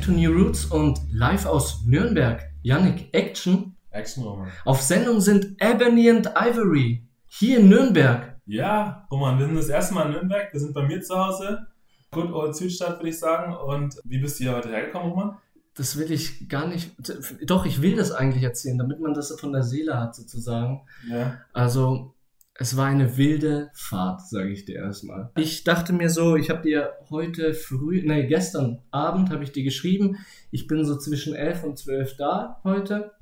Back 0.00 0.06
to 0.06 0.12
New 0.12 0.32
Roots 0.32 0.64
und 0.64 0.98
live 1.12 1.44
aus 1.44 1.84
Nürnberg. 1.84 2.40
Yannick, 2.62 3.12
Action. 3.12 3.76
Action, 3.90 4.24
Roman. 4.24 4.48
Auf 4.64 4.80
Sendung 4.80 5.20
sind 5.20 5.60
Ebony 5.60 6.08
and 6.08 6.26
Ivory. 6.34 7.06
Hier 7.26 7.58
in 7.58 7.68
Nürnberg. 7.68 8.34
Ja, 8.46 9.06
Roman, 9.10 9.38
wir 9.38 9.44
sind 9.44 9.56
das 9.56 9.68
erste 9.68 9.92
Mal 9.92 10.06
in 10.06 10.12
Nürnberg. 10.12 10.50
Wir 10.54 10.58
sind 10.58 10.72
bei 10.72 10.86
mir 10.86 11.02
zu 11.02 11.14
Hause. 11.14 11.66
Good 12.12 12.32
Old 12.32 12.56
Südstadt, 12.56 12.98
würde 12.98 13.10
ich 13.10 13.18
sagen. 13.18 13.54
Und 13.54 14.00
wie 14.04 14.16
bist 14.16 14.40
du 14.40 14.44
hier 14.44 14.56
heute 14.56 14.70
hergekommen, 14.70 15.10
Roman? 15.10 15.36
Das 15.74 15.98
will 15.98 16.10
ich 16.10 16.48
gar 16.48 16.66
nicht. 16.66 16.92
Doch, 17.44 17.66
ich 17.66 17.82
will 17.82 17.94
das 17.94 18.10
eigentlich 18.10 18.42
erzählen, 18.42 18.78
damit 18.78 19.00
man 19.00 19.12
das 19.12 19.38
von 19.38 19.52
der 19.52 19.64
Seele 19.64 20.00
hat, 20.00 20.14
sozusagen. 20.14 20.80
Ja. 21.10 21.42
Also, 21.52 22.14
es 22.60 22.76
war 22.76 22.86
eine 22.86 23.16
wilde 23.16 23.70
Fahrt, 23.72 24.28
sage 24.28 24.50
ich 24.50 24.66
dir 24.66 24.76
erstmal. 24.76 25.30
Ich 25.38 25.64
dachte 25.64 25.94
mir 25.94 26.10
so, 26.10 26.36
ich 26.36 26.50
habe 26.50 26.60
dir 26.60 26.92
heute 27.08 27.54
früh, 27.54 28.02
nee, 28.04 28.26
gestern 28.26 28.82
Abend 28.90 29.30
habe 29.30 29.42
ich 29.44 29.52
dir 29.52 29.64
geschrieben, 29.64 30.18
ich 30.50 30.66
bin 30.66 30.84
so 30.84 30.98
zwischen 30.98 31.34
11 31.34 31.64
und 31.64 31.78
12 31.78 32.18
da 32.18 32.60
heute. 32.62 33.12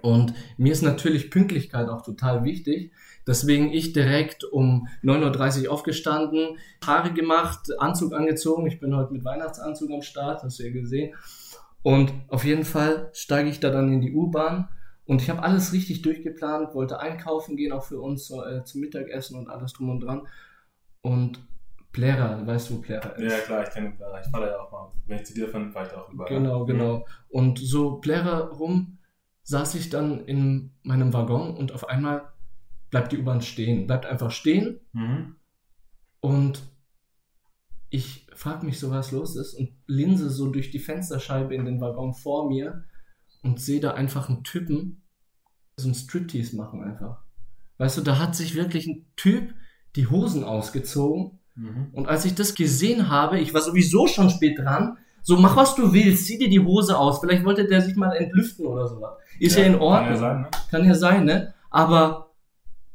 Und 0.00 0.32
mir 0.58 0.70
ist 0.70 0.82
natürlich 0.82 1.32
Pünktlichkeit 1.32 1.88
auch 1.88 2.02
total 2.02 2.44
wichtig. 2.44 2.92
Deswegen 3.26 3.72
ich 3.72 3.94
direkt 3.94 4.44
um 4.44 4.86
9.30 5.02 5.64
Uhr 5.64 5.72
aufgestanden, 5.72 6.56
Haare 6.86 7.12
gemacht, 7.12 7.76
Anzug 7.80 8.14
angezogen. 8.14 8.68
Ich 8.68 8.78
bin 8.78 8.94
heute 8.94 9.12
mit 9.12 9.24
Weihnachtsanzug 9.24 9.90
am 9.90 10.02
Start, 10.02 10.44
hast 10.44 10.60
du 10.60 10.62
ja 10.62 10.70
gesehen. 10.70 11.16
Und 11.82 12.12
auf 12.28 12.44
jeden 12.44 12.64
Fall 12.64 13.10
steige 13.12 13.50
ich 13.50 13.58
da 13.58 13.70
dann 13.70 13.92
in 13.92 14.02
die 14.02 14.14
U-Bahn 14.14 14.68
und 15.08 15.22
ich 15.22 15.30
habe 15.30 15.42
alles 15.42 15.72
richtig 15.72 16.02
durchgeplant, 16.02 16.74
wollte 16.74 17.00
einkaufen 17.00 17.56
gehen, 17.56 17.72
auch 17.72 17.82
für 17.82 17.98
uns 17.98 18.26
so, 18.26 18.44
äh, 18.44 18.62
zum 18.64 18.82
Mittagessen 18.82 19.38
und 19.38 19.48
alles 19.48 19.72
drum 19.72 19.88
und 19.88 20.00
dran. 20.00 20.28
Und 21.00 21.40
Plera, 21.92 22.46
weißt 22.46 22.68
du, 22.68 22.74
wo 22.74 22.80
Plera 22.82 23.08
ist? 23.12 23.32
Ja, 23.32 23.38
klar, 23.38 23.62
ich 23.66 23.70
kenne 23.70 23.92
Plera. 23.92 24.20
Ich 24.20 24.26
fahre 24.26 24.44
da 24.44 24.52
ja 24.52 24.60
auch 24.60 24.70
mal. 24.70 24.92
Wenn 25.06 25.16
ich 25.16 25.24
zu 25.24 25.32
dir 25.32 25.48
fand, 25.48 25.72
fahre 25.72 25.86
ich 25.86 25.92
da 25.92 26.02
auch 26.02 26.12
überall. 26.12 26.28
Genau, 26.28 26.66
genau. 26.66 27.06
Und 27.30 27.58
so 27.58 27.96
Plera 27.96 28.38
rum 28.48 28.98
saß 29.44 29.76
ich 29.76 29.88
dann 29.88 30.26
in 30.26 30.74
meinem 30.82 31.14
Waggon 31.14 31.56
und 31.56 31.72
auf 31.72 31.88
einmal 31.88 32.28
bleibt 32.90 33.10
die 33.10 33.18
U-Bahn 33.18 33.40
stehen. 33.40 33.86
Bleibt 33.86 34.04
einfach 34.04 34.30
stehen. 34.30 34.78
Mhm. 34.92 35.36
Und 36.20 36.60
ich 37.88 38.26
frage 38.34 38.66
mich 38.66 38.78
so, 38.78 38.90
was 38.90 39.10
los 39.10 39.36
ist 39.36 39.54
und 39.54 39.70
linse 39.86 40.28
so 40.28 40.50
durch 40.50 40.70
die 40.70 40.80
Fensterscheibe 40.80 41.54
in 41.54 41.64
den 41.64 41.80
Waggon 41.80 42.12
vor 42.12 42.50
mir 42.50 42.84
und 43.42 43.60
sehe 43.60 43.80
da 43.80 43.92
einfach 43.92 44.28
einen 44.28 44.44
Typen 44.44 45.02
so 45.76 45.88
ein 45.88 45.94
Striptease 45.94 46.56
machen 46.56 46.82
einfach. 46.82 47.22
Weißt 47.78 47.96
du, 47.98 48.00
da 48.02 48.18
hat 48.18 48.34
sich 48.34 48.54
wirklich 48.56 48.86
ein 48.86 49.06
Typ 49.16 49.54
die 49.96 50.08
Hosen 50.08 50.44
ausgezogen 50.44 51.38
Mhm. 51.54 51.88
und 51.92 52.08
als 52.08 52.24
ich 52.24 52.36
das 52.36 52.54
gesehen 52.54 53.08
habe, 53.08 53.40
ich 53.40 53.52
war 53.52 53.60
sowieso 53.60 54.06
schon 54.06 54.30
spät 54.30 54.60
dran, 54.60 54.96
so 55.22 55.36
mach 55.36 55.56
was 55.56 55.74
du 55.74 55.92
willst, 55.92 56.26
zieh 56.26 56.38
dir 56.38 56.48
die 56.48 56.60
Hose 56.60 56.96
aus, 56.96 57.18
vielleicht 57.18 57.44
wollte 57.44 57.66
der 57.66 57.82
sich 57.82 57.96
mal 57.96 58.12
entlüften 58.12 58.64
oder 58.64 58.86
sowas. 58.86 59.14
Ist 59.40 59.56
ja, 59.58 59.64
in 59.64 59.74
Ordnung. 59.74 60.06
Kann 60.06 60.14
ja 60.14 60.16
sein, 60.20 60.40
ne? 60.40 60.50
Kann 60.70 60.84
ja 60.84 60.94
sein, 60.94 61.24
ne? 61.24 61.54
Aber 61.70 62.30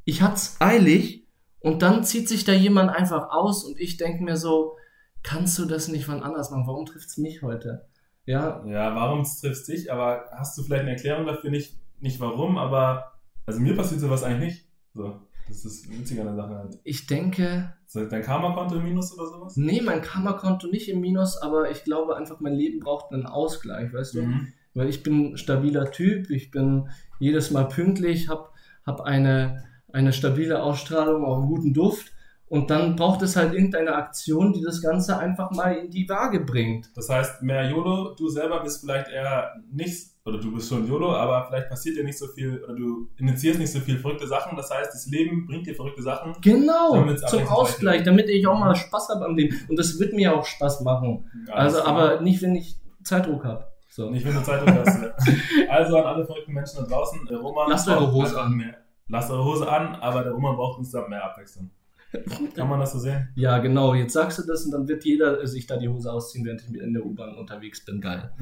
ich 0.06 0.22
hat's 0.22 0.56
eilig 0.60 1.28
und 1.60 1.82
dann 1.82 2.06
zieht 2.06 2.30
sich 2.30 2.46
da 2.46 2.54
jemand 2.54 2.90
einfach 2.90 3.32
aus 3.32 3.66
und 3.66 3.78
ich 3.80 3.98
denke 3.98 4.24
mir 4.24 4.38
so, 4.38 4.78
kannst 5.24 5.60
du 5.60 5.66
das 5.66 5.90
nicht 5.90 6.08
wann 6.08 6.24
anders 6.24 6.50
machen? 6.50 6.66
Warum 6.66 6.86
trifft's 6.86 7.18
mich 7.18 7.42
heute? 7.42 7.86
Ja, 8.26 8.64
Ja, 8.66 8.96
warum 8.96 9.24
triffst 9.24 9.68
dich? 9.68 9.92
Aber 9.92 10.26
hast 10.32 10.58
du 10.58 10.64
vielleicht 10.64 10.84
eine 10.84 10.92
Erklärung 10.92 11.26
dafür? 11.26 11.50
Nicht, 11.50 11.76
nicht 12.00 12.20
warum, 12.20 12.58
aber 12.58 13.14
also 13.46 13.60
mir 13.60 13.76
passiert 13.76 14.00
sowas 14.02 14.24
eigentlich 14.24 14.54
nicht. 14.54 14.68
So, 14.94 15.20
das 15.48 15.66
ist 15.66 15.90
witzig 15.92 16.20
an 16.22 16.28
der 16.28 16.36
Sache 16.36 16.56
halt. 16.56 16.80
ich 16.84 17.06
denke, 17.08 17.74
So, 17.88 18.06
dein 18.06 18.22
Karma-Konto 18.22 18.76
im 18.76 18.84
Minus 18.84 19.18
oder 19.18 19.28
sowas? 19.28 19.58
nee, 19.58 19.82
mein 19.82 20.02
Karma-Konto 20.02 20.68
nicht 20.68 20.88
im 20.90 21.02
Minus, 21.02 21.38
aber 21.38 21.70
ich 21.72 21.84
glaube 21.84 22.16
einfach, 22.16 22.40
mein 22.40 22.54
Leben 22.54 22.80
braucht 22.80 23.12
einen 23.12 23.26
Ausgleich, 23.26 23.92
weißt 23.94 24.14
du? 24.16 24.22
Mhm. 24.22 24.54
Weil 24.76 24.88
ich 24.90 25.04
bin 25.04 25.34
ein 25.34 25.38
stabiler 25.38 25.92
Typ, 25.92 26.30
ich 26.30 26.50
bin 26.52 26.90
jedes 27.20 27.52
Mal 27.52 27.66
pünktlich, 27.68 28.30
hab, 28.30 28.54
hab 28.86 29.02
eine, 29.02 29.66
eine 29.92 30.14
stabile 30.14 30.64
Ausstrahlung, 30.64 31.26
auch 31.26 31.38
einen 31.40 31.48
guten 31.48 31.74
Duft. 31.74 32.13
Und 32.54 32.70
dann 32.70 32.96
braucht 32.96 33.24
es 33.24 33.36
halt 33.36 33.56
irgendeine 33.56 33.96
Aktion, 33.96 34.54
die 34.54 34.62
das 34.62 34.80
Ganze 34.80 35.18
einfach 35.18 35.50
mal 35.50 35.76
in 35.76 35.90
die 35.90 36.08
Waage 36.08 36.40
bringt. 36.42 36.92
Das 36.96 37.10
heißt, 37.10 37.42
mehr 37.42 37.68
YOLO, 37.68 38.14
du 38.14 38.30
selber 38.30 38.62
bist 38.62 38.82
vielleicht 38.82 39.10
eher 39.10 39.56
nicht, 39.72 40.12
oder 40.24 40.38
du 40.38 40.54
bist 40.54 40.70
schon 40.70 40.88
YOLO, 40.88 41.16
aber 41.16 41.48
vielleicht 41.48 41.68
passiert 41.68 41.98
dir 41.98 42.04
nicht 42.04 42.20
so 42.20 42.28
viel, 42.28 42.64
oder 42.64 42.76
du 42.76 43.10
initiierst 43.18 43.60
nicht 43.60 43.72
so 43.72 43.80
viel 43.80 43.98
verrückte 43.98 44.28
Sachen. 44.28 44.56
Das 44.56 44.70
heißt, 44.70 44.94
das 44.94 45.08
Leben 45.08 45.48
bringt 45.48 45.66
dir 45.66 45.74
verrückte 45.74 46.04
Sachen. 46.04 46.36
Genau, 46.42 47.04
zum 47.28 47.48
Ausgleich, 47.48 48.04
damit 48.04 48.30
ich 48.30 48.46
auch 48.46 48.60
mal 48.60 48.76
Spaß 48.76 49.10
habe 49.10 49.26
am 49.26 49.36
Leben. 49.36 49.60
Und 49.68 49.80
das 49.80 50.00
wird 50.00 50.14
mir 50.14 50.38
auch 50.38 50.46
Spaß 50.46 50.82
machen. 50.82 51.26
Alles 51.52 51.74
Also, 51.74 51.88
aber 51.88 52.22
nicht, 52.22 52.44
wenn 52.44 52.56
ich 52.56 52.80
Zeitdruck 53.04 53.46
habe. 53.46 53.66
So. 53.90 54.12
Nicht, 54.12 54.28
wenn 54.28 54.36
du 54.36 54.44
Zeitung 54.44 54.72
hast. 54.78 55.02
ja. 55.02 55.10
Also 55.70 55.98
an 55.98 56.06
alle 56.06 56.24
verrückten 56.24 56.54
Menschen 56.54 56.78
da 56.82 56.86
draußen, 56.86 57.28
Roman. 57.30 57.72
Lasst 57.72 57.90
eure 57.90 58.12
Hose 58.12 58.40
an. 58.40 58.54
Mehr, 58.54 58.78
lasst 59.08 59.32
eure 59.32 59.44
Hose 59.44 59.68
an, 59.68 59.96
aber 59.96 60.22
der 60.22 60.34
Roman 60.34 60.56
braucht 60.56 60.78
insgesamt 60.78 61.10
mehr 61.10 61.24
Abwechslung. 61.26 61.72
Kann 62.56 62.70
man 62.70 62.80
das 62.80 62.94
so 62.94 63.00
sehen? 63.00 63.30
Ja, 63.36 63.58
genau. 63.60 63.94
Jetzt 63.94 64.14
sagst 64.14 64.40
du 64.40 64.44
das 64.44 64.66
und 64.66 64.72
dann 64.72 64.88
wird 64.88 65.04
jeder 65.04 65.46
sich 65.48 65.66
da 65.66 65.78
die 65.78 65.90
Hose 65.90 66.12
ausziehen, 66.12 66.46
während 66.46 66.62
ich 66.62 66.80
in 66.80 66.94
der 66.94 67.06
U-Bahn 67.06 67.36
unterwegs 67.36 67.84
bin. 67.84 68.02
Geil. 68.02 68.32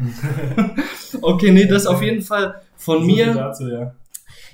Okay, 1.21 1.51
nee, 1.51 1.65
das 1.65 1.87
auf 1.87 2.01
jeden 2.01 2.21
Fall 2.21 2.61
von 2.77 3.01
So 3.01 3.05
mir. 3.05 3.33
Dazu, 3.33 3.67
ja. 3.67 3.93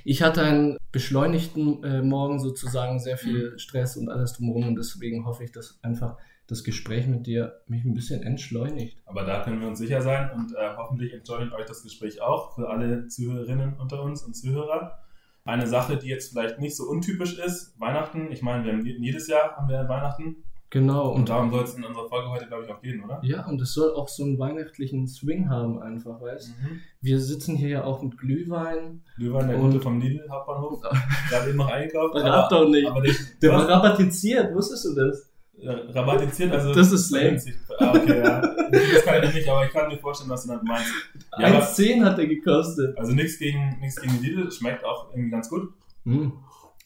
Ich 0.03 0.23
hatte 0.23 0.41
einen 0.41 0.77
beschleunigten 0.91 1.83
äh, 1.83 2.01
Morgen 2.01 2.39
sozusagen, 2.39 2.99
sehr 2.99 3.17
viel 3.17 3.59
Stress 3.59 3.95
und 3.95 4.09
alles 4.09 4.33
drumherum 4.33 4.69
und 4.69 4.75
deswegen 4.75 5.25
hoffe 5.25 5.43
ich, 5.43 5.51
dass 5.51 5.77
einfach 5.83 6.17
das 6.47 6.63
Gespräch 6.63 7.07
mit 7.07 7.27
dir 7.27 7.59
mich 7.67 7.83
ein 7.83 7.93
bisschen 7.93 8.23
entschleunigt. 8.23 8.97
Aber 9.05 9.23
da 9.23 9.43
können 9.43 9.59
wir 9.61 9.67
uns 9.67 9.79
sicher 9.79 10.01
sein 10.01 10.31
und 10.31 10.55
äh, 10.55 10.75
hoffentlich 10.77 11.13
entschuldigt 11.13 11.53
euch 11.53 11.65
das 11.65 11.83
Gespräch 11.83 12.21
auch 12.21 12.55
für 12.55 12.69
alle 12.69 13.07
Zuhörerinnen 13.07 13.77
unter 13.77 14.01
uns 14.01 14.23
und 14.23 14.33
Zuhörer. 14.33 14.97
Eine 15.47 15.67
Sache, 15.67 15.97
die 15.97 16.07
jetzt 16.09 16.31
vielleicht 16.31 16.59
nicht 16.59 16.75
so 16.75 16.83
untypisch 16.85 17.37
ist, 17.39 17.73
Weihnachten. 17.79 18.31
Ich 18.31 18.41
meine, 18.41 18.63
wir 18.65 18.73
haben 18.73 18.85
je- 18.85 18.97
jedes 18.99 19.27
Jahr 19.27 19.55
haben 19.55 19.69
wir 19.69 19.87
Weihnachten 19.87 20.43
Genau, 20.69 21.11
und 21.13 21.29
darum 21.29 21.49
soll 21.49 21.63
es 21.63 21.75
in 21.75 21.85
unserer 21.85 22.09
Folge 22.09 22.29
heute, 22.29 22.45
glaube 22.47 22.65
ich, 22.65 22.69
auch 22.69 22.81
gehen, 22.81 23.01
oder? 23.01 23.21
ja, 23.23 23.45
und 23.47 23.61
es 23.61 23.71
soll 23.73 23.93
auch 23.95 24.09
so 24.09 24.23
einen 24.25 24.37
weihnachtlichen 24.37 25.07
Swing 25.07 25.47
haben, 25.49 25.81
einfach, 25.81 26.19
weißt 26.19 26.49
Mhm. 26.49 26.81
Wir 26.99 27.21
sitzen 27.21 27.55
hier 27.55 27.69
ja 27.69 27.83
auch 27.85 28.01
mit 28.01 28.17
Glühwein. 28.17 29.01
Glühwein, 29.15 29.47
der 29.47 29.57
Gute 29.59 29.79
vom 29.79 30.01
Lidl 30.01 30.29
Hauptbahnhof. 30.29 30.81
Gerade 31.29 31.47
eben 31.49 31.57
noch 31.57 31.71
eingekauft. 31.71 32.19
Verrat 32.19 32.51
doch 32.51 32.67
nicht. 32.67 32.85
Aber 32.85 32.99
der, 33.01 33.13
Der 33.41 33.53
was? 33.53 33.61
war 33.61 33.69
rabattiziert, 33.69 34.53
wusstest 34.53 34.85
du 34.85 34.95
das? 34.95 35.31
Ja, 35.59 35.73
rabattiert, 35.73 36.51
also. 36.51 36.73
Das 36.73 36.91
ist 36.91 37.07
Slang. 37.09 37.41
Ah, 37.79 37.89
okay, 37.95 38.19
ja. 38.19 38.41
Das 38.41 39.03
kann 39.05 39.23
ich 39.23 39.33
nicht, 39.33 39.49
aber 39.49 39.65
ich 39.65 39.71
kann 39.71 39.87
mir 39.87 39.97
vorstellen, 39.97 40.29
was 40.29 40.43
du 40.43 40.49
damit 40.49 40.63
meinst. 40.63 40.91
Ja, 41.39 41.47
aber- 41.47 41.63
1,10 41.65 42.03
hat 42.05 42.17
der 42.17 42.27
gekostet. 42.27 42.97
Also 42.97 43.13
nichts 43.13 43.39
gegen, 43.39 43.77
nichts 43.79 43.99
gegen 43.99 44.21
Lidl, 44.21 44.51
schmeckt 44.51 44.83
auch 44.85 45.09
irgendwie 45.11 45.31
ganz 45.31 45.49
gut. 45.49 45.73
Hm. 46.03 46.31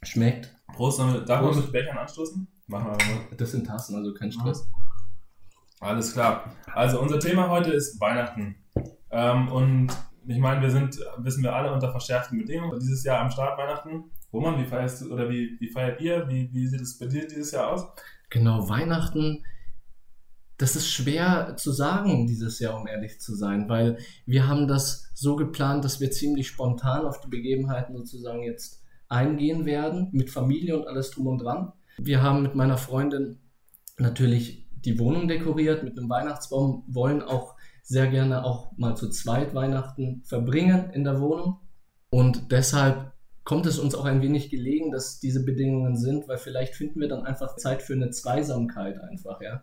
Schmeckt. 0.03 0.55
Prost, 0.73 0.97
sollen 0.97 1.25
darf 1.25 1.41
man 1.41 1.55
mit 1.55 1.71
Bechern 1.71 1.97
anstoßen? 1.97 2.47
Machen 2.67 2.85
wir 2.85 2.91
mal. 3.15 3.21
Das 3.37 3.51
sind 3.51 3.67
Tassen, 3.67 3.95
also 3.95 4.13
kein 4.13 4.31
Stress. 4.31 4.67
Alles 5.81 6.13
klar. 6.13 6.55
Also 6.73 7.01
unser 7.01 7.19
Thema 7.19 7.49
heute 7.49 7.71
ist 7.71 7.99
Weihnachten. 7.99 8.55
Ähm, 9.11 9.47
und 9.49 9.89
ich 10.27 10.37
meine, 10.37 10.61
wir 10.61 10.69
sind, 10.69 10.97
wissen 11.17 11.43
wir 11.43 11.53
alle, 11.53 11.73
unter 11.73 11.91
verschärften 11.91 12.37
Bedingungen. 12.37 12.79
Dieses 12.79 13.03
Jahr 13.03 13.19
am 13.19 13.31
Start 13.31 13.57
Weihnachten. 13.57 14.05
Roman, 14.31 14.57
wie 14.59 14.65
feierst 14.65 15.01
du 15.01 15.11
oder 15.13 15.29
wie, 15.29 15.57
wie 15.59 15.69
feiert 15.69 15.99
ihr? 15.99 16.27
Wie, 16.29 16.49
wie 16.53 16.67
sieht 16.67 16.81
es 16.81 16.97
bei 16.97 17.07
dir 17.07 17.27
dieses 17.27 17.51
Jahr 17.51 17.67
aus? 17.73 17.85
Genau, 18.31 18.69
Weihnachten, 18.69 19.43
das 20.57 20.75
ist 20.75 20.89
schwer 20.89 21.55
zu 21.57 21.71
sagen 21.71 22.27
dieses 22.27 22.59
Jahr, 22.59 22.79
um 22.79 22.87
ehrlich 22.87 23.19
zu 23.19 23.35
sein, 23.35 23.67
weil 23.67 23.97
wir 24.25 24.47
haben 24.47 24.67
das 24.67 25.11
so 25.13 25.35
geplant, 25.35 25.83
dass 25.83 25.99
wir 25.99 26.11
ziemlich 26.11 26.47
spontan 26.47 27.05
auf 27.05 27.19
die 27.19 27.27
Begebenheiten 27.27 27.95
sozusagen 27.95 28.41
jetzt 28.43 28.81
eingehen 29.09 29.65
werden, 29.65 30.07
mit 30.13 30.29
Familie 30.29 30.79
und 30.79 30.87
alles 30.87 31.11
drum 31.11 31.27
und 31.27 31.39
dran. 31.39 31.73
Wir 31.97 32.23
haben 32.23 32.41
mit 32.41 32.55
meiner 32.55 32.77
Freundin 32.77 33.39
natürlich 33.97 34.65
die 34.71 34.97
Wohnung 34.97 35.27
dekoriert 35.27 35.83
mit 35.83 35.97
einem 35.97 36.09
Weihnachtsbaum, 36.09 36.85
wollen 36.87 37.21
auch 37.21 37.55
sehr 37.83 38.07
gerne 38.07 38.45
auch 38.45 38.71
mal 38.77 38.95
zu 38.95 39.09
zweit 39.09 39.53
Weihnachten 39.53 40.23
verbringen 40.23 40.89
in 40.91 41.03
der 41.03 41.19
Wohnung. 41.19 41.59
Und 42.09 42.51
deshalb 42.51 43.11
kommt 43.43 43.65
es 43.65 43.79
uns 43.79 43.95
auch 43.95 44.05
ein 44.05 44.21
wenig 44.21 44.49
gelegen, 44.49 44.91
dass 44.91 45.19
diese 45.19 45.43
Bedingungen 45.43 45.95
sind, 45.95 46.27
weil 46.27 46.37
vielleicht 46.37 46.75
finden 46.75 46.99
wir 47.01 47.07
dann 47.07 47.25
einfach 47.25 47.55
Zeit 47.55 47.81
für 47.81 47.93
eine 47.93 48.11
Zweisamkeit 48.11 48.99
einfach, 49.01 49.41
ja. 49.41 49.61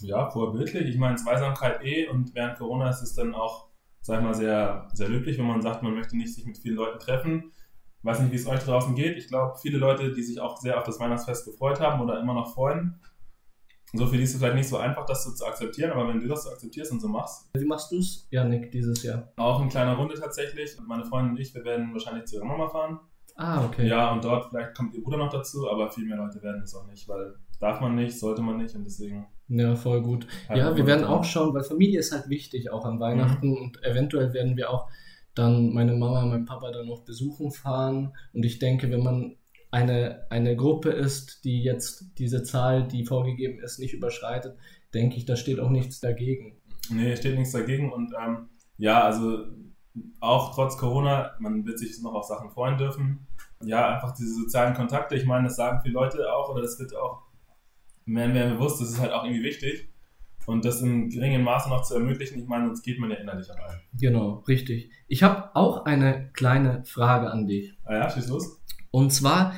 Ja, 0.00 0.30
vorbildlich. 0.30 0.88
Ich 0.88 0.98
meine, 0.98 1.16
Zweisamkeit 1.16 1.82
eh 1.82 2.08
und 2.08 2.34
während 2.34 2.58
Corona 2.58 2.90
ist 2.90 3.02
es 3.02 3.14
dann 3.14 3.34
auch, 3.34 3.68
sag 4.00 4.18
ich 4.18 4.24
mal, 4.24 4.34
sehr, 4.34 4.88
sehr 4.92 5.08
löblich, 5.08 5.38
wenn 5.38 5.46
man 5.46 5.62
sagt, 5.62 5.82
man 5.82 5.94
möchte 5.94 6.16
nicht 6.16 6.34
sich 6.34 6.44
mit 6.44 6.58
vielen 6.58 6.76
Leuten 6.76 6.98
treffen. 6.98 7.52
Ich 7.98 8.04
weiß 8.04 8.20
nicht, 8.20 8.32
wie 8.32 8.36
es 8.36 8.46
euch 8.46 8.60
draußen 8.60 8.94
geht. 8.94 9.16
Ich 9.16 9.28
glaube, 9.28 9.56
viele 9.58 9.78
Leute, 9.78 10.12
die 10.12 10.22
sich 10.22 10.40
auch 10.40 10.58
sehr 10.58 10.76
auf 10.78 10.84
das 10.84 11.00
Weihnachtsfest 11.00 11.46
gefreut 11.46 11.80
haben 11.80 12.02
oder 12.02 12.20
immer 12.20 12.34
noch 12.34 12.52
freuen, 12.52 13.00
so 13.96 14.06
für 14.08 14.16
die 14.16 14.24
ist 14.24 14.32
es 14.32 14.38
vielleicht 14.38 14.56
nicht 14.56 14.68
so 14.68 14.76
einfach, 14.76 15.06
das 15.06 15.22
so 15.22 15.32
zu 15.32 15.46
akzeptieren, 15.46 15.92
aber 15.92 16.08
wenn 16.08 16.18
du 16.18 16.26
das 16.26 16.42
so 16.42 16.50
akzeptierst 16.50 16.90
und 16.90 17.00
so 17.00 17.06
machst, 17.06 17.48
Wie 17.56 17.64
machst 17.64 17.92
du 17.92 17.98
es, 17.98 18.26
Janik, 18.30 18.72
dieses 18.72 19.04
Jahr? 19.04 19.32
auch 19.36 19.62
in 19.62 19.68
kleiner 19.68 19.94
Runde 19.94 20.14
tatsächlich. 20.18 20.76
Meine 20.84 21.04
Freundin 21.04 21.30
und 21.32 21.40
ich, 21.40 21.54
wir 21.54 21.64
werden 21.64 21.92
wahrscheinlich 21.92 22.24
zu 22.24 22.34
ihrer 22.36 22.44
Mama 22.44 22.68
fahren. 22.68 22.98
Ah, 23.36 23.64
okay. 23.64 23.88
Ja, 23.88 24.12
und 24.12 24.24
dort 24.24 24.48
vielleicht 24.50 24.74
kommt 24.76 24.94
ihr 24.94 25.02
Bruder 25.02 25.16
noch 25.18 25.30
dazu, 25.32 25.68
aber 25.68 25.90
viel 25.90 26.06
mehr 26.06 26.16
Leute 26.16 26.42
werden 26.42 26.62
es 26.62 26.74
auch 26.74 26.86
nicht, 26.86 27.08
weil 27.08 27.34
darf 27.60 27.80
man 27.80 27.94
nicht, 27.96 28.18
sollte 28.18 28.42
man 28.42 28.58
nicht 28.58 28.74
und 28.74 28.84
deswegen. 28.84 29.26
Ja, 29.48 29.74
voll 29.76 30.00
gut. 30.02 30.26
Halt 30.48 30.58
ja, 30.58 30.76
wir 30.76 30.86
werden 30.86 31.04
auch 31.04 31.24
schauen, 31.24 31.52
weil 31.52 31.64
Familie 31.64 31.98
ist 32.00 32.12
halt 32.12 32.28
wichtig, 32.28 32.70
auch 32.70 32.84
an 32.84 33.00
Weihnachten 33.00 33.48
Mhm. 33.48 33.56
und 33.56 33.84
eventuell 33.84 34.32
werden 34.32 34.56
wir 34.56 34.70
auch 34.70 34.88
dann 35.34 35.72
meine 35.74 35.94
Mama 35.94 36.22
und 36.22 36.30
meinen 36.30 36.44
Papa 36.46 36.70
dann 36.70 36.86
noch 36.86 37.04
besuchen 37.04 37.50
fahren 37.50 38.12
und 38.32 38.44
ich 38.44 38.60
denke, 38.60 38.90
wenn 38.90 39.02
man 39.02 39.36
eine, 39.72 40.26
eine 40.30 40.54
Gruppe 40.54 40.90
ist, 40.90 41.44
die 41.44 41.62
jetzt 41.64 42.16
diese 42.18 42.44
Zahl, 42.44 42.86
die 42.86 43.04
vorgegeben 43.04 43.58
ist, 43.58 43.80
nicht 43.80 43.92
überschreitet, 43.94 44.56
denke 44.94 45.16
ich, 45.16 45.24
da 45.24 45.34
steht 45.34 45.58
auch 45.58 45.70
nichts 45.70 45.98
dagegen. 46.00 46.60
Nee, 46.88 47.16
steht 47.16 47.36
nichts 47.36 47.52
dagegen 47.52 47.92
und 47.92 48.14
ähm, 48.24 48.48
ja, 48.78 49.02
also 49.02 49.38
auch 50.20 50.54
trotz 50.54 50.76
Corona, 50.76 51.32
man 51.38 51.64
wird 51.66 51.78
sich 51.78 52.00
noch 52.02 52.14
auf 52.14 52.24
Sachen 52.24 52.50
freuen 52.50 52.78
dürfen. 52.78 53.26
Ja, 53.62 53.94
einfach 53.94 54.12
diese 54.14 54.34
sozialen 54.34 54.74
Kontakte, 54.74 55.14
ich 55.14 55.24
meine, 55.24 55.44
das 55.44 55.56
sagen 55.56 55.80
viele 55.82 55.94
Leute 55.94 56.32
auch 56.32 56.50
oder 56.50 56.62
das 56.62 56.78
wird 56.78 56.94
auch 56.96 57.22
mehr 58.04 58.26
und 58.26 58.32
mehr 58.32 58.50
bewusst, 58.50 58.80
das 58.80 58.90
ist 58.90 59.00
halt 59.00 59.12
auch 59.12 59.24
irgendwie 59.24 59.44
wichtig. 59.44 59.88
Und 60.46 60.64
das 60.64 60.82
in 60.82 61.08
geringem 61.08 61.42
Maße 61.42 61.70
noch 61.70 61.82
zu 61.82 61.94
ermöglichen, 61.94 62.38
ich 62.38 62.46
meine, 62.46 62.66
sonst 62.66 62.82
geht 62.82 62.98
man 62.98 63.10
ja 63.10 63.16
innerlich 63.16 63.50
auch 63.50 63.56
ein. 63.56 63.80
Genau, 63.98 64.42
richtig. 64.46 64.90
Ich 65.08 65.22
habe 65.22 65.54
auch 65.54 65.86
eine 65.86 66.30
kleine 66.32 66.84
Frage 66.84 67.30
an 67.30 67.46
dich. 67.46 67.78
Ah 67.84 67.94
ja, 67.94 68.10
schieß 68.10 68.28
los. 68.28 68.60
Und 68.90 69.10
zwar 69.10 69.54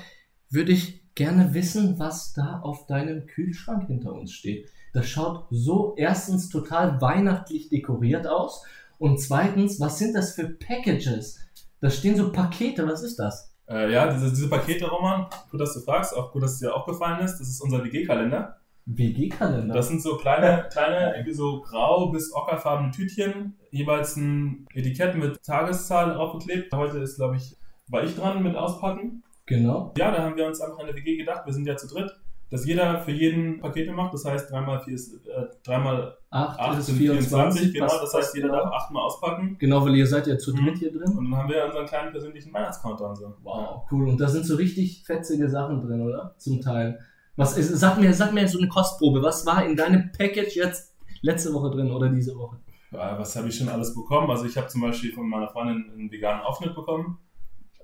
würde 0.48 0.72
ich 0.72 1.02
gerne 1.16 1.54
wissen, 1.54 1.98
was 1.98 2.34
da 2.34 2.60
auf 2.60 2.86
deinem 2.86 3.26
Kühlschrank 3.26 3.88
hinter 3.88 4.12
uns 4.12 4.32
steht. 4.32 4.70
Das 4.92 5.08
schaut 5.08 5.46
so 5.50 5.94
erstens 5.96 6.48
total 6.50 7.00
weihnachtlich 7.00 7.68
dekoriert 7.68 8.26
aus 8.26 8.64
und 8.98 9.20
zweitens, 9.20 9.81
was 9.81 9.98
sind 9.98 10.14
das 10.14 10.34
für 10.34 10.48
Packages? 10.48 11.38
Da 11.81 11.90
stehen 11.90 12.16
so 12.16 12.32
Pakete, 12.32 12.87
was 12.87 13.02
ist 13.02 13.16
das? 13.19 13.54
Äh, 13.69 13.93
ja, 13.93 14.12
diese, 14.12 14.31
diese 14.31 14.48
Pakete, 14.48 14.88
Roman, 14.88 15.26
gut, 15.50 15.60
dass 15.60 15.75
du 15.75 15.81
fragst, 15.81 16.16
auch 16.16 16.32
gut, 16.32 16.43
dass 16.43 16.54
es 16.54 16.58
dir 16.60 16.75
aufgefallen 16.75 17.25
ist, 17.25 17.38
das 17.38 17.48
ist 17.48 17.60
unser 17.60 17.84
WG-Kalender. 17.84 18.56
WG-Kalender. 18.87 19.75
Das 19.75 19.88
sind 19.88 20.00
so 20.00 20.16
kleine, 20.16 20.69
kleine, 20.70 21.14
irgendwie 21.14 21.34
so 21.34 21.60
grau 21.60 22.10
bis 22.10 22.32
ockerfarbene 22.32 22.93
Tütchen, 22.93 23.56
jeweils 23.70 24.16
ein 24.16 24.66
Etikett 24.72 25.16
mit 25.16 25.42
Tageszahl 25.42 26.14
draufgeklebt. 26.14 26.72
Heute 26.72 26.99
ist, 26.99 27.16
glaube 27.16 27.37
ich, 27.37 27.56
war 27.88 28.04
ich 28.04 28.14
dran 28.14 28.42
mit 28.44 28.54
auspacken. 28.54 29.25
Genau. 29.46 29.92
Ja, 29.99 30.12
da 30.12 30.22
haben 30.22 30.37
wir 30.37 30.46
uns 30.46 30.60
einfach 30.60 30.78
in 30.78 30.87
der 30.87 30.94
WG 30.94 31.16
gedacht, 31.16 31.46
wir 31.46 31.52
sind 31.52 31.66
ja 31.66 31.76
zu 31.76 31.88
dritt, 31.88 32.10
dass 32.50 32.64
jeder 32.64 33.00
für 33.00 33.10
jeden 33.10 33.60
Pakete 33.60 33.93
macht. 33.93 34.14
Das 34.14 34.25
heißt, 34.25 34.50
3 34.50 34.60
mal 34.60 34.81
4 34.81 34.94
ist, 34.94 35.14
äh, 35.26 35.46
3 35.64 35.78
mal 35.78 36.16
8, 36.31 36.60
8 36.60 36.78
ist 36.78 36.87
sind 36.87 36.98
24. 36.98 37.72
24, 37.72 37.75
genau. 37.75 38.00
Das 38.00 38.14
heißt, 38.14 38.34
jeder 38.37 38.48
genau. 38.48 38.62
darf 38.64 38.72
8 38.72 38.90
mal 38.93 39.02
auspacken. 39.02 39.56
Genau, 39.58 39.84
weil 39.84 39.96
ihr 39.96 40.06
seid 40.06 40.26
ja 40.26 40.38
zu 40.38 40.54
Mhm. 40.54 40.64
dritt 40.66 40.78
hier 40.78 40.93
drin. 40.93 41.16
Und 41.16 41.31
dann 41.31 41.37
haben 41.37 41.48
wir 41.48 41.64
unseren 41.64 41.87
kleinen 41.87 42.12
persönlichen 42.12 42.52
Weihnachtscounter 42.52 43.08
und 43.08 43.16
so. 43.16 43.34
Wow, 43.43 43.82
cool. 43.90 44.08
Und 44.08 44.20
da 44.20 44.28
sind 44.28 44.46
so 44.46 44.56
richtig 44.56 45.04
fetzige 45.04 45.48
Sachen 45.48 45.81
drin, 45.81 46.00
oder? 46.02 46.34
Zum 46.38 46.60
Teil. 46.60 47.00
Was 47.37 47.58
ist, 47.58 47.69
sag 47.78 47.98
mir, 47.98 48.14
sag 48.14 48.32
mir 48.32 48.49
so 48.49 48.58
eine 48.58 48.69
Kostprobe. 48.69 49.22
Was 49.22 49.44
war 49.44 49.64
in 49.66 49.76
deinem 49.76 50.10
Package 50.16 50.56
jetzt 50.56 50.94
letzte 51.22 51.52
Woche 51.52 51.70
drin 51.70 51.90
oder 51.90 52.08
diese 52.08 52.34
Woche? 52.37 52.56
Ja, 52.92 53.19
was 53.19 53.34
habe 53.37 53.49
ich 53.49 53.56
schon 53.58 53.69
alles 53.69 53.94
bekommen? 53.94 54.31
Also 54.31 54.46
ich 54.46 54.56
habe 54.56 54.69
zum 54.69 54.81
Beispiel 54.81 55.12
von 55.12 55.28
meiner 55.28 55.49
Freundin 55.49 55.90
einen 55.92 56.10
veganen 56.10 56.42
Aufschnitt 56.42 56.75
bekommen. 56.75 57.19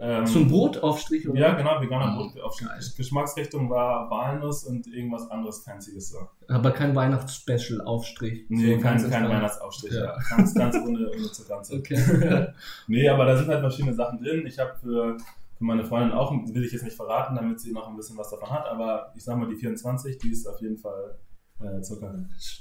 Ähm, 0.05 0.27
Zum 0.27 0.49
Brotaufstrich, 0.49 1.29
oder? 1.29 1.39
Ja, 1.39 1.55
genau, 1.55 1.81
veganer 1.81 2.17
Oh, 2.19 2.29
Brotaufschnitt. 2.29 2.71
geil. 2.71 2.81
Geschmacksrichtung 2.97 3.71
war 3.71 4.11
Walnuss 4.11 4.65
und 4.65 4.85
irgendwas 4.89 5.31
anderes 5.31 5.61
Fancyes 5.63 6.09
so. 6.09 6.19
Aber 6.49 6.73
kein 6.73 6.97
Weihnachtsspecial-Aufstrich. 6.97 8.47
Nee, 8.49 8.75
So 8.75 8.81
kein, 8.81 9.11
kein. 9.11 9.29
Weihnachtsaufstrich. 9.29 9.93
Ja. 9.95 10.05
Ja. 10.07 10.19
Ganz, 10.29 10.55
ganz 10.55 10.75
ohne, 10.77 11.09
ohne 11.09 11.31
Zucker 11.31 11.59
und 11.59 11.67
so. 11.67 11.77
Okay. 11.77 11.99
Nee, 12.89 13.09
aber 13.09 13.27
da 13.27 13.37
sind 13.37 13.47
halt 13.49 13.61
verschiedene 13.61 13.95
Sachen 13.95 14.19
drin. 14.19 14.45
Ich 14.45 14.59
habe 14.59 14.75
für, 14.81 15.17
für 15.57 15.65
meine 15.65 15.85
Freundin 15.85 16.13
auch, 16.13 16.33
will 16.33 16.65
ich 16.65 16.73
jetzt 16.73 16.83
nicht 16.83 16.97
verraten, 16.97 17.37
damit 17.37 17.61
sie 17.61 17.73
noch 17.73 17.87
ein 17.89 17.97
bisschen 17.97 18.19
was 18.19 18.29
davon 18.31 18.51
hat, 18.51 18.67
aber 18.67 19.13
ich 19.17 19.23
sag 19.23 19.39
mal, 19.39 19.49
die 19.49 19.55
24, 19.57 20.19
die 20.19 20.31
ist 20.31 20.49
auf 20.49 20.61
jeden 20.61 20.79
Fall 20.79 21.17
äh, 21.61 21.81
Zucker. 21.81 22.13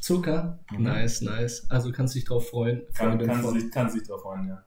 Zucker? 0.02 0.60
Mhm. 0.72 0.84
Nice, 0.84 1.22
nice. 1.22 1.66
Also 1.72 1.92
kannst 1.92 2.14
dich 2.14 2.26
drauf 2.26 2.50
freuen. 2.50 2.84
Kann, 2.94 3.18
kann, 3.18 3.42
von, 3.42 3.60
sie, 3.60 3.70
kann 3.72 3.90
sich 3.90 4.04
drauf 4.04 4.22
freuen, 4.22 4.48
ja. 4.48 4.64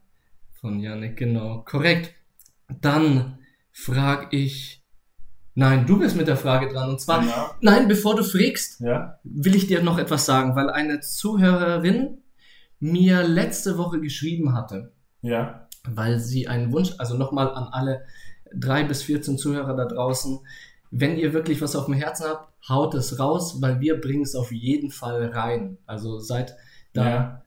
von 0.60 0.80
Janik, 0.80 1.16
genau. 1.16 1.62
Korrekt. 1.64 2.12
Dann 2.80 3.38
frag 3.72 4.32
ich. 4.32 4.82
Nein, 5.56 5.86
du 5.86 5.98
bist 5.98 6.16
mit 6.16 6.26
der 6.26 6.36
Frage 6.36 6.68
dran. 6.72 6.90
Und 6.90 7.00
zwar, 7.00 7.20
Genau. 7.20 7.50
nein, 7.60 7.86
bevor 7.86 8.16
du 8.16 8.24
frägst, 8.24 8.80
Ja, 8.80 9.20
will 9.22 9.54
ich 9.54 9.66
dir 9.68 9.82
noch 9.82 9.98
etwas 9.98 10.26
sagen, 10.26 10.56
weil 10.56 10.68
eine 10.70 11.00
Zuhörerin 11.00 12.18
mir 12.80 13.22
letzte 13.22 13.78
Woche 13.78 14.00
geschrieben 14.00 14.52
hatte, 14.54 14.92
ja, 15.22 15.68
weil 15.88 16.18
sie 16.18 16.48
einen 16.48 16.72
Wunsch, 16.72 16.92
also 16.98 17.16
nochmal 17.16 17.50
an 17.54 17.68
alle 17.70 18.04
drei 18.54 18.82
bis 18.84 19.02
14 19.04 19.38
Zuhörer 19.38 19.76
da 19.76 19.84
draußen, 19.84 20.40
wenn 20.90 21.16
ihr 21.16 21.32
wirklich 21.32 21.60
was 21.62 21.76
auf 21.76 21.84
dem 21.86 21.94
Herzen 21.94 22.26
habt, 22.26 22.52
haut 22.68 22.94
es 22.94 23.18
raus, 23.18 23.60
weil 23.62 23.80
wir 23.80 24.00
bringen 24.00 24.22
es 24.22 24.34
auf 24.34 24.50
jeden 24.52 24.90
Fall 24.90 25.26
rein. 25.26 25.78
Also 25.86 26.18
seid 26.18 26.56
da. 26.94 27.08
Ja. 27.08 27.42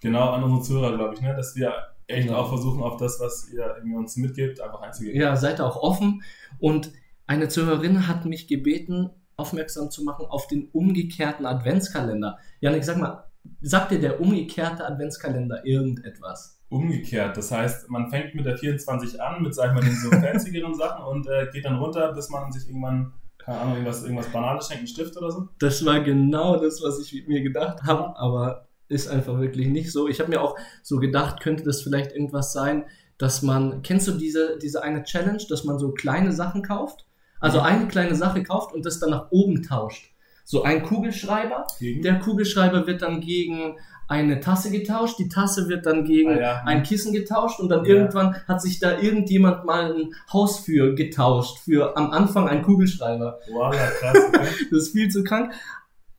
genau 0.00 0.30
an 0.30 0.44
unsere 0.44 0.62
Zuhörer, 0.62 0.96
glaube 0.96 1.14
ich, 1.14 1.20
ne, 1.20 1.34
dass 1.36 1.54
wir 1.56 1.72
echt 2.10 2.26
Genau. 2.28 2.40
auch 2.40 2.48
versuchen, 2.48 2.82
auf 2.82 2.96
das, 2.96 3.18
was 3.20 3.48
ihr 3.52 3.74
uns 3.96 4.16
mitgibt, 4.16 4.60
einfach 4.60 4.80
einzugehen. 4.82 5.16
Ja, 5.20 5.36
seid 5.36 5.60
auch 5.60 5.76
offen. 5.76 6.22
Und 6.58 6.92
eine 7.26 7.48
Zuhörerin 7.48 8.06
hat 8.08 8.24
mich 8.24 8.46
gebeten, 8.48 9.10
aufmerksam 9.36 9.90
zu 9.90 10.04
machen 10.04 10.26
auf 10.26 10.46
den 10.48 10.68
umgekehrten 10.72 11.46
Adventskalender. 11.46 12.38
Janik, 12.60 12.84
sag 12.84 12.98
mal, 12.98 13.24
sagt 13.62 13.90
dir 13.92 14.00
der 14.00 14.20
umgekehrte 14.20 14.86
Adventskalender 14.86 15.64
irgendetwas? 15.64 16.58
Umgekehrt, 16.68 17.36
das 17.36 17.50
heißt, 17.50 17.88
man 17.90 18.10
fängt 18.10 18.34
mit 18.34 18.46
der 18.46 18.56
24 18.56 19.20
an, 19.20 19.42
mit, 19.42 19.54
sag 19.54 19.68
ich 19.68 19.74
mal, 19.74 19.80
den 19.82 19.96
so 19.96 20.10
fanzigeren 20.26 20.74
Sachen 20.74 21.04
und 21.04 21.26
äh, 21.26 21.48
geht 21.52 21.64
dann 21.64 21.78
runter, 21.78 22.12
bis 22.12 22.28
man 22.28 22.52
sich 22.52 22.68
irgendwann, 22.68 23.12
keine 23.38 23.58
Ahnung, 23.58 23.72
irgendwas, 23.74 24.02
irgendwas 24.02 24.28
Banales 24.28 24.66
schenkt, 24.68 24.80
einen 24.80 24.86
Stift 24.86 25.16
oder 25.16 25.30
so. 25.32 25.48
Das 25.58 25.84
war 25.84 26.00
genau 26.00 26.56
das, 26.60 26.80
was 26.82 27.00
ich 27.00 27.26
mir 27.26 27.42
gedacht 27.42 27.82
habe, 27.82 28.16
aber 28.16 28.68
ist 28.90 29.08
einfach 29.08 29.38
wirklich 29.40 29.68
nicht 29.68 29.90
so. 29.92 30.08
Ich 30.08 30.20
habe 30.20 30.30
mir 30.30 30.42
auch 30.42 30.56
so 30.82 30.98
gedacht, 30.98 31.40
könnte 31.40 31.64
das 31.64 31.80
vielleicht 31.82 32.12
irgendwas 32.12 32.52
sein, 32.52 32.84
dass 33.18 33.42
man, 33.42 33.82
kennst 33.82 34.08
du 34.08 34.12
diese, 34.12 34.58
diese 34.60 34.82
eine 34.82 35.02
Challenge, 35.04 35.42
dass 35.48 35.64
man 35.64 35.78
so 35.78 35.92
kleine 35.92 36.32
Sachen 36.32 36.62
kauft? 36.62 37.06
Also 37.38 37.58
Mhm. 37.60 37.64
eine 37.64 37.88
kleine 37.88 38.14
Sache 38.14 38.42
kauft 38.42 38.74
und 38.74 38.84
das 38.84 38.98
dann 39.00 39.10
nach 39.10 39.30
oben 39.30 39.62
tauscht. 39.62 40.10
So 40.44 40.62
ein 40.64 40.82
Kugelschreiber, 40.82 41.66
Gegen? 41.78 42.02
der 42.02 42.18
Kugelschreiber 42.18 42.86
wird 42.86 43.02
dann 43.02 43.20
gegen 43.20 43.76
eine 44.08 44.40
Tasse 44.40 44.72
getauscht, 44.72 45.18
die 45.20 45.28
Tasse 45.28 45.68
wird 45.68 45.86
dann 45.86 46.04
gegen 46.04 46.30
Ah, 46.32 46.40
ja. 46.40 46.62
ein 46.66 46.82
Kissen 46.82 47.12
getauscht 47.12 47.60
und 47.60 47.68
dann 47.68 47.84
Ja. 47.84 47.94
irgendwann 47.94 48.34
hat 48.48 48.60
sich 48.60 48.80
da 48.80 48.98
irgendjemand 48.98 49.64
mal 49.64 49.94
ein 49.94 50.14
Haus 50.32 50.58
für 50.58 50.94
getauscht, 50.96 51.58
für 51.60 51.96
am 51.96 52.10
Anfang 52.10 52.48
ein 52.48 52.62
Kugelschreiber. 52.62 53.38
Voila, 53.48 53.70
krass. 53.86 54.16
Das 54.70 54.82
ist 54.82 54.92
viel 54.92 55.08
zu 55.08 55.22
krank. 55.22 55.52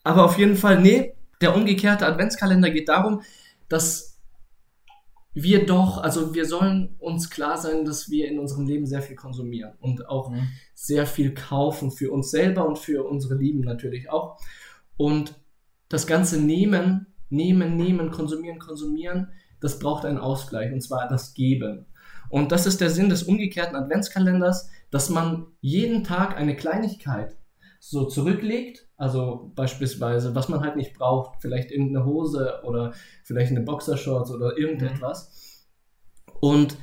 Aber 0.04 0.24
auf 0.24 0.38
jeden 0.38 0.56
Fall, 0.56 0.80
nee, 0.82 1.14
der 1.42 1.56
umgekehrte 1.56 2.06
Adventskalender 2.06 2.70
geht 2.70 2.90
darum, 2.90 3.22
dass 3.70 4.20
wir 5.34 5.66
doch, 5.66 5.98
also 5.98 6.34
wir 6.34 6.46
sollen 6.46 6.96
uns 7.00 7.30
klar 7.30 7.58
sein, 7.58 7.86
dass 7.86 8.10
wir 8.10 8.28
in 8.28 8.38
unserem 8.38 8.66
Leben 8.68 8.86
sehr 8.86 9.02
viel 9.02 9.16
konsumieren 9.16 9.74
und 9.80 10.10
auch 10.10 10.30
Mhm. 10.30 10.50
sehr 10.74 11.06
viel 11.06 11.34
kaufen 11.34 11.90
für 11.92 12.12
uns 12.12 12.32
selber 12.32 12.68
und 12.68 12.78
für 12.78 13.08
unsere 13.08 13.36
Lieben 13.36 13.62
natürlich 13.62 14.10
auch. 14.10 14.38
Und 14.98 15.40
das 15.88 16.06
Ganze 16.06 16.40
nehmen, 16.42 17.08
nehmen, 17.30 17.78
nehmen, 17.78 18.12
konsumieren, 18.12 18.60
konsumieren, 18.60 19.30
das 19.62 19.80
braucht 19.80 20.06
einen 20.06 20.18
Ausgleich 20.18 20.74
und 20.74 20.82
zwar 20.82 21.08
das 21.08 21.34
Geben. 21.34 21.86
Und 22.30 22.52
das 22.52 22.66
ist 22.66 22.82
der 22.82 22.90
Sinn 22.90 23.10
des 23.10 23.24
umgekehrten 23.24 23.76
Adventskalenders, 23.76 24.70
dass 24.90 25.10
man 25.10 25.48
jeden 25.62 26.04
Tag 26.04 26.36
eine 26.36 26.56
Kleinigkeit 26.56 27.38
so 27.80 28.06
zurücklegt, 28.06 28.88
also 29.02 29.52
beispielsweise, 29.56 30.36
was 30.36 30.48
man 30.48 30.62
halt 30.62 30.76
nicht 30.76 30.94
braucht, 30.94 31.42
vielleicht 31.42 31.72
irgendeine 31.72 32.06
Hose 32.06 32.60
oder 32.64 32.94
vielleicht 33.24 33.50
eine 33.50 33.62
Boxershorts 33.62 34.30
oder 34.30 34.56
irgendetwas. 34.60 35.66
Und 36.40 36.78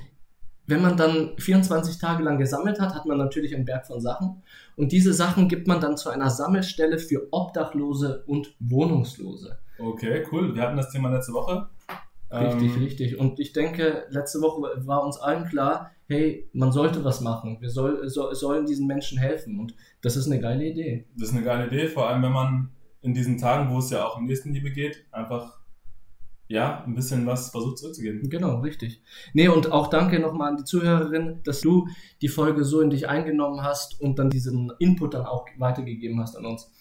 wenn 0.67 0.83
man 0.83 0.97
dann 0.97 1.35
24 1.39 1.99
Tage 1.99 2.25
lang 2.25 2.39
gesammelt 2.39 2.81
hat, 2.81 2.97
hat 2.97 3.07
man 3.07 3.19
natürlich 3.19 3.55
einen 3.55 3.65
Berg 3.65 3.87
von 3.87 4.01
Sachen. 4.01 4.43
Und 4.75 4.91
diese 4.91 5.13
Sachen 5.13 5.47
gibt 5.47 5.69
man 5.69 5.81
dann 5.81 5.97
zu 5.97 6.11
einer 6.11 6.29
Sammelstelle 6.29 6.99
für 6.99 7.29
Obdachlose 7.31 8.25
und 8.27 8.53
Wohnungslose. 8.59 9.57
okay, 9.79 10.27
cool. 10.33 10.57
Wir 10.57 10.63
hatten 10.63 10.77
das 10.77 10.91
Thema 10.91 11.11
letzte 11.11 11.33
Woche. 11.35 11.69
Richtig, 12.31 12.77
Ähm, 12.77 12.83
richtig. 12.83 13.19
Und 13.19 13.41
ich 13.41 13.53
denke, 13.53 14.07
letzte 14.11 14.41
Woche 14.41 14.61
war 14.87 15.05
uns 15.05 15.17
allen 15.17 15.49
klar, 15.49 15.93
hey, 16.07 16.49
man 16.53 16.73
sollte 16.73 17.05
was 17.05 17.21
machen. 17.21 17.59
Wir 17.61 17.71
soll, 17.71 18.09
so, 18.09 18.33
sollen 18.35 18.67
diesen 18.67 18.87
Menschen 18.87 19.19
helfen. 19.19 19.59
Und 19.59 19.75
das 20.03 20.17
ist 20.17 20.27
eine 20.27 20.41
geile 20.41 20.67
Idee. 20.67 21.07
Das 21.17 21.29
ist 21.29 21.35
eine 21.35 21.45
geile 21.45 21.67
Idee, 21.67 21.87
vor 21.87 22.09
allem 22.09 22.23
wenn 22.23 22.33
man 22.33 22.71
in 23.01 23.15
diesen 23.15 23.39
Tagen, 23.39 23.73
wo 23.73 23.79
es 23.79 23.91
ja 23.91 24.07
auch 24.07 24.17
um 24.17 24.25
Nächstenliebe 24.25 24.71
geht, 24.71 25.07
einfach 25.13 25.59
ja, 26.49 26.83
ein 26.85 26.95
bisschen 26.95 27.27
was 27.27 27.51
versucht 27.51 27.79
zurückzugeben. 27.79 28.29
Genau, 28.31 28.61
richtig. 28.61 29.03
Nee, 29.35 29.49
und 29.49 29.71
auch 29.71 29.89
danke 29.89 30.19
nochmal 30.19 30.51
an 30.51 30.57
die 30.57 30.65
Zuhörerin, 30.65 31.41
dass 31.45 31.61
du 31.61 31.89
die 32.23 32.29
Folge 32.29 32.65
so 32.65 32.81
in 32.81 32.89
dich 32.89 33.07
eingenommen 33.07 33.63
hast 33.63 34.01
und 34.01 34.19
dann 34.19 34.31
diesen 34.31 34.73
Input 34.79 35.13
dann 35.13 35.27
auch 35.27 35.47
weitergegeben 35.59 36.21
hast 36.21 36.37
an 36.37 36.47
uns. 36.47 36.73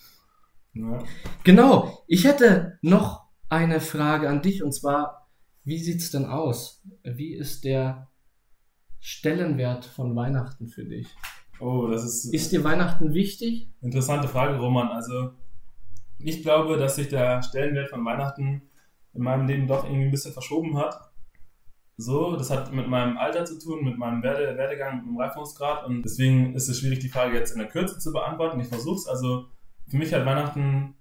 Ja. 0.73 0.99
Genau, 1.43 2.03
ich 2.07 2.23
hätte 2.23 2.79
noch 2.81 3.25
eine 3.49 3.81
Frage 3.81 4.29
an 4.29 4.41
dich 4.41 4.63
und 4.63 4.71
zwar, 4.73 5.26
wie 5.67 5.79
sieht's 5.79 6.11
denn 6.11 6.23
aus? 6.23 6.81
Wie 7.03 7.33
ist 7.33 7.65
der 7.65 8.07
Stellenwert 9.01 9.83
von 9.83 10.15
Weihnachten 10.15 10.69
für 10.69 10.85
dich? 10.85 11.07
Oh, 11.59 11.87
das 11.87 12.05
ist. 12.05 12.33
Ist 12.33 12.53
dir 12.53 12.63
Weihnachten 12.63 13.13
wichtig? 13.13 13.69
Interessante 13.81 14.29
Frage, 14.29 14.57
Roman. 14.59 14.87
Also, 14.87 15.31
ich 16.19 16.41
glaube, 16.41 16.77
dass 16.77 16.95
sich 16.95 17.09
der 17.09 17.43
Stellenwert 17.43 17.89
von 17.89 18.05
Weihnachten 18.05 18.61
in 19.13 19.21
meinem 19.21 19.45
Leben 19.45 19.67
doch 19.67 19.83
irgendwie 19.83 20.05
ein 20.05 20.11
bisschen 20.11 20.31
verschoben 20.31 20.77
hat. 20.77 21.11
So, 21.97 22.37
das 22.37 22.49
hat 22.49 22.71
mit 22.71 22.87
meinem 22.87 23.17
Alter 23.17 23.43
zu 23.43 23.59
tun, 23.59 23.83
mit 23.83 23.97
meinem 23.97 24.23
Werde, 24.23 24.55
Werdegang 24.55 25.03
im 25.05 25.17
Reifungsgrad 25.17 25.85
und 25.85 26.03
deswegen 26.03 26.55
ist 26.55 26.69
es 26.69 26.79
schwierig, 26.79 26.99
die 26.99 27.09
Frage 27.09 27.35
jetzt 27.35 27.51
in 27.51 27.59
der 27.59 27.67
Kürze 27.67 27.99
zu 27.99 28.13
beantworten. 28.13 28.61
Ich 28.61 28.67
versuche 28.67 28.99
es. 28.99 29.07
Also, 29.07 29.47
für 29.89 29.97
mich 29.97 30.13
hat 30.13 30.25
Weihnachten 30.25 30.95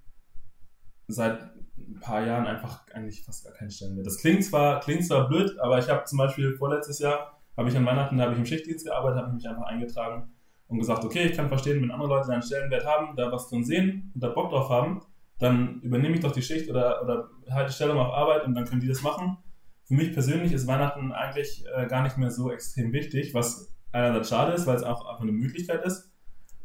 seit 1.06 1.55
ein 1.88 2.00
paar 2.00 2.24
Jahren 2.24 2.46
einfach 2.46 2.86
eigentlich 2.92 3.24
fast 3.24 3.44
gar 3.44 3.52
keinen 3.52 3.70
Stellenwert. 3.70 4.06
Das 4.06 4.18
klingt 4.18 4.44
zwar, 4.44 4.80
klingt 4.80 5.04
zwar 5.04 5.28
blöd, 5.28 5.58
aber 5.60 5.78
ich 5.78 5.88
habe 5.88 6.04
zum 6.04 6.18
Beispiel 6.18 6.56
vorletztes 6.56 6.98
Jahr, 6.98 7.40
habe 7.56 7.68
ich 7.68 7.76
an 7.76 7.86
Weihnachten, 7.86 8.16
da 8.16 8.24
habe 8.24 8.34
ich 8.34 8.38
im 8.38 8.46
Schichtdienst 8.46 8.84
gearbeitet, 8.84 9.22
habe 9.22 9.32
mich 9.32 9.48
einfach 9.48 9.64
eingetragen 9.64 10.30
und 10.68 10.78
gesagt, 10.78 11.04
okay, 11.04 11.24
ich 11.26 11.36
kann 11.36 11.48
verstehen, 11.48 11.82
wenn 11.82 11.90
andere 11.90 12.08
Leute 12.08 12.32
einen 12.32 12.42
Stellenwert 12.42 12.84
haben, 12.84 13.16
da 13.16 13.30
was 13.30 13.48
drin 13.48 13.64
sehen 13.64 14.10
und 14.14 14.22
da 14.22 14.28
Bock 14.28 14.50
drauf 14.50 14.68
haben, 14.68 15.02
dann 15.38 15.80
übernehme 15.82 16.14
ich 16.14 16.20
doch 16.20 16.32
die 16.32 16.42
Schicht 16.42 16.68
oder, 16.70 17.02
oder 17.02 17.28
halte 17.50 17.72
Stellung 17.72 17.98
auf 17.98 18.12
Arbeit 18.12 18.44
und 18.44 18.54
dann 18.54 18.64
können 18.64 18.80
die 18.80 18.88
das 18.88 19.02
machen. 19.02 19.38
Für 19.84 19.94
mich 19.94 20.12
persönlich 20.12 20.52
ist 20.52 20.66
Weihnachten 20.66 21.12
eigentlich 21.12 21.64
äh, 21.74 21.86
gar 21.86 22.02
nicht 22.02 22.16
mehr 22.16 22.30
so 22.30 22.50
extrem 22.50 22.92
wichtig, 22.92 23.34
was 23.34 23.72
einerseits 23.92 24.28
schade 24.28 24.52
ist, 24.52 24.66
weil 24.66 24.76
es 24.76 24.82
auch 24.82 25.06
einfach 25.06 25.22
eine 25.22 25.32
Möglichkeit 25.32 25.84
ist, 25.84 26.12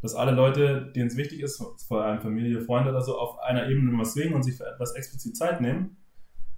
dass 0.01 0.15
alle 0.15 0.31
Leute, 0.31 0.91
denen 0.95 1.07
es 1.07 1.17
wichtig 1.17 1.41
ist, 1.41 1.63
vor 1.87 2.03
allem 2.03 2.21
Familie, 2.21 2.61
Freunde 2.61 2.89
oder 2.89 3.01
so, 3.01 3.17
auf 3.17 3.39
einer 3.39 3.69
Ebene 3.69 3.91
mal 3.91 4.05
swingen 4.05 4.33
und 4.33 4.43
sich 4.43 4.55
für 4.55 4.65
etwas 4.65 4.93
explizit 4.95 5.37
Zeit 5.37 5.61
nehmen. 5.61 5.97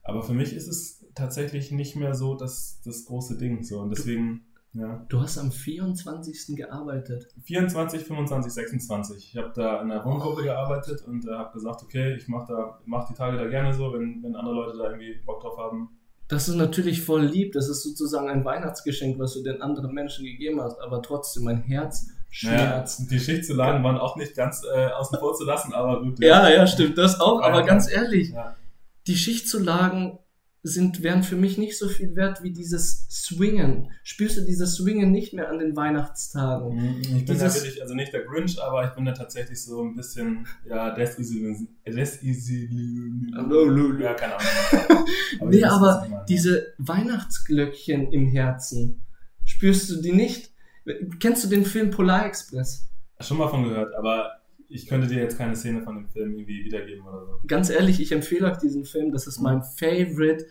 Aber 0.03 0.23
für 0.23 0.33
mich 0.33 0.53
ist 0.53 0.67
es 0.67 1.05
tatsächlich 1.15 1.71
nicht 1.71 1.95
mehr 1.95 2.13
so 2.13 2.35
das, 2.35 2.81
das 2.83 3.05
große 3.05 3.37
Ding. 3.37 3.63
So. 3.63 3.79
Und 3.79 3.89
deswegen 3.89 4.45
ja. 4.73 5.05
Du 5.07 5.21
hast 5.21 5.37
am 5.37 5.51
24. 5.51 6.55
gearbeitet. 6.55 7.27
24, 7.43 8.03
25, 8.03 8.51
26. 8.51 9.17
Ich 9.17 9.37
habe 9.37 9.51
da 9.55 9.81
in 9.81 9.89
der 9.89 10.03
Wohngruppe 10.03 10.43
gearbeitet 10.43 11.03
und 11.07 11.27
äh, 11.27 11.31
habe 11.31 11.53
gesagt, 11.53 11.83
okay, 11.83 12.15
ich 12.15 12.27
mache 12.27 12.73
mach 12.85 13.07
die 13.07 13.13
Tage 13.13 13.37
da 13.37 13.47
gerne 13.47 13.73
so, 13.73 13.93
wenn, 13.93 14.23
wenn 14.23 14.35
andere 14.35 14.55
Leute 14.55 14.77
da 14.77 14.85
irgendwie 14.85 15.13
Bock 15.25 15.41
drauf 15.41 15.57
haben. 15.59 15.89
Das 16.27 16.47
ist 16.47 16.55
natürlich 16.55 17.03
voll 17.03 17.23
lieb. 17.23 17.53
Das 17.53 17.69
ist 17.69 17.83
sozusagen 17.83 18.29
ein 18.29 18.43
Weihnachtsgeschenk, 18.45 19.19
was 19.19 19.35
du 19.35 19.43
den 19.43 19.61
anderen 19.61 19.93
Menschen 19.93 20.25
gegeben 20.25 20.59
hast. 20.59 20.79
Aber 20.79 21.03
trotzdem, 21.03 21.43
mein 21.43 21.61
Herz 21.61 22.09
schmerzt. 22.33 22.99
Naja, 22.99 23.09
die 23.11 23.19
Schichtzulagen 23.19 23.83
waren 23.83 23.97
auch 23.97 24.15
nicht 24.15 24.35
ganz 24.35 24.63
äh, 24.63 24.87
außen 24.87 25.19
vor 25.19 25.35
zu 25.35 25.45
lassen, 25.45 25.73
aber 25.73 26.01
gut. 26.01 26.19
Ja, 26.19 26.49
ja, 26.49 26.55
ja 26.55 26.67
stimmt. 26.67 26.97
Das 26.97 27.21
auch. 27.21 27.41
Aber 27.41 27.59
ja, 27.59 27.65
ganz 27.65 27.89
ehrlich, 27.89 28.31
ja. 28.31 28.55
die 29.07 29.15
Schichtzulagen 29.15 30.17
sind, 30.65 31.03
wären 31.03 31.23
für 31.23 31.35
mich 31.35 31.57
nicht 31.57 31.77
so 31.77 31.89
viel 31.89 32.15
wert 32.15 32.41
wie 32.41 32.51
dieses 32.51 33.05
Swingen. 33.09 33.91
Spürst 34.01 34.37
du 34.37 34.41
dieses 34.41 34.75
Swingen 34.75 35.11
nicht 35.11 35.33
mehr 35.33 35.49
an 35.49 35.59
den 35.59 35.75
Weihnachtstagen? 35.75 36.75
Mhm, 36.75 37.01
ich 37.01 37.09
bin 37.09 37.25
dieses, 37.25 37.55
natürlich, 37.55 37.81
also 37.81 37.93
nicht 37.93 38.13
der 38.13 38.23
Grinch, 38.23 38.59
aber 38.63 38.85
ich 38.85 38.91
bin 38.91 39.03
da 39.03 39.11
tatsächlich 39.11 39.61
so 39.61 39.83
ein 39.83 39.95
bisschen, 39.95 40.47
ja, 40.65 40.91
desillusioniert. 40.91 41.67
Ja, 43.99 44.13
keine 44.13 44.37
Ahnung. 44.37 45.05
aber 45.41 45.49
nee, 45.49 45.63
aber 45.65 46.25
diese 46.29 46.73
Weihnachtsglöckchen 46.77 48.11
im 48.13 48.27
Herzen, 48.27 49.05
spürst 49.43 49.89
du 49.89 50.01
die 50.01 50.13
nicht? 50.13 50.52
Kennst 51.19 51.43
du 51.43 51.49
den 51.49 51.65
Film 51.65 51.91
Polar 51.91 52.25
Express? 52.25 52.89
Schon 53.19 53.37
mal 53.37 53.47
von 53.47 53.63
gehört, 53.63 53.93
aber 53.95 54.41
ich 54.67 54.87
könnte 54.87 55.07
dir 55.07 55.21
jetzt 55.21 55.37
keine 55.37 55.55
Szene 55.55 55.81
von 55.81 55.95
dem 55.95 56.09
Film 56.09 56.33
irgendwie 56.33 56.65
wiedergeben 56.65 57.05
oder 57.05 57.25
so. 57.25 57.39
Ganz 57.47 57.69
ehrlich, 57.69 58.01
ich 58.01 58.11
empfehle 58.11 58.51
euch 58.51 58.57
diesen 58.57 58.85
Film. 58.85 59.11
Das 59.11 59.27
ist 59.27 59.39
mein 59.39 59.61
Favorite 59.61 60.45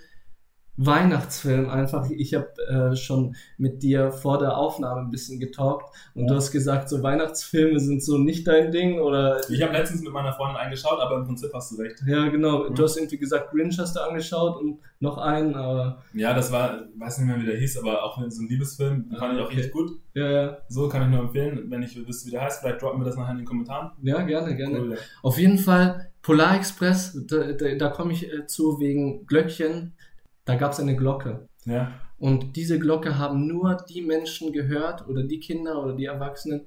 Weihnachtsfilm 0.76 1.69
einfach. 1.69 2.09
Ich 2.11 2.35
habe 2.35 2.49
äh, 2.67 2.97
schon 2.97 3.37
mit 3.59 3.83
dir 3.83 4.11
vor 4.11 4.38
der 4.38 4.57
Aufnahme 4.57 5.02
ein 5.02 5.11
bisschen 5.11 5.38
getalkt 5.38 5.85
und 6.14 6.23
ja. 6.23 6.29
du 6.29 6.35
hast 6.37 6.50
gesagt, 6.50 6.88
so 6.88 7.02
Weihnachtsfilme 7.02 7.79
sind 7.79 8.02
so 8.02 8.17
nicht 8.17 8.47
dein 8.47 8.71
Ding 8.71 8.99
oder. 8.99 9.41
Ich 9.50 9.62
habe 9.62 9.75
letztens 9.75 10.02
mit 10.02 10.12
meiner 10.12 10.33
Freundin 10.33 10.57
eingeschaut, 10.57 10.99
aber 10.99 11.17
im 11.17 11.26
Prinzip 11.26 11.50
hast 11.52 11.73
du 11.73 11.76
recht. 11.76 12.02
Ja, 12.07 12.29
genau. 12.29 12.71
Mhm. 12.71 12.75
Du 12.75 12.85
hast 12.85 12.97
irgendwie 12.97 13.19
gesagt, 13.19 13.50
Grinch 13.50 13.79
hast 13.79 13.97
du 13.97 14.00
angeschaut 14.00 14.61
und 14.61 14.79
noch 14.99 15.19
einen, 15.19 15.55
aber. 15.55 16.02
Ja, 16.14 16.33
das 16.33 16.50
war, 16.50 16.85
weiß 16.97 17.19
nicht 17.19 17.29
mehr, 17.29 17.41
wie 17.41 17.47
der 17.47 17.57
hieß, 17.57 17.79
aber 17.79 18.02
auch 18.02 18.19
so 18.29 18.43
ein 18.43 18.49
Liebesfilm, 18.49 19.09
den 19.11 19.17
ah, 19.17 19.19
fand 19.19 19.35
ich 19.35 19.41
auch 19.41 19.47
okay. 19.47 19.57
richtig 19.57 19.73
gut. 19.73 19.91
Ja, 20.14 20.31
ja. 20.31 20.59
So 20.69 20.88
kann 20.88 21.02
ich 21.02 21.09
nur 21.09 21.21
empfehlen. 21.21 21.71
Wenn 21.71 21.83
ich 21.83 21.95
wüsste, 22.07 22.29
wie 22.29 22.31
der 22.31 22.43
heißt, 22.43 22.61
vielleicht 22.61 22.81
droppen 22.81 23.00
wir 23.00 23.05
das 23.05 23.17
nachher 23.17 23.33
in 23.33 23.38
den 23.38 23.47
Kommentaren. 23.47 23.91
Ja, 24.02 24.23
gerne, 24.23 24.57
gerne. 24.57 24.81
Cool. 24.81 24.99
Auf 25.23 25.38
jeden 25.38 25.59
Fall 25.59 26.12
Polar 26.23 26.57
Express, 26.57 27.19
da, 27.26 27.52
da, 27.52 27.75
da 27.75 27.88
komme 27.88 28.12
ich 28.12 28.33
äh, 28.33 28.47
zu 28.47 28.79
wegen 28.79 29.26
Glöckchen 29.26 29.95
da 30.44 30.56
gab 30.56 30.72
es 30.72 30.80
eine 30.80 30.96
Glocke. 30.96 31.49
Ja. 31.64 31.92
Und 32.18 32.56
diese 32.56 32.78
Glocke 32.78 33.18
haben 33.18 33.46
nur 33.46 33.76
die 33.88 34.02
Menschen 34.02 34.52
gehört 34.52 35.08
oder 35.08 35.25
die 35.25 35.40
Kinder 35.40 35.82
oder 35.82 35.94
die 35.94 36.04
Erwachsenen, 36.04 36.66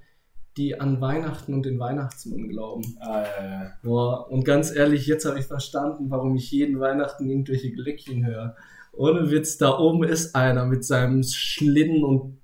die 0.57 0.79
an 0.79 1.01
Weihnachten 1.01 1.53
und 1.53 1.65
den 1.65 1.79
Weihnachtsmann 1.79 2.47
glauben. 2.47 2.97
Ah, 2.99 3.23
ja, 3.23 3.45
ja. 3.45 3.73
Boah, 3.83 4.29
und 4.31 4.45
ganz 4.45 4.73
ehrlich, 4.73 5.05
jetzt 5.05 5.25
habe 5.25 5.39
ich 5.39 5.45
verstanden, 5.45 6.09
warum 6.09 6.35
ich 6.35 6.51
jeden 6.51 6.79
Weihnachten 6.79 7.29
irgendwelche 7.29 7.71
Glöckchen 7.71 8.25
höre. 8.25 8.55
Ohne 8.97 9.29
Witz, 9.29 9.57
da 9.57 9.77
oben 9.77 10.05
ist 10.05 10.35
einer 10.35 10.65
mit 10.65 10.85
seinem 10.85 11.21
Schlitten 11.21 12.05
und 12.05 12.37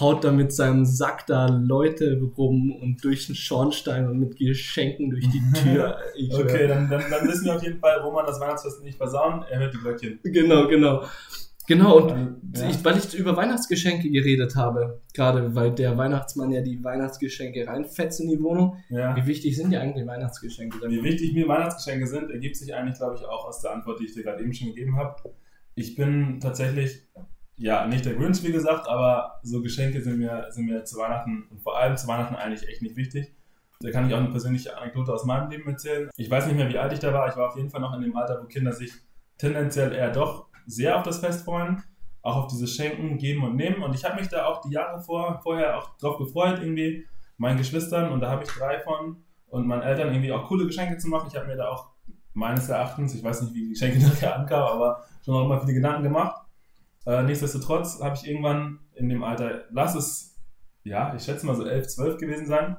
haut 0.00 0.24
da 0.24 0.32
mit 0.32 0.50
seinem 0.50 0.86
Sack 0.86 1.26
da 1.26 1.46
Leute 1.46 2.18
rum 2.38 2.72
und 2.72 3.04
durch 3.04 3.26
den 3.26 3.34
Schornstein 3.34 4.08
und 4.08 4.18
mit 4.18 4.36
Geschenken 4.36 5.10
durch 5.10 5.28
die 5.28 5.42
Tür. 5.62 5.98
Ich 6.16 6.32
okay, 6.32 6.66
dann, 6.66 6.88
dann, 6.88 7.02
dann 7.10 7.28
wissen 7.28 7.44
wir 7.44 7.56
auf 7.56 7.62
jeden 7.62 7.78
Fall, 7.80 7.98
Roman 7.98 8.24
das 8.24 8.40
Weihnachtsfest 8.40 8.82
nicht 8.82 8.96
versauen, 8.96 9.44
er 9.50 9.60
hört 9.60 9.74
die 9.74 9.78
Glöckchen. 9.78 10.20
Genau, 10.22 10.68
genau. 10.68 11.04
Genau, 11.70 11.98
und 11.98 12.56
ja. 12.56 12.68
ich, 12.68 12.84
weil 12.84 12.98
ich 12.98 13.14
über 13.14 13.36
Weihnachtsgeschenke 13.36 14.10
geredet 14.10 14.56
habe, 14.56 15.00
gerade 15.14 15.54
weil 15.54 15.72
der 15.72 15.96
Weihnachtsmann 15.96 16.50
ja 16.50 16.62
die 16.62 16.82
Weihnachtsgeschenke 16.82 17.66
reinfetzt 17.66 18.20
in 18.20 18.28
die 18.28 18.42
Wohnung. 18.42 18.76
Ja. 18.88 19.14
Wie 19.14 19.26
wichtig 19.26 19.56
sind 19.56 19.70
dir 19.70 19.80
eigentlich 19.80 20.06
Weihnachtsgeschenke? 20.06 20.78
Wie 20.88 21.02
wichtig 21.02 21.32
mir 21.32 21.46
Weihnachtsgeschenke 21.46 22.06
sind, 22.06 22.30
ergibt 22.30 22.56
sich 22.56 22.74
eigentlich, 22.74 22.98
glaube 22.98 23.16
ich, 23.16 23.24
auch 23.24 23.46
aus 23.46 23.60
der 23.60 23.70
Antwort, 23.70 24.00
die 24.00 24.06
ich 24.06 24.14
dir 24.14 24.24
gerade 24.24 24.42
eben 24.42 24.52
schon 24.52 24.68
gegeben 24.68 24.96
habe 24.96 25.14
ich 25.74 25.96
bin 25.96 26.40
tatsächlich, 26.40 27.02
ja, 27.56 27.86
nicht 27.86 28.04
der 28.04 28.14
Grinch, 28.14 28.42
wie 28.42 28.52
gesagt, 28.52 28.88
aber 28.88 29.40
so 29.42 29.62
Geschenke 29.62 30.00
sind 30.00 30.18
mir, 30.18 30.46
sind 30.50 30.66
mir 30.66 30.84
zu 30.84 30.98
Weihnachten 30.98 31.46
und 31.50 31.60
vor 31.60 31.78
allem 31.78 31.96
zu 31.96 32.06
Weihnachten 32.06 32.34
eigentlich 32.34 32.68
echt 32.68 32.82
nicht 32.82 32.96
wichtig. 32.96 33.34
Da 33.80 33.90
kann 33.90 34.06
ich 34.06 34.14
auch 34.14 34.18
eine 34.18 34.30
persönliche 34.30 34.76
Anekdote 34.76 35.12
aus 35.12 35.24
meinem 35.24 35.50
Leben 35.50 35.68
erzählen. 35.68 36.10
Ich 36.16 36.30
weiß 36.30 36.46
nicht 36.46 36.56
mehr, 36.56 36.68
wie 36.68 36.78
alt 36.78 36.92
ich 36.92 36.98
da 36.98 37.14
war. 37.14 37.28
Ich 37.28 37.36
war 37.36 37.48
auf 37.48 37.56
jeden 37.56 37.70
Fall 37.70 37.80
noch 37.80 37.94
in 37.94 38.02
dem 38.02 38.14
Alter, 38.14 38.42
wo 38.42 38.46
Kinder 38.46 38.72
sich 38.72 38.92
tendenziell 39.38 39.92
eher 39.94 40.10
doch 40.10 40.49
sehr 40.70 40.96
auf 40.96 41.02
das 41.02 41.18
Fest 41.18 41.44
freuen. 41.44 41.82
Auch 42.22 42.36
auf 42.36 42.46
dieses 42.48 42.74
Schenken, 42.74 43.18
Geben 43.18 43.44
und 43.44 43.56
Nehmen. 43.56 43.82
Und 43.82 43.94
ich 43.94 44.04
habe 44.04 44.20
mich 44.20 44.28
da 44.28 44.46
auch 44.46 44.60
die 44.60 44.70
Jahre 44.70 45.00
vor, 45.00 45.40
vorher 45.42 45.78
auch 45.78 45.96
drauf 45.96 46.18
gefreut, 46.18 46.58
irgendwie 46.60 47.06
meinen 47.38 47.56
Geschwistern, 47.56 48.12
und 48.12 48.20
da 48.20 48.30
habe 48.30 48.44
ich 48.44 48.50
drei 48.50 48.80
von, 48.80 49.24
und 49.46 49.66
meinen 49.66 49.82
Eltern 49.82 50.08
irgendwie 50.08 50.30
auch 50.30 50.46
coole 50.46 50.66
Geschenke 50.66 50.98
zu 50.98 51.08
machen. 51.08 51.28
Ich 51.30 51.36
habe 51.36 51.46
mir 51.46 51.56
da 51.56 51.68
auch 51.68 51.90
meines 52.34 52.68
Erachtens, 52.68 53.14
ich 53.14 53.24
weiß 53.24 53.42
nicht, 53.42 53.54
wie 53.54 53.62
die 53.62 53.70
Geschenke 53.70 53.98
nachher 54.06 54.36
ankamen, 54.36 54.68
aber 54.68 55.04
schon 55.24 55.34
auch 55.34 55.48
mal 55.48 55.60
viele 55.60 55.74
Gedanken 55.74 56.04
gemacht. 56.04 56.42
Äh, 57.06 57.22
nichtsdestotrotz 57.22 58.00
habe 58.02 58.14
ich 58.14 58.28
irgendwann 58.28 58.80
in 58.94 59.08
dem 59.08 59.24
Alter, 59.24 59.64
lass 59.70 59.94
es, 59.94 60.38
ja, 60.84 61.14
ich 61.14 61.24
schätze 61.24 61.46
mal 61.46 61.56
so 61.56 61.64
11, 61.64 61.88
12 61.88 62.18
gewesen 62.18 62.46
sein, 62.46 62.76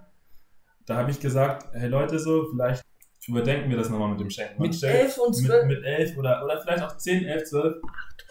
da 0.86 0.96
habe 0.96 1.12
ich 1.12 1.20
gesagt, 1.20 1.68
hey 1.74 1.88
Leute, 1.88 2.20
so, 2.20 2.48
vielleicht 2.52 2.84
überdenken 3.28 3.70
wir 3.70 3.78
das 3.78 3.90
nochmal 3.90 4.10
mit 4.10 4.20
dem 4.20 4.30
Schenken. 4.30 4.62
Mit 4.62 4.82
11 4.82 5.18
und 5.18 5.34
12? 5.34 5.68
Mit, 5.68 5.78
mit 5.78 5.86
11 5.86 6.18
oder, 6.18 6.44
oder 6.44 6.60
vielleicht 6.62 6.84
auch 6.84 6.98
10, 6.98 7.26
11, 7.26 7.44
12. 7.44 7.76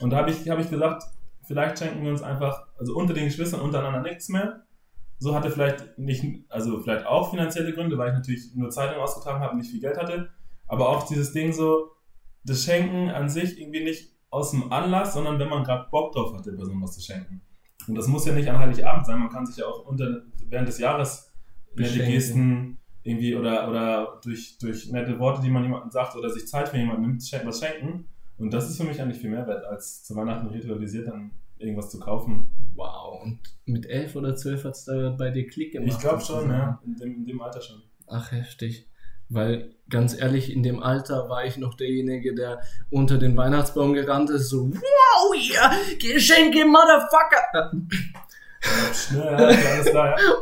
Und 0.00 0.10
da 0.10 0.16
habe 0.18 0.30
ich, 0.30 0.48
hab 0.48 0.58
ich 0.58 0.68
gesagt, 0.68 1.04
vielleicht 1.44 1.78
schenken 1.78 2.02
wir 2.02 2.10
uns 2.10 2.22
einfach, 2.22 2.66
also 2.78 2.96
unter 2.96 3.14
den 3.14 3.26
Geschwistern 3.26 3.60
untereinander 3.60 4.02
nichts 4.02 4.28
mehr. 4.28 4.64
So 5.18 5.34
hatte 5.34 5.50
vielleicht 5.50 5.98
nicht, 5.98 6.24
also 6.48 6.80
vielleicht 6.80 7.06
auch 7.06 7.30
finanzielle 7.30 7.72
Gründe, 7.72 7.98
weil 7.98 8.08
ich 8.08 8.14
natürlich 8.14 8.54
nur 8.54 8.70
Zeitung 8.70 9.00
ausgetragen 9.02 9.40
habe 9.40 9.52
und 9.52 9.58
nicht 9.58 9.70
viel 9.70 9.80
Geld 9.80 9.98
hatte. 9.98 10.30
Aber 10.66 10.88
auch 10.88 11.06
dieses 11.06 11.32
Ding 11.32 11.52
so, 11.52 11.90
das 12.44 12.64
Schenken 12.64 13.10
an 13.10 13.28
sich 13.28 13.60
irgendwie 13.60 13.84
nicht 13.84 14.16
aus 14.30 14.52
dem 14.52 14.72
Anlass, 14.72 15.12
sondern 15.12 15.38
wenn 15.38 15.48
man 15.48 15.64
gerade 15.64 15.88
Bock 15.90 16.12
drauf 16.12 16.32
hat, 16.34 16.46
der 16.46 16.52
Person 16.52 16.80
was 16.82 16.92
zu 16.92 17.02
schenken. 17.02 17.42
Und 17.86 17.96
das 17.96 18.06
muss 18.06 18.26
ja 18.26 18.32
nicht 18.32 18.48
an 18.48 18.58
Heiligabend 18.58 19.06
sein, 19.06 19.18
man 19.18 19.28
kann 19.28 19.46
sich 19.46 19.56
ja 19.56 19.66
auch 19.66 19.84
unter, 19.86 20.22
während 20.48 20.68
des 20.68 20.78
Jahres 20.78 21.32
nette 21.74 21.98
Gesten 21.98 22.79
irgendwie 23.02 23.34
oder, 23.34 23.68
oder 23.68 24.20
durch, 24.22 24.58
durch 24.58 24.90
nette 24.90 25.18
Worte, 25.18 25.42
die 25.42 25.50
man 25.50 25.62
jemandem 25.62 25.90
sagt 25.90 26.16
oder 26.16 26.30
sich 26.30 26.46
Zeit 26.46 26.68
für 26.68 26.76
jemanden 26.76 27.02
nimmt, 27.02 27.32
was 27.44 27.60
schenken. 27.60 28.06
Und 28.38 28.52
das 28.52 28.68
ist 28.68 28.78
für 28.78 28.84
mich 28.84 29.00
eigentlich 29.00 29.20
viel 29.20 29.30
mehr 29.30 29.46
wert, 29.46 29.64
als 29.64 30.02
zu 30.04 30.16
Weihnachten 30.16 30.46
ritualisiert 30.48 31.08
dann 31.08 31.30
irgendwas 31.58 31.90
zu 31.90 32.00
kaufen. 32.00 32.46
Wow, 32.74 33.22
und 33.22 33.38
mit 33.66 33.86
elf 33.86 34.16
oder 34.16 34.34
zwölf 34.34 34.64
hat 34.64 34.74
es 34.74 34.84
da 34.84 35.10
bei 35.10 35.30
dir 35.30 35.46
Klick 35.46 35.72
gemacht? 35.72 35.92
Ich 35.92 35.98
glaube 35.98 36.22
schon, 36.22 36.48
ja, 36.48 36.80
in 36.84 36.96
dem, 36.96 37.16
in 37.16 37.26
dem 37.26 37.40
Alter 37.42 37.60
schon. 37.60 37.82
Ach, 38.06 38.32
heftig. 38.32 38.86
Weil 39.28 39.74
ganz 39.88 40.18
ehrlich, 40.18 40.52
in 40.52 40.62
dem 40.62 40.82
Alter 40.82 41.28
war 41.28 41.44
ich 41.44 41.56
noch 41.56 41.74
derjenige, 41.74 42.34
der 42.34 42.62
unter 42.90 43.18
den 43.18 43.36
Weihnachtsbaum 43.36 43.92
gerannt 43.92 44.30
ist, 44.30 44.48
so, 44.48 44.70
wow, 44.72 45.36
ja, 45.36 45.70
Geschenke, 46.00 46.64
Motherfucker. 46.64 47.72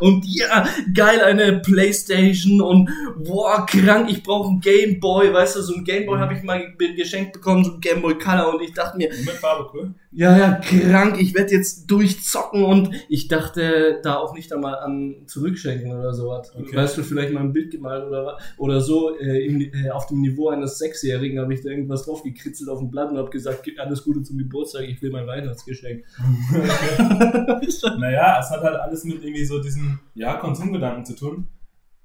Und 0.00 0.24
ja, 0.26 0.66
geil, 0.92 1.20
eine 1.20 1.60
Playstation 1.60 2.60
und 2.60 2.90
boah, 3.16 3.64
krank, 3.66 4.10
ich 4.10 4.22
brauche 4.22 4.48
einen 4.48 4.60
Gameboy, 4.60 5.32
weißt 5.32 5.56
du, 5.56 5.62
so 5.62 5.74
ein 5.74 5.84
Gameboy 5.84 6.16
mhm. 6.16 6.20
habe 6.20 6.34
ich 6.34 6.42
mal 6.42 6.74
geschenkt 6.96 7.34
bekommen, 7.34 7.64
so 7.64 7.74
ein 7.74 7.80
Gameboy 7.80 8.18
Color 8.18 8.54
und 8.54 8.62
ich 8.62 8.72
dachte 8.72 8.96
mir. 8.96 9.08
Mit 9.08 9.30
Farbe, 9.30 9.70
cool. 9.72 9.94
Ja, 10.10 10.36
ja, 10.38 10.54
krank, 10.54 11.20
ich 11.20 11.34
werde 11.34 11.52
jetzt 11.52 11.86
durchzocken 11.90 12.64
und 12.64 12.90
ich 13.08 13.28
dachte 13.28 14.00
da 14.02 14.16
auch 14.16 14.34
nicht 14.34 14.52
einmal 14.52 14.78
an 14.78 15.24
zurückschenken 15.26 15.92
oder 15.92 16.14
sowas. 16.14 16.50
Okay. 16.54 16.74
Weißt 16.76 16.96
du, 16.96 17.02
vielleicht 17.02 17.32
mal 17.32 17.40
ein 17.40 17.52
Bild 17.52 17.70
gemalt 17.70 18.06
oder, 18.06 18.38
oder 18.56 18.80
so, 18.80 19.16
äh, 19.18 19.44
im, 19.46 19.60
äh, 19.60 19.90
auf 19.90 20.06
dem 20.06 20.20
Niveau 20.20 20.48
eines 20.48 20.78
Sechsjährigen 20.78 21.38
habe 21.40 21.52
ich 21.52 21.62
da 21.62 21.70
irgendwas 21.70 22.04
drauf 22.04 22.22
gekritzelt 22.22 22.70
auf 22.70 22.78
dem 22.78 22.90
Blatt 22.90 23.10
und 23.10 23.18
habe 23.18 23.30
gesagt, 23.30 23.62
"Gib 23.64 23.78
alles 23.78 24.02
Gute 24.02 24.22
zum 24.22 24.38
Geburtstag, 24.38 24.84
ich 24.84 25.00
will 25.02 25.10
mein 25.10 25.26
Weihnachtsgeschenk. 25.26 26.04
Naja, 27.98 28.38
es 28.40 28.50
hat 28.50 28.62
halt 28.62 28.76
alles 28.76 29.04
mit 29.04 29.22
irgendwie 29.22 29.44
so 29.44 29.60
diesen 29.62 30.00
ja, 30.14 30.36
Konsumgedanken 30.36 31.04
zu 31.04 31.14
tun. 31.14 31.48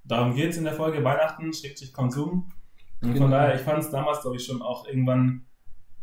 Darum 0.03 0.35
geht 0.35 0.51
es 0.51 0.57
in 0.57 0.63
der 0.65 0.73
Folge 0.73 1.03
Weihnachten, 1.03 1.53
schlägt 1.53 1.77
sich 1.77 1.93
Konsum. 1.93 2.51
Und 3.01 3.13
Genau. 3.13 3.23
von 3.25 3.31
daher, 3.31 3.55
ich 3.55 3.61
fand 3.61 3.79
es 3.79 3.89
damals, 3.89 4.21
glaube 4.21 4.37
ich, 4.37 4.45
schon 4.45 4.61
auch 4.61 4.87
irgendwann 4.87 5.45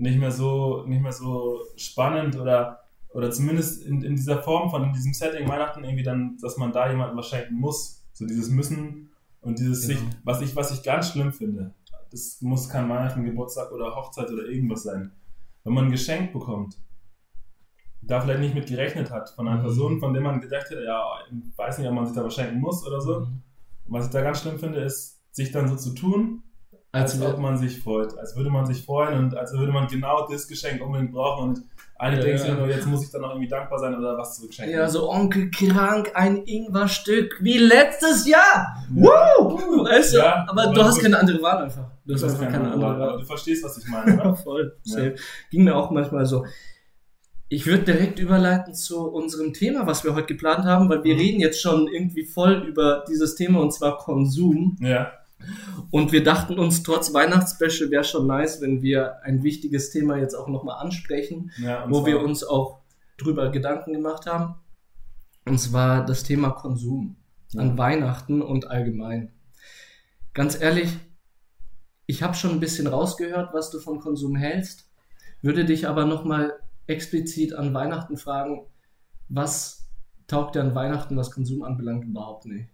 nicht 0.01 0.19
mehr 0.19 0.31
so, 0.31 0.85
nicht 0.87 1.03
mehr 1.03 1.13
so 1.13 1.61
spannend 1.77 2.37
oder, 2.37 2.81
oder 3.11 3.31
zumindest 3.31 3.83
in, 3.85 4.03
in 4.03 4.17
dieser 4.17 4.43
Form 4.43 4.71
von 4.71 4.85
in 4.85 4.93
diesem 4.93 5.13
Setting 5.13 5.49
Weihnachten 5.49 5.85
irgendwie 5.85 6.03
dann, 6.03 6.39
dass 6.41 6.57
man 6.57 6.73
da 6.73 6.91
jemandem 6.91 7.19
was 7.19 7.29
schenken 7.29 7.55
muss. 7.57 8.07
So 8.13 8.27
dieses 8.27 8.49
Müssen 8.51 9.11
und 9.41 9.59
dieses 9.59 9.87
Genau. 9.87 10.01
sich, 10.01 10.09
was 10.25 10.41
ich, 10.43 10.57
was 10.57 10.71
ich 10.73 10.83
ganz 10.83 11.11
schlimm 11.11 11.33
finde. 11.33 11.75
Das 12.11 12.39
muss 12.41 12.69
kein 12.69 12.89
Weihnachten, 12.89 13.25
Geburtstag 13.25 13.71
oder 13.73 13.95
Hochzeit 13.95 14.31
oder 14.31 14.45
irgendwas 14.45 14.83
sein. 14.83 15.13
Wenn 15.65 15.75
man 15.75 15.85
ein 15.87 15.91
Geschenk 15.91 16.33
bekommt, 16.33 16.77
da 18.03 18.21
vielleicht 18.21 18.41
nicht 18.41 18.55
mit 18.55 18.67
gerechnet 18.67 19.11
hat 19.11 19.31
von 19.31 19.47
einer 19.47 19.59
Mhm. 19.59 19.63
Person, 19.63 20.01
von 20.01 20.13
der 20.15 20.23
man 20.23 20.41
gedacht 20.41 20.71
hätte, 20.71 20.83
ja, 20.85 21.03
weiß 21.57 21.79
nicht, 21.79 21.87
ob 21.89 21.95
man 21.95 22.07
sich 22.07 22.15
da 22.17 22.25
was 22.25 22.35
schenken 22.35 22.59
muss 22.61 22.87
oder 22.87 23.01
so. 23.01 23.21
Mhm. 23.21 23.43
Was 23.87 24.07
ich 24.07 24.11
da 24.13 24.23
ganz 24.23 24.41
schlimm 24.41 24.59
finde, 24.59 24.81
ist, 24.81 25.21
sich 25.31 25.53
dann 25.53 25.69
so 25.69 25.77
zu 25.77 25.95
tun, 25.95 26.43
als, 26.93 27.21
Als 27.21 27.23
ob 27.35 27.39
man 27.39 27.57
sich 27.57 27.81
freut. 27.81 28.19
Als 28.19 28.37
würde 28.37 28.51
man 28.51 28.67
sich 28.67 28.85
freuen 28.85 29.19
und 29.19 29.37
als 29.37 29.53
würde 29.53 29.71
man 29.71 29.87
genau 29.87 30.27
das 30.29 30.49
Geschenk 30.49 30.83
unbedingt 30.85 31.13
brauchen. 31.13 31.51
Und 31.51 31.63
eigentlich 31.97 32.41
Ja, 32.41 32.47
ja. 32.49 32.55
dir 32.55 32.61
nur, 32.61 32.69
jetzt 32.69 32.87
muss 32.87 33.05
ich 33.05 33.11
dann 33.13 33.21
noch 33.21 33.31
irgendwie 33.31 33.47
dankbar 33.49 33.79
sein 33.79 33.95
oder 33.97 34.19
was 34.19 34.37
zurückschenken. 34.37 34.75
ja, 34.77 34.89
so 34.89 35.09
Onkel 35.09 35.51
krank, 35.51 36.11
ein 36.15 36.39
Ingwerstück, 36.39 37.37
wie 37.43 37.59
letztes 37.59 38.27
Jahr. 38.27 38.85
Woo! 38.91 39.85
Weißt 39.85 40.15
du, 40.15 40.19
Ja, 40.19 40.45
aber 40.49 40.63
aber 40.65 40.73
du 40.75 40.83
hast 40.83 41.01
keine 41.01 41.19
andere 41.19 41.41
Wahl 41.43 41.65
einfach. 41.65 41.91
Du 42.05 42.15
hast 42.15 42.25
einfach 42.25 42.41
keine 42.41 42.53
keine 42.53 42.73
andere 42.73 42.83
Wahl. 42.91 42.99
Wahl. 43.01 43.19
Du 43.21 43.25
verstehst, 43.25 43.63
was 43.65 43.79
ich 43.79 43.87
meine, 43.89 44.17
Ja, 44.17 44.21
oder? 44.23 44.35
voll. 44.43 44.77
Ja. 44.85 45.11
Ging 45.51 45.63
mir 45.65 45.77
auch 45.77 45.91
manchmal 45.93 46.27
so. 46.27 46.45
Ich 47.53 47.67
würde 47.67 47.83
direkt 47.85 48.19
überleiten 48.19 48.75
zu 48.75 49.09
unserem 49.09 49.53
Thema, 49.53 49.87
was 49.87 50.03
wir 50.05 50.15
heute 50.15 50.27
geplant 50.27 50.65
haben, 50.65 50.89
weil 50.89 51.03
wir 51.05 51.15
Mhm. 51.15 51.21
reden 51.21 51.41
jetzt 51.41 51.61
schon 51.61 51.89
irgendwie 51.89 52.25
voll 52.25 52.65
über 52.67 53.05
dieses 53.09 53.35
Thema 53.35 53.61
und 53.61 53.73
zwar 53.73 53.97
Konsum. 53.99 54.77
Ja. 54.81 55.13
Und 55.91 56.13
wir 56.13 56.23
dachten 56.23 56.59
uns, 56.59 56.83
trotz 56.83 57.13
Weihnachtsspecial 57.15 57.91
wäre 57.91 58.05
schon 58.05 58.27
nice, 58.27 58.61
wenn 58.61 58.83
wir 58.83 59.23
ein 59.23 59.43
wichtiges 59.43 59.91
Thema 59.91 60.17
jetzt 60.19 60.35
auch 60.35 60.49
nochmal 60.49 60.81
ansprechen, 60.85 61.51
ja 61.59 61.87
wo 61.89 61.99
zwar- 61.99 62.07
wir 62.07 62.21
uns 62.23 62.45
auch 62.45 62.81
drüber 63.19 63.51
Gedanken 63.51 63.93
gemacht 63.93 64.27
haben. 64.27 64.55
Und 65.47 65.59
zwar 65.59 66.05
das 66.05 66.23
Thema 66.23 66.51
Konsum 66.51 67.17
Ja. 67.53 67.63
an 67.63 67.77
Weihnachten 67.79 68.43
und 68.43 68.69
allgemein. 68.69 69.33
Ganz 70.35 70.61
ehrlich, 70.61 70.97
ich 72.07 72.23
habe 72.23 72.35
schon 72.35 72.53
ein 72.53 72.61
bisschen 72.61 72.87
rausgehört, 72.87 73.53
was 73.53 73.71
du 73.71 73.81
von 73.81 74.01
Konsum 74.01 74.37
hältst, 74.37 74.89
würde 75.43 75.65
dich 75.65 75.89
aber 75.89 76.05
nochmal 76.05 76.53
explizit 76.87 77.53
an 77.55 77.73
Weihnachten 77.75 78.17
fragen, 78.17 78.67
was 79.29 79.89
taugt 80.27 80.55
dir 80.55 80.61
an 80.61 80.75
Weihnachten, 80.75 81.17
was 81.17 81.31
Konsum 81.33 81.63
anbelangt, 81.63 82.05
überhaupt 82.05 82.47
nicht. 82.47 82.69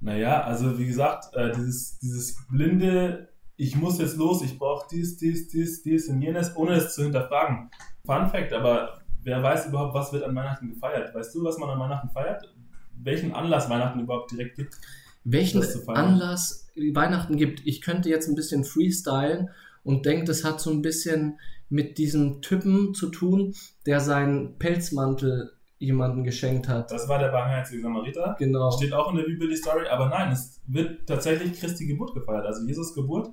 Naja, 0.00 0.42
also 0.42 0.78
wie 0.78 0.86
gesagt, 0.86 1.34
äh, 1.34 1.52
dieses, 1.52 1.98
dieses 1.98 2.36
blinde, 2.48 3.28
ich 3.56 3.76
muss 3.76 3.98
jetzt 3.98 4.16
los, 4.16 4.42
ich 4.42 4.58
brauche 4.58 4.86
dies, 4.90 5.16
dies, 5.16 5.48
dies, 5.48 5.82
dies 5.82 6.08
und 6.08 6.20
jenes, 6.20 6.54
ohne 6.56 6.74
es 6.74 6.94
zu 6.94 7.02
hinterfragen. 7.02 7.70
Fun 8.04 8.28
Fact, 8.28 8.52
aber 8.52 9.00
wer 9.22 9.42
weiß 9.42 9.66
überhaupt, 9.66 9.94
was 9.94 10.12
wird 10.12 10.22
an 10.24 10.34
Weihnachten 10.34 10.68
gefeiert? 10.68 11.14
Weißt 11.14 11.34
du, 11.34 11.42
was 11.44 11.58
man 11.58 11.70
an 11.70 11.80
Weihnachten 11.80 12.10
feiert? 12.10 12.54
Welchen 12.98 13.32
Anlass 13.32 13.68
Weihnachten 13.70 14.00
überhaupt 14.00 14.30
direkt 14.30 14.56
gibt? 14.56 14.76
Welchen. 15.24 15.62
Anlass 15.88 16.68
Weihnachten 16.76 17.36
gibt, 17.36 17.66
ich 17.66 17.80
könnte 17.80 18.08
jetzt 18.08 18.28
ein 18.28 18.36
bisschen 18.36 18.64
freestylen 18.64 19.50
und 19.82 20.06
denke, 20.06 20.24
das 20.24 20.44
hat 20.44 20.60
so 20.60 20.70
ein 20.70 20.82
bisschen 20.82 21.40
mit 21.68 21.98
diesem 21.98 22.42
Typen 22.42 22.94
zu 22.94 23.08
tun, 23.08 23.54
der 23.86 24.00
seinen 24.00 24.58
Pelzmantel 24.58 25.55
jemanden 25.78 26.24
geschenkt 26.24 26.68
hat. 26.68 26.90
Das 26.90 27.08
war 27.08 27.18
der 27.18 27.28
barmherzige 27.28 27.82
Samariter. 27.82 28.36
Genau. 28.38 28.70
Steht 28.70 28.92
auch 28.92 29.10
in 29.10 29.16
der 29.16 29.24
Bibel 29.24 29.48
die 29.48 29.56
Story, 29.56 29.86
aber 29.88 30.08
nein, 30.08 30.32
es 30.32 30.60
wird 30.66 31.06
tatsächlich 31.06 31.58
Christi 31.60 31.86
Geburt 31.86 32.14
gefeiert, 32.14 32.46
also 32.46 32.66
Jesus 32.66 32.94
Geburt, 32.94 33.30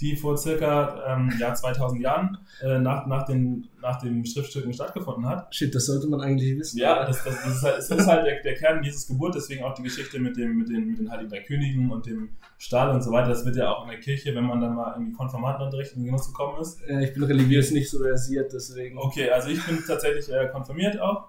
die 0.00 0.16
vor 0.16 0.36
circa 0.36 1.14
ähm, 1.14 1.32
ja, 1.38 1.54
2000 1.54 2.00
Jahren 2.00 2.38
äh, 2.62 2.78
nach, 2.78 3.06
nach, 3.06 3.24
den, 3.26 3.68
nach 3.80 4.00
den 4.00 4.26
Schriftstücken 4.26 4.72
stattgefunden 4.72 5.26
hat. 5.26 5.54
Shit, 5.54 5.74
das 5.74 5.86
sollte 5.86 6.08
man 6.08 6.20
eigentlich 6.20 6.58
wissen. 6.58 6.78
Ja, 6.78 7.04
das, 7.06 7.22
das, 7.22 7.42
das 7.44 7.56
ist 7.56 7.62
halt, 7.62 7.78
es 7.78 7.90
ist 7.90 8.06
halt 8.06 8.26
der, 8.26 8.42
der 8.42 8.54
Kern 8.54 8.82
Jesus 8.82 9.06
Geburt, 9.06 9.36
deswegen 9.36 9.62
auch 9.64 9.74
die 9.74 9.84
Geschichte 9.84 10.18
mit, 10.18 10.36
dem, 10.36 10.56
mit, 10.58 10.68
den, 10.68 10.88
mit 10.88 10.98
den 10.98 11.10
Heiligen 11.10 11.44
Königen 11.44 11.90
und 11.92 12.06
dem 12.06 12.30
Stall 12.58 12.90
und 12.90 13.02
so 13.02 13.12
weiter. 13.12 13.28
Das 13.28 13.44
wird 13.44 13.56
ja 13.56 13.70
auch 13.70 13.84
in 13.84 13.90
der 13.90 14.00
Kirche, 14.00 14.34
wenn 14.34 14.44
man 14.44 14.60
dann 14.60 14.74
mal 14.74 14.94
irgendwie 14.94 15.12
Konfirmandenunterricht 15.12 15.92
in 15.92 16.00
den 16.00 16.06
Genuss 16.06 16.26
gekommen 16.26 16.60
ist. 16.60 16.80
Äh, 16.88 17.04
Ich 17.04 17.14
bin 17.14 17.22
religiös 17.22 17.70
nicht 17.70 17.88
so 17.88 18.00
versiert, 18.00 18.52
deswegen. 18.52 18.98
Okay, 18.98 19.30
also 19.30 19.48
ich 19.48 19.64
bin 19.64 19.78
tatsächlich 19.86 20.28
äh, 20.32 20.48
konfirmiert 20.48 21.00
auch, 21.00 21.28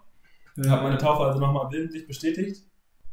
Ja. 0.58 0.72
habe 0.72 0.84
meine 0.84 0.98
Taufe 0.98 1.24
also 1.24 1.40
nochmal 1.40 1.68
bildlich 1.70 2.08
bestätigt. 2.08 2.66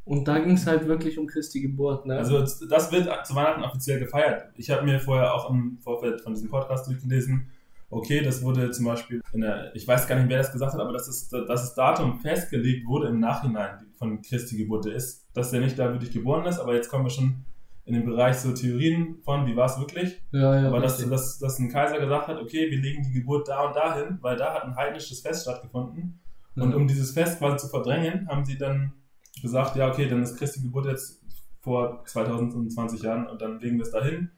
Und 0.04 0.26
da 0.26 0.38
ging 0.38 0.54
es 0.54 0.66
halt 0.66 0.86
wirklich 0.88 1.18
um 1.18 1.26
Christi 1.26 1.60
Geburt, 1.60 2.06
ne? 2.06 2.16
Also 2.16 2.40
das 2.40 2.90
wird 2.90 3.26
zu 3.26 3.34
Weihnachten 3.34 3.62
offiziell 3.62 4.00
gefeiert. 4.00 4.50
Ich 4.56 4.70
habe 4.70 4.84
mir 4.84 4.98
vorher 4.98 5.32
auch 5.32 5.48
im 5.48 5.78
Vorfeld 5.78 6.20
von 6.20 6.34
diesem 6.34 6.48
Podcast 6.48 6.88
durchgelesen, 6.88 7.48
okay, 7.88 8.20
das 8.22 8.42
wurde 8.42 8.70
zum 8.70 8.86
Beispiel 8.86 9.20
in 9.32 9.42
der, 9.42 9.74
ich 9.76 9.86
weiß 9.86 10.08
gar 10.08 10.16
nicht, 10.16 10.28
wer 10.28 10.38
das 10.38 10.50
gesagt 10.50 10.72
hat, 10.72 10.80
aber 10.80 10.92
dass, 10.92 11.06
es, 11.06 11.28
dass 11.28 11.46
das 11.46 11.74
Datum 11.74 12.18
festgelegt 12.18 12.86
wurde 12.86 13.08
im 13.08 13.20
Nachhinein 13.20 13.86
von 13.96 14.22
Christi 14.22 14.56
Geburt 14.56 14.86
ist, 14.86 15.28
dass 15.34 15.52
er 15.52 15.60
nicht 15.60 15.78
da 15.78 15.92
wirklich 15.92 16.10
geboren 16.10 16.46
ist, 16.46 16.58
aber 16.58 16.74
jetzt 16.74 16.88
kommen 16.88 17.04
wir 17.04 17.10
schon 17.10 17.44
in 17.84 17.94
den 17.94 18.06
Bereich 18.06 18.36
so 18.36 18.52
Theorien 18.52 19.18
von, 19.22 19.46
wie 19.46 19.54
war 19.54 19.66
es 19.66 19.78
wirklich, 19.78 20.20
ja, 20.32 20.62
ja, 20.62 20.68
aber 20.68 20.80
dass, 20.80 21.06
dass, 21.06 21.38
dass 21.38 21.58
ein 21.58 21.68
Kaiser 21.68 21.98
gesagt 22.00 22.28
hat, 22.28 22.40
okay, 22.40 22.70
wir 22.70 22.78
legen 22.78 23.02
die 23.02 23.12
Geburt 23.12 23.48
da 23.48 23.66
und 23.66 23.76
da 23.76 23.94
hin, 23.94 24.18
weil 24.20 24.36
da 24.36 24.54
hat 24.54 24.64
ein 24.64 24.74
heidnisches 24.74 25.20
Fest 25.20 25.42
stattgefunden 25.42 26.21
und 26.56 26.74
um 26.74 26.86
dieses 26.86 27.12
Fest 27.12 27.38
quasi 27.38 27.56
zu 27.64 27.68
verdrängen, 27.68 28.28
haben 28.28 28.44
sie 28.44 28.58
dann 28.58 28.92
gesagt, 29.40 29.76
ja, 29.76 29.90
okay, 29.90 30.08
dann 30.08 30.22
ist 30.22 30.36
Christi 30.36 30.60
Geburt 30.60 30.86
jetzt 30.86 31.22
vor 31.60 32.02
2020 32.06 33.02
Jahren 33.02 33.26
und 33.26 33.40
dann 33.40 33.60
legen 33.60 33.76
wir 33.76 33.84
es 33.84 33.90
dahin, 33.92 34.30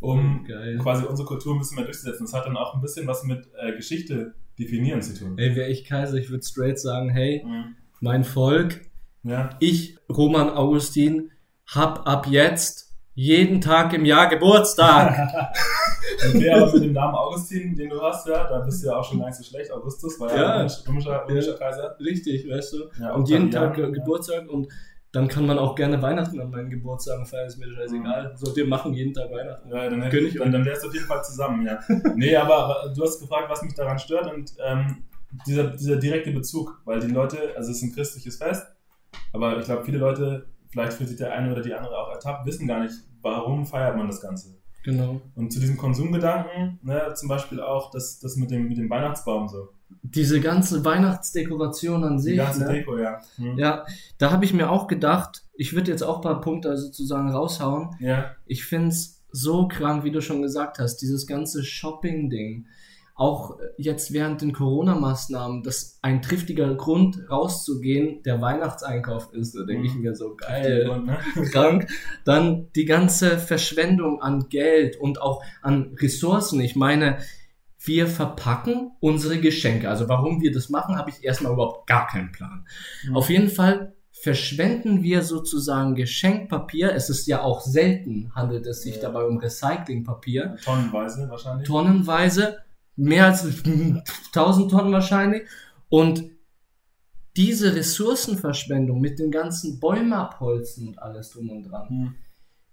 um 0.00 0.44
Geil. 0.44 0.78
quasi 0.78 1.04
unsere 1.04 1.26
Kultur 1.26 1.54
ein 1.54 1.58
bisschen 1.58 1.76
mehr 1.76 1.84
durchzusetzen. 1.84 2.26
Das 2.26 2.34
hat 2.34 2.46
dann 2.46 2.56
auch 2.56 2.74
ein 2.74 2.80
bisschen 2.80 3.06
was 3.06 3.24
mit 3.24 3.48
äh, 3.60 3.72
Geschichte 3.74 4.34
definieren 4.58 5.02
zu 5.02 5.14
tun. 5.18 5.36
Ey, 5.38 5.54
wäre 5.56 5.68
ich 5.70 5.84
Kaiser, 5.84 6.16
ich 6.18 6.30
würde 6.30 6.44
straight 6.44 6.78
sagen, 6.78 7.08
hey, 7.10 7.42
Mhm. 7.44 7.76
mein 8.00 8.24
Volk, 8.24 8.82
Ja, 9.22 9.50
ich, 9.60 9.98
Roman 10.08 10.50
Augustin, 10.50 11.30
hab 11.66 12.06
ab 12.06 12.26
jetzt 12.28 12.85
jeden 13.16 13.62
Tag 13.62 13.94
im 13.94 14.04
Jahr 14.04 14.28
Geburtstag. 14.28 15.18
okay, 16.28 16.50
aber 16.50 16.70
mit 16.74 16.84
dem 16.84 16.92
Namen 16.92 17.14
Augustin, 17.14 17.74
den 17.74 17.88
du 17.88 18.00
hast, 18.00 18.28
ja, 18.28 18.46
da 18.46 18.58
bist 18.60 18.82
du 18.82 18.88
ja 18.88 18.96
auch 18.96 19.04
schon 19.04 19.18
gar 19.18 19.26
nicht 19.26 19.36
so 19.38 19.42
schlecht. 19.42 19.72
Augustus 19.72 20.20
war 20.20 20.28
ja, 20.36 20.42
Ja. 20.42 20.54
ein 20.58 20.70
römischer, 20.86 21.24
römischer 21.26 21.54
Kaiser. 21.54 21.96
Richtig, 21.98 22.46
weißt 22.48 22.74
du? 22.74 22.76
Ja, 23.00 23.14
und 23.14 23.26
jeden 23.30 23.50
Tag 23.50 23.78
äh, 23.78 23.82
ja. 23.82 23.88
Geburtstag 23.88 24.48
und 24.50 24.68
dann 25.12 25.28
kann 25.28 25.46
man 25.46 25.58
auch 25.58 25.74
gerne 25.74 26.02
Weihnachten 26.02 26.38
an 26.38 26.50
meinen 26.50 26.68
Geburtstagen 26.68 27.24
feiern, 27.24 27.46
ist 27.46 27.56
mir 27.56 27.72
scheißegal. 27.72 28.34
Sollt 28.36 28.54
ihr 28.58 28.66
machen 28.66 28.92
jeden 28.92 29.14
Tag 29.14 29.30
Weihnachten. 29.30 29.70
Ja, 29.70 29.88
dann, 29.88 30.02
hätte, 30.02 30.38
dann, 30.38 30.52
dann 30.52 30.64
wärst 30.66 30.84
du 30.84 30.88
auf 30.88 30.94
jeden 30.94 31.06
Fall 31.06 31.24
zusammen, 31.24 31.64
ja. 31.64 31.78
nee, 32.16 32.36
aber, 32.36 32.54
aber 32.54 32.92
du 32.94 33.02
hast 33.02 33.18
gefragt, 33.18 33.48
was 33.48 33.62
mich 33.62 33.74
daran 33.74 33.98
stört 33.98 34.30
und 34.30 34.52
ähm, 34.62 35.04
dieser, 35.46 35.68
dieser 35.68 35.96
direkte 35.96 36.32
Bezug, 36.32 36.82
weil 36.84 37.00
die 37.00 37.14
Leute, 37.14 37.38
also 37.56 37.70
es 37.70 37.78
ist 37.78 37.82
ein 37.82 37.94
christliches 37.94 38.36
Fest, 38.36 38.66
aber 39.32 39.58
ich 39.58 39.64
glaube, 39.64 39.84
viele 39.84 39.96
Leute, 39.98 40.44
vielleicht 40.76 40.96
fühlt 40.98 41.08
sich 41.08 41.18
der 41.18 41.32
eine 41.32 41.50
oder 41.52 41.62
die 41.62 41.72
andere 41.74 41.96
auch 41.96 42.10
ertappt, 42.12 42.46
wissen 42.46 42.66
gar 42.66 42.80
nicht, 42.80 42.94
warum 43.22 43.64
feiert 43.66 43.96
man 43.96 44.06
das 44.06 44.20
Ganze. 44.20 44.56
Genau. 44.84 45.20
Und 45.34 45.52
zu 45.52 45.58
diesem 45.58 45.76
Konsumgedanken, 45.76 46.78
ne, 46.82 47.12
zum 47.14 47.28
Beispiel 47.28 47.60
auch 47.60 47.90
das, 47.90 48.20
das 48.20 48.36
mit, 48.36 48.50
dem, 48.50 48.68
mit 48.68 48.78
dem 48.78 48.88
Weihnachtsbaum 48.88 49.48
so. 49.48 49.70
Diese 50.02 50.40
ganze 50.40 50.84
Weihnachtsdekoration 50.84 52.04
an 52.04 52.16
Die 52.18 52.22
sich. 52.22 52.36
ganze 52.36 52.64
ne? 52.64 52.72
Deko, 52.72 52.98
ja. 52.98 53.20
Hm. 53.36 53.58
Ja, 53.58 53.84
da 54.18 54.30
habe 54.30 54.44
ich 54.44 54.52
mir 54.52 54.70
auch 54.70 54.86
gedacht, 54.86 55.44
ich 55.54 55.74
würde 55.74 55.90
jetzt 55.90 56.02
auch 56.02 56.16
ein 56.16 56.22
paar 56.22 56.40
Punkte 56.40 56.76
sozusagen 56.76 57.30
raushauen. 57.30 57.96
Ja, 57.98 58.32
Ich 58.46 58.64
finde 58.64 58.88
es 58.88 59.24
so 59.32 59.66
krank, 59.66 60.04
wie 60.04 60.12
du 60.12 60.20
schon 60.20 60.42
gesagt 60.42 60.78
hast, 60.78 60.98
dieses 60.98 61.26
ganze 61.26 61.64
Shopping-Ding. 61.64 62.66
Auch 63.18 63.58
jetzt 63.78 64.12
während 64.12 64.42
den 64.42 64.52
Corona-Maßnahmen, 64.52 65.62
dass 65.62 65.98
ein 66.02 66.20
triftiger 66.20 66.74
Grund 66.74 67.18
rauszugehen 67.30 68.22
der 68.24 68.42
Weihnachtseinkauf 68.42 69.32
ist. 69.32 69.54
Da 69.56 69.62
denke 69.64 69.86
ich 69.86 69.94
Mhm. 69.94 70.02
mir 70.02 70.14
so, 70.14 70.36
geil, 70.36 70.88
Und, 70.90 71.06
ne? 71.06 71.16
krank. 71.50 71.88
Dann 72.24 72.68
die 72.76 72.84
ganze 72.84 73.38
Verschwendung 73.38 74.20
an 74.20 74.50
Geld 74.50 74.96
und 75.00 75.20
auch 75.22 75.42
an 75.62 75.94
Ressourcen. 75.98 76.60
Ich 76.60 76.76
meine, 76.76 77.16
wir 77.78 78.06
verpacken 78.06 78.90
unsere 79.00 79.38
Geschenke. 79.40 79.88
Also 79.88 80.08
warum 80.10 80.42
wir 80.42 80.52
das 80.52 80.68
machen, 80.68 80.96
habe 80.98 81.08
ich 81.08 81.24
erstmal 81.24 81.52
überhaupt 81.54 81.86
gar 81.86 82.06
keinen 82.08 82.32
Plan. 82.32 82.66
Mhm. 83.08 83.16
Auf 83.16 83.30
jeden 83.30 83.48
Fall 83.48 83.94
verschwenden 84.10 85.02
wir 85.02 85.22
sozusagen 85.22 85.94
Geschenkpapier. 85.94 86.92
Es 86.94 87.08
ist 87.10 87.26
ja 87.26 87.42
auch 87.42 87.60
selten, 87.60 88.30
handelt 88.34 88.66
es 88.66 88.82
sich 88.82 88.96
Ja. 88.96 89.02
dabei 89.02 89.24
um 89.24 89.38
Recyclingpapier. 89.38 90.56
Tonnenweise 90.64 91.28
wahrscheinlich. 91.30 91.66
Tonnenweise 91.68 92.58
Mehr 92.96 93.26
als 93.26 93.44
1000 93.44 94.70
Tonnen 94.70 94.92
wahrscheinlich. 94.92 95.42
Und 95.88 96.30
diese 97.36 97.74
Ressourcenverschwendung 97.76 99.00
mit 99.00 99.18
den 99.18 99.30
ganzen 99.30 99.78
Bäume 99.78 100.16
abholzen 100.16 100.88
und 100.88 100.98
alles 101.02 101.30
drum 101.30 101.50
und 101.50 101.64
dran, 101.64 101.88
Hm. 101.88 102.14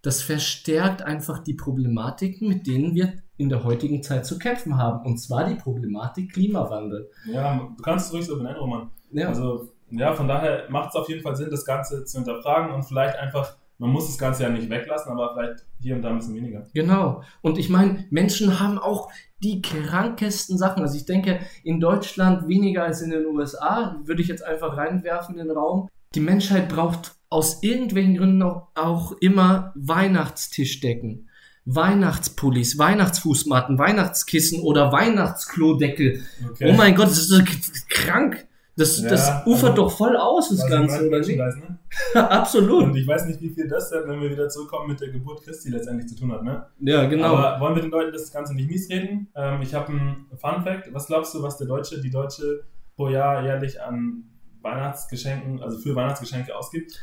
das 0.02 0.22
verstärkt 0.22 1.02
einfach 1.02 1.40
die 1.40 1.54
Problematiken, 1.54 2.48
mit 2.48 2.66
denen 2.68 2.96
wir 2.96 3.14
in 3.38 3.50
der 3.50 3.64
heutigen 3.64 4.04
Zeit 4.04 4.26
zu 4.26 4.38
kämpfen 4.40 4.78
haben. 4.78 5.06
Und 5.06 5.18
zwar 5.18 5.50
die 5.50 5.56
Problematik 5.56 6.32
Klimawandel. 6.34 7.10
Ja, 7.26 7.70
du 7.76 7.84
kannst 7.84 8.08
es 8.08 8.14
ruhig 8.14 8.26
so 8.26 8.38
benennen, 8.38 8.58
Roman. 8.60 8.90
Ja, 9.12 9.28
Also, 9.28 9.74
ja, 9.92 10.14
von 10.14 10.28
daher 10.28 10.70
macht 10.70 10.90
es 10.90 10.96
auf 10.96 11.10
jeden 11.10 11.22
Fall 11.22 11.36
Sinn, 11.36 11.50
das 11.52 11.66
Ganze 11.66 12.06
zu 12.06 12.18
hinterfragen 12.18 12.74
und 12.74 12.84
vielleicht 12.84 13.18
einfach, 13.18 13.58
man 13.84 13.92
muss 13.92 14.08
das 14.08 14.18
Ganze 14.18 14.44
ja 14.44 14.50
nicht 14.50 14.70
weglassen, 14.70 15.12
aber 15.12 15.34
vielleicht 15.34 15.66
hier 15.82 15.98
und 15.98 16.04
da 16.04 16.10
ein 16.10 16.18
bisschen 16.18 16.36
weniger. 16.36 16.66
genau. 16.74 17.22
Und 17.42 17.58
ich 17.58 17.68
meine, 17.68 18.06
Menschen 18.12 18.62
haben 18.62 18.80
auch 18.80 19.12
die 19.44 19.62
krankesten 19.62 20.58
Sachen. 20.58 20.84
Also 20.84 20.96
ich 20.96 21.06
denke, 21.06 21.42
in 21.66 21.82
Deutschland 21.82 22.48
weniger 22.48 22.86
als 22.86 23.02
in 23.02 23.10
den 23.10 23.26
USA, 23.26 24.00
würde 24.06 24.22
ich 24.22 24.30
jetzt 24.30 24.42
einfach 24.42 24.78
reinwerfen 24.78 25.38
in 25.38 25.48
den 25.48 25.56
Raum. 25.56 25.90
Die 26.16 26.22
Menschheit 26.22 26.70
braucht 26.70 27.16
aus 27.30 27.62
irgendwelchen 27.62 28.16
Gründen 28.16 28.42
auch, 28.44 28.70
auch 28.74 29.12
immer 29.20 29.74
Weihnachtstischdecken. 29.76 31.28
Weihnachtspullis, 31.66 32.78
Weihnachtsfußmatten, 32.78 33.78
Weihnachtskissen 33.78 34.62
oder 34.62 34.94
Weihnachtsklodeckel. 34.94 36.24
Okay. 36.52 36.70
Oh 36.70 36.74
mein 36.74 36.96
Gott, 36.96 37.08
das 37.08 37.18
ist 37.18 37.30
so 37.30 37.42
krank. 37.90 38.48
Das, 38.76 39.00
Ja, 39.00 39.10
das 39.10 39.30
ufert 39.46 39.72
also- 39.72 39.84
doch 39.84 39.92
voll 39.92 40.18
aus, 40.18 40.50
das 40.50 40.68
Ganze, 40.68 41.08
oder 41.08 41.20
nicht? 41.20 41.38
Ne? 41.38 41.78
Absolut. 42.16 42.86
Und 42.86 42.96
ich 42.96 43.06
weiß 43.06 43.26
nicht, 43.26 43.40
wie 43.42 43.50
viel 43.50 43.68
das 43.68 43.92
dann, 43.92 44.08
wenn 44.08 44.20
wir 44.20 44.32
wieder 44.32 44.50
zurückkommen, 44.50 44.90
mit 44.90 45.00
der 45.00 45.10
Geburt 45.10 45.44
Christi 45.44 45.70
letztendlich 45.70 46.10
zu 46.10 46.16
tun 46.16 46.32
hat, 46.32 46.44
ne? 46.44 46.66
Ja, 46.80 47.06
genau. 47.06 47.36
Aber 47.36 47.60
wollen 47.60 47.76
wir 47.76 47.84
den 47.84 47.92
Leuten 47.92 48.12
das 48.12 48.32
Ganze 48.32 48.56
nicht 48.56 48.68
mies 48.70 48.90
reden? 48.90 49.28
Ähm, 49.36 49.62
ich 49.62 49.76
habe 49.76 49.90
einen 49.90 50.26
Fun 50.36 50.64
Fact. 50.64 50.92
Was 50.92 51.06
glaubst 51.06 51.36
du, 51.36 51.44
was 51.44 51.58
der 51.58 51.68
Deutsche, 51.68 52.02
die 52.02 52.10
Deutsche 52.10 52.64
pro 52.96 53.10
Jahr 53.10 53.44
jährlich 53.44 53.80
an 53.80 54.24
Weihnachtsgeschenken, 54.62 55.62
also 55.62 55.78
für 55.78 55.96
Weihnachtsgeschenke 55.96 56.56
ausgibt? 56.56 57.00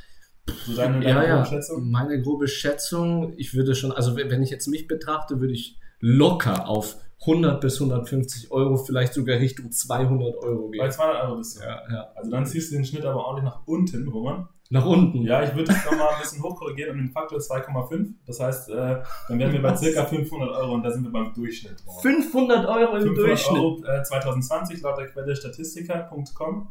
So 0.66 0.74
deine, 0.74 1.00
deine 1.00 1.04
ja, 1.08 1.22
ja. 1.22 1.34
grobe 1.36 1.48
Schätzung? 1.48 1.90
Meine 1.90 2.20
grobe 2.20 2.48
Schätzung, 2.48 3.34
ich 3.36 3.54
würde 3.54 3.76
schon, 3.76 3.92
also 3.92 4.16
wenn 4.16 4.42
ich 4.42 4.50
jetzt 4.50 4.66
mich 4.66 4.88
betrachte, 4.88 5.40
würde 5.40 5.52
ich 5.52 5.78
locker 6.00 6.68
auf 6.68 6.96
100 7.20 7.60
bis 7.60 7.80
150 7.80 8.50
Euro, 8.50 8.76
vielleicht 8.76 9.12
sogar 9.12 9.38
Richtung 9.38 9.70
200 9.70 10.36
Euro 10.36 10.68
Bei 10.68 10.78
gehen. 10.84 10.92
200 10.92 11.24
Euro 11.24 11.36
bist 11.36 11.58
du. 11.58 11.64
Ja, 11.64 11.82
ja. 11.92 12.08
Also 12.14 12.30
dann 12.30 12.46
ziehst 12.46 12.70
du 12.70 12.76
den 12.76 12.84
Schnitt 12.84 13.04
aber 13.04 13.26
ordentlich 13.26 13.44
nach 13.44 13.60
unten, 13.66 14.08
Roman. 14.08 14.48
Nach 14.72 14.86
unten. 14.86 15.22
Ja, 15.22 15.42
ich 15.42 15.54
würde 15.54 15.72
es 15.72 15.84
nochmal 15.84 16.14
ein 16.14 16.20
bisschen 16.20 16.42
hochkorrigieren 16.42 16.92
um 16.92 16.98
den 16.98 17.10
Faktor 17.10 17.38
2,5. 17.38 18.14
Das 18.24 18.38
heißt, 18.38 18.70
äh, 18.70 19.02
dann 19.28 19.38
wären 19.38 19.52
wir 19.52 19.60
bei 19.60 19.72
Was? 19.72 19.80
circa 19.80 20.04
500 20.04 20.48
Euro 20.48 20.74
und 20.74 20.84
da 20.84 20.90
sind 20.92 21.02
wir 21.02 21.10
beim 21.10 21.34
Durchschnitt. 21.34 21.82
Roman. 21.86 22.02
500 22.02 22.66
Euro 22.66 22.96
im 22.96 23.02
500 23.02 23.16
Durchschnitt. 23.18 23.58
Euro 23.58 23.84
äh, 23.84 24.02
2020 24.04 24.80
laut 24.80 24.96
der 24.96 25.08
Quelle 25.08 25.34
statistika.com. 25.34 26.68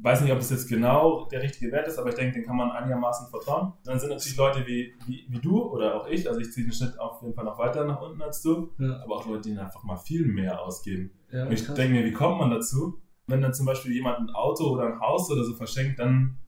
Weiß 0.00 0.20
nicht, 0.20 0.32
ob 0.32 0.38
es 0.38 0.50
jetzt 0.50 0.68
genau 0.68 1.26
der 1.26 1.42
richtige 1.42 1.72
Wert 1.72 1.88
ist, 1.88 1.98
aber 1.98 2.10
ich 2.10 2.14
denke, 2.14 2.34
den 2.34 2.44
kann 2.44 2.56
man 2.56 2.70
einigermaßen 2.70 3.28
vertrauen. 3.30 3.72
Dann 3.84 3.98
sind 3.98 4.10
natürlich 4.10 4.36
Leute 4.36 4.64
wie, 4.64 4.94
wie, 5.06 5.26
wie 5.28 5.38
du 5.40 5.60
oder 5.60 5.96
auch 5.96 6.06
ich, 6.06 6.28
also 6.28 6.38
ich 6.40 6.52
ziehe 6.52 6.64
den 6.66 6.72
Schnitt 6.72 6.98
auf 7.00 7.20
jeden 7.20 7.34
Fall 7.34 7.44
noch 7.44 7.58
weiter 7.58 7.84
nach 7.84 8.00
unten 8.00 8.22
als 8.22 8.40
du, 8.42 8.70
Ja, 8.78 9.02
aber 9.02 9.16
auch 9.16 9.26
Leute, 9.26 9.50
die 9.50 9.58
einfach 9.58 9.82
mal 9.82 9.96
viel 9.96 10.24
mehr 10.26 10.62
ausgeben. 10.62 11.10
ja, 11.32 11.46
Und 11.46 11.52
ich 11.52 11.64
krass. 11.64 11.74
denke 11.74 11.94
mir, 11.94 12.04
wie 12.04 12.12
kommt 12.12 12.38
man 12.38 12.50
dazu? 12.50 13.00
Wenn 13.26 13.42
dann 13.42 13.52
zum 13.52 13.66
Beispiel 13.66 13.92
jemand 13.92 14.20
ein 14.20 14.30
Auto 14.30 14.68
oder 14.70 14.84
ein 14.86 15.00
Haus 15.00 15.30
oder 15.32 15.42
so 15.44 15.54
verschenkt, 15.54 15.98
dann 15.98 16.38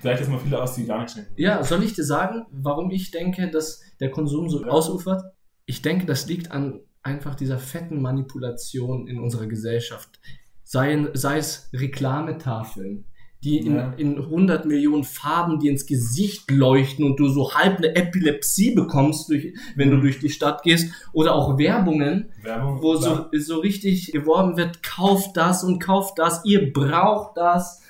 gleicht 0.00 0.22
das 0.22 0.28
mal 0.28 0.38
viele 0.38 0.60
aus, 0.62 0.74
die 0.74 0.86
gar 0.86 1.02
nicht 1.02 1.12
schenken. 1.12 1.32
Ja, 1.36 1.62
soll 1.62 1.82
ich 1.84 1.92
dir 1.92 2.04
sagen, 2.04 2.46
warum 2.50 2.90
ich 2.90 3.10
denke, 3.10 3.50
dass 3.50 3.82
der 4.00 4.10
Konsum 4.10 4.48
so 4.48 4.62
Ja. 4.62 4.68
ausufert? 4.68 5.22
Ich 5.66 5.82
denke, 5.82 6.06
das 6.06 6.26
liegt 6.26 6.50
an 6.50 6.80
einfach 7.02 7.34
dieser 7.34 7.58
fetten 7.58 8.00
Manipulation 8.00 9.06
in 9.06 9.20
unserer 9.20 9.46
Gesellschaft. 9.46 10.18
Sei, 10.64 11.06
sei 11.14 11.38
es 11.38 11.68
Reklametafeln, 11.72 13.04
die 13.42 13.58
in, 13.58 13.76
Ja. 13.76 13.92
in 13.98 14.18
100 14.18 14.64
Millionen 14.64 15.04
Farben 15.04 15.58
dir 15.58 15.70
ins 15.70 15.84
Gesicht 15.86 16.50
leuchten 16.50 17.04
und 17.04 17.20
du 17.20 17.28
so 17.28 17.52
halb 17.54 17.76
eine 17.78 17.94
Epilepsie 17.94 18.74
bekommst, 18.74 19.28
durch, 19.28 19.52
wenn 19.76 19.90
du 19.90 20.00
durch 20.00 20.18
die 20.18 20.30
Stadt 20.30 20.62
gehst, 20.62 20.90
oder 21.12 21.34
auch 21.34 21.58
Werbungen, 21.58 22.30
Werbung, 22.42 22.80
wo 22.82 22.96
so, 22.96 23.26
so 23.38 23.58
richtig 23.58 24.12
geworben 24.12 24.56
wird, 24.56 24.82
kauft 24.82 25.36
das 25.36 25.62
und 25.62 25.78
kauft 25.80 26.18
das, 26.18 26.42
ihr 26.46 26.72
braucht 26.72 27.36
das. 27.36 27.82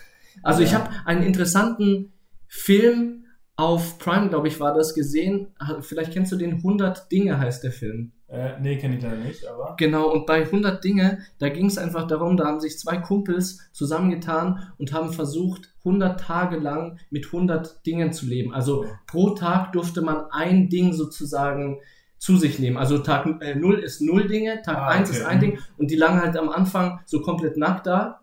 Also 0.42 0.62
ich 0.62 0.72
Ja. 0.72 0.80
habe 0.80 0.90
einen 1.06 1.22
interessanten 1.22 2.12
Film 2.48 3.24
auf 3.56 3.98
Prime, 4.00 4.28
glaube 4.30 4.48
ich, 4.48 4.58
war 4.58 4.74
das 4.74 4.94
gesehen. 4.94 5.46
Vielleicht 5.82 6.12
kennst 6.12 6.32
du 6.32 6.36
den 6.36 6.54
100 6.54 7.10
Dinge 7.12 7.38
heißt 7.38 7.62
der 7.62 7.70
Film. 7.70 8.10
Äh, 8.28 8.58
nee, 8.60 8.78
kenne 8.78 8.96
ich 8.96 9.02
leider 9.02 9.16
nicht, 9.16 9.46
aber. 9.46 9.74
Genau, 9.78 10.10
und 10.10 10.26
bei 10.26 10.42
100 10.42 10.82
Dinge, 10.82 11.18
da 11.38 11.50
ging 11.50 11.66
es 11.66 11.78
einfach 11.78 12.06
darum, 12.06 12.36
da 12.36 12.46
haben 12.46 12.60
sich 12.60 12.78
zwei 12.78 12.96
Kumpels 12.96 13.60
zusammengetan 13.72 14.72
und 14.78 14.92
haben 14.92 15.12
versucht, 15.12 15.74
100 15.80 16.18
Tage 16.18 16.56
lang 16.56 16.98
mit 17.10 17.26
100 17.26 17.84
Dingen 17.86 18.12
zu 18.12 18.26
leben. 18.26 18.54
Also 18.54 18.86
pro 19.06 19.30
Tag 19.30 19.72
durfte 19.72 20.00
man 20.00 20.24
ein 20.30 20.68
Ding 20.70 20.94
sozusagen 20.94 21.80
zu 22.18 22.38
sich 22.38 22.58
nehmen. 22.58 22.78
Also 22.78 22.98
Tag 22.98 23.26
äh, 23.42 23.54
0 23.54 23.80
ist 23.80 24.00
0 24.00 24.26
Dinge, 24.26 24.62
Tag 24.62 24.78
Ah, 24.78 24.88
1 24.88 25.10
okay. 25.10 25.18
ist 25.18 25.24
ein 25.26 25.40
Ding 25.40 25.58
und 25.76 25.90
die 25.90 25.96
lagen 25.96 26.20
halt 26.20 26.38
am 26.38 26.48
Anfang 26.48 27.00
so 27.04 27.20
komplett 27.20 27.58
nackt 27.58 27.86
da 27.86 28.22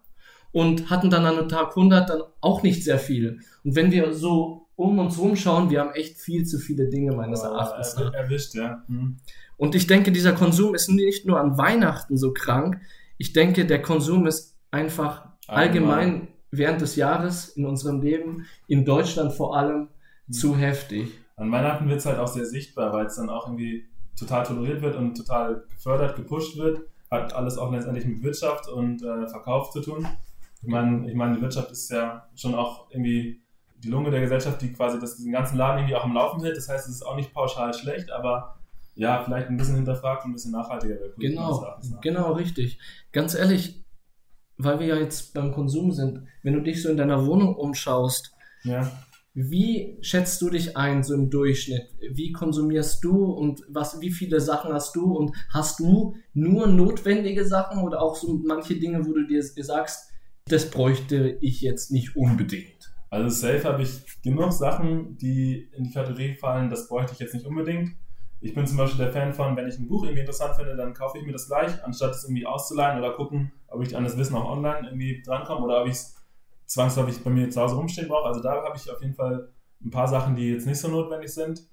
und 0.52 0.90
hatten 0.90 1.12
dann 1.12 1.26
an 1.26 1.48
Tag 1.48 1.70
100 1.70 2.10
dann 2.10 2.24
auch 2.42 2.64
nicht 2.64 2.84
sehr 2.84 2.98
viel. 2.98 3.40
Und 3.64 3.76
wenn 3.76 3.92
wir 3.92 4.12
so 4.14 4.61
um 4.82 5.00
uns 5.00 5.20
rumschauen, 5.20 5.70
wir 5.70 5.82
haben 5.82 5.92
echt 5.92 6.18
viel 6.18 6.46
zu 6.46 6.58
viele 6.58 6.90
Dinge 6.90 7.16
meines 7.16 7.42
Erachtens. 7.42 7.94
Äh, 7.94 8.06
ne? 8.06 8.12
erwischt, 8.14 8.56
ja. 8.56 8.84
Hm. 8.88 9.18
Und 9.58 9.76
ich 9.76 9.88
denke, 9.88 10.12
dieser 10.12 10.34
Konsum 10.34 10.74
ist 10.74 10.90
nicht 10.90 11.26
nur 11.26 11.40
an 11.40 11.58
Weihnachten 11.58 12.18
so 12.18 12.34
krank. 12.34 12.82
Ich 13.18 13.34
denke, 13.34 13.66
der 13.66 13.82
Konsum 13.82 14.26
ist 14.26 14.58
einfach 14.72 15.28
allgemein 15.48 16.30
während 16.50 16.82
des 16.82 16.96
Jahres 16.96 17.50
in 17.50 17.66
unserem 17.66 18.02
Leben, 18.02 18.48
in 18.68 18.84
Deutschland 18.84 19.34
vor 19.34 19.56
allem, 19.56 19.90
zu 20.30 20.58
heftig. 20.58 21.12
An 21.36 21.52
Weihnachten 21.52 21.88
wird 21.88 22.00
es 22.00 22.06
halt 22.06 22.20
auch 22.20 22.28
sehr 22.28 22.46
sichtbar, 22.46 22.94
weil 22.94 23.06
es 23.06 23.16
dann 23.16 23.30
auch 23.30 23.48
irgendwie 23.48 23.86
total 24.18 24.46
toleriert 24.46 24.82
wird 24.82 24.96
und 24.96 25.16
total 25.16 25.66
gefördert, 25.70 26.16
gepusht 26.16 26.58
wird. 26.58 26.82
Hat 27.10 27.34
alles 27.34 27.58
auch 27.58 27.72
letztendlich 27.72 28.06
mit 28.06 28.24
Wirtschaft 28.24 28.70
und 28.70 29.04
äh, 29.04 29.28
Verkauf 29.28 29.72
zu 29.72 29.82
tun. 29.82 30.08
Ich 30.62 30.68
meine, 30.70 31.10
ich 31.10 31.16
meine, 31.16 31.36
die 31.36 31.42
Wirtschaft 31.42 31.72
ist 31.72 31.90
ja 31.92 32.30
schon 32.36 32.56
auch 32.56 32.90
irgendwie 32.92 33.41
die 33.84 33.90
Lunge 33.90 34.12
der 34.12 34.22
Gesellschaft, 34.22 34.62
die 34.62 34.74
quasi 34.74 35.00
das, 35.00 35.16
diesen 35.18 35.32
ganzen 35.32 35.58
Laden 35.58 35.80
irgendwie 35.80 35.96
auch 35.96 36.04
am 36.04 36.14
Laufen 36.14 36.42
hält. 36.44 36.56
Das 36.58 36.70
heißt, 36.70 36.88
es 36.88 36.96
ist 36.96 37.04
auch 37.04 37.16
nicht 37.16 37.34
pauschal 37.34 37.74
schlecht, 37.74 38.12
aber 38.12 38.56
ja, 38.96 39.24
vielleicht 39.24 39.48
ein 39.48 39.58
bisschen 39.58 39.76
hinterfragt 39.76 40.26
und 40.26 40.32
ein 40.32 40.34
bisschen 40.34 40.52
nachhaltiger 40.52 40.96
wäre. 40.96 41.14
Genau, 41.18 41.66
genau, 42.02 42.34
richtig. 42.34 42.78
Ganz 43.12 43.34
ehrlich, 43.36 43.84
weil 44.58 44.80
wir 44.80 44.88
ja 44.88 44.96
jetzt 44.98 45.34
beim 45.34 45.52
Konsum 45.52 45.92
sind, 45.92 46.28
wenn 46.44 46.54
du 46.54 46.62
dich 46.62 46.82
so 46.84 46.90
in 46.90 46.98
deiner 46.98 47.26
Wohnung 47.26 47.56
umschaust, 47.56 48.32
Ja. 48.64 48.92
wie 49.34 49.98
schätzt 50.02 50.42
du 50.42 50.50
dich 50.50 50.76
ein 50.78 51.04
so 51.04 51.14
im 51.16 51.30
Durchschnitt? 51.30 51.88
Wie 52.12 52.32
konsumierst 52.34 53.04
du 53.04 53.24
und 53.26 53.64
was, 53.70 54.02
wie 54.02 54.12
viele 54.12 54.40
Sachen 54.42 54.74
hast 54.74 54.96
du 54.96 55.14
und 55.14 55.36
hast 55.50 55.80
du 55.80 56.16
nur 56.34 56.68
notwendige 56.68 57.46
Sachen 57.46 57.82
oder 57.84 58.02
auch 58.02 58.16
so 58.16 58.40
manche 58.46 58.76
Dinge, 58.76 59.06
wo 59.08 59.14
du 59.14 59.26
dir 59.26 59.42
sagst, 59.42 60.10
das 60.48 60.70
bräuchte 60.70 61.38
ich 61.42 61.62
jetzt 61.62 61.92
nicht 61.92 62.16
unbedingt? 62.16 62.81
Also 63.12 63.28
safe 63.28 63.66
habe 63.66 63.84
ich 63.84 64.22
genug 64.22 64.54
Sachen, 64.54 65.18
die 65.18 65.70
in 65.76 65.84
die 65.84 65.92
Kategorie 65.92 66.34
fallen, 66.34 66.70
das 66.70 66.88
bräuchte 66.88 67.12
ich 67.12 67.20
jetzt 67.20 67.34
nicht 67.34 67.46
unbedingt. 67.46 67.92
Ich 68.40 68.56
bin 68.56 68.66
zum 68.66 68.78
Beispiel 68.78 69.04
der 69.04 69.12
Fan 69.12 69.34
von, 69.34 69.56
wenn 69.58 69.68
ich 69.68 69.78
ein 69.78 69.88
Buch 69.88 70.04
irgendwie 70.04 70.22
interessant 70.22 70.56
finde, 70.56 70.78
dann 70.78 70.94
kaufe 70.94 71.18
ich 71.18 71.26
mir 71.26 71.34
das 71.34 71.48
gleich, 71.48 71.84
anstatt 71.84 72.12
es 72.12 72.24
irgendwie 72.24 72.46
auszuleihen 72.46 72.98
oder 72.98 73.12
gucken, 73.12 73.52
ob 73.68 73.84
ich 73.84 73.98
an 73.98 74.06
das 74.06 74.18
Wissen 74.18 74.36
auch 74.36 74.50
online 74.50 74.88
irgendwie 74.88 75.22
drankomme 75.24 75.66
oder 75.66 75.82
ob 75.82 75.88
ich 75.88 75.94
es 75.94 76.16
zwangsläufig 76.68 77.22
bei 77.22 77.30
mir 77.30 77.50
zu 77.50 77.62
Hause 77.62 77.76
rumstehen 77.76 78.08
brauche. 78.08 78.28
Also 78.28 78.42
da 78.42 78.64
habe 78.64 78.78
ich 78.78 78.90
auf 78.90 79.02
jeden 79.02 79.14
Fall 79.14 79.50
ein 79.84 79.92
paar 79.92 80.08
Sachen, 80.08 80.38
die 80.38 80.50
jetzt 80.50 80.66
nicht 80.66 80.80
so 80.80 80.88
notwendig 80.88 81.34
sind. 81.34 81.68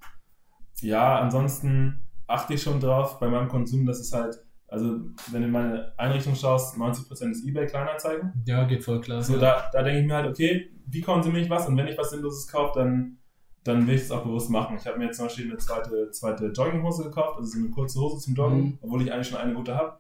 Ja, 0.81 1.21
ansonsten 1.21 2.03
achte 2.27 2.55
ich 2.55 2.63
schon 2.63 2.81
drauf 2.81 3.21
bei 3.21 3.29
meinem 3.29 3.49
Konsum, 3.49 3.87
dass 3.87 4.01
es 4.01 4.13
halt, 4.13 4.45
also 4.69 5.01
wenn 5.33 5.41
du 5.43 5.47
in 5.47 5.51
meine 5.53 5.93
Einrichtung 5.97 6.35
schaust, 6.35 6.77
90% 6.77 7.31
ist 7.31 7.47
eBay 7.47 7.67
Kleinanzeigen. 7.67 8.33
Ja, 8.47 8.65
geht 8.65 8.85
voll 8.85 9.01
klar. 9.01 9.23
So, 9.23 9.39
da, 9.39 9.69
da 9.73 9.83
denke 9.83 10.01
ich 10.01 10.07
mir 10.07 10.15
halt, 10.15 10.29
okay, 10.29 10.71
wie 10.87 11.01
konsumiere 11.01 11.43
ich 11.43 11.51
was? 11.51 11.67
Und 11.69 11.77
wenn 11.77 11.89
ich 11.89 11.97
was 11.99 12.11
Sinnloses 12.11 12.47
kaufe, 12.49 12.79
dann, 12.79 13.19
dann 13.65 13.87
will 13.87 13.95
ich 13.95 14.03
es 14.03 14.11
auch 14.11 14.23
bewusst 14.25 14.51
machen. 14.51 14.77
Ich 14.79 14.87
habe 14.87 14.99
mir 14.99 15.07
jetzt 15.07 15.17
zum 15.17 15.27
Beispiel 15.27 15.47
eine 15.47 15.57
zweite, 15.59 16.11
zweite 16.11 16.47
Jogginghose 16.47 17.05
gekauft, 17.05 17.39
also 17.39 17.49
so 17.51 17.59
eine 17.59 17.71
kurze 17.71 18.01
Hose 18.01 18.19
zum 18.19 18.35
Joggen, 18.35 18.59
Mhm. 18.63 18.79
obwohl 18.83 19.03
ich 19.03 19.13
eigentlich 19.13 19.29
schon 19.29 19.39
eine 19.39 19.55
gute 19.55 19.75
habe. 19.75 19.99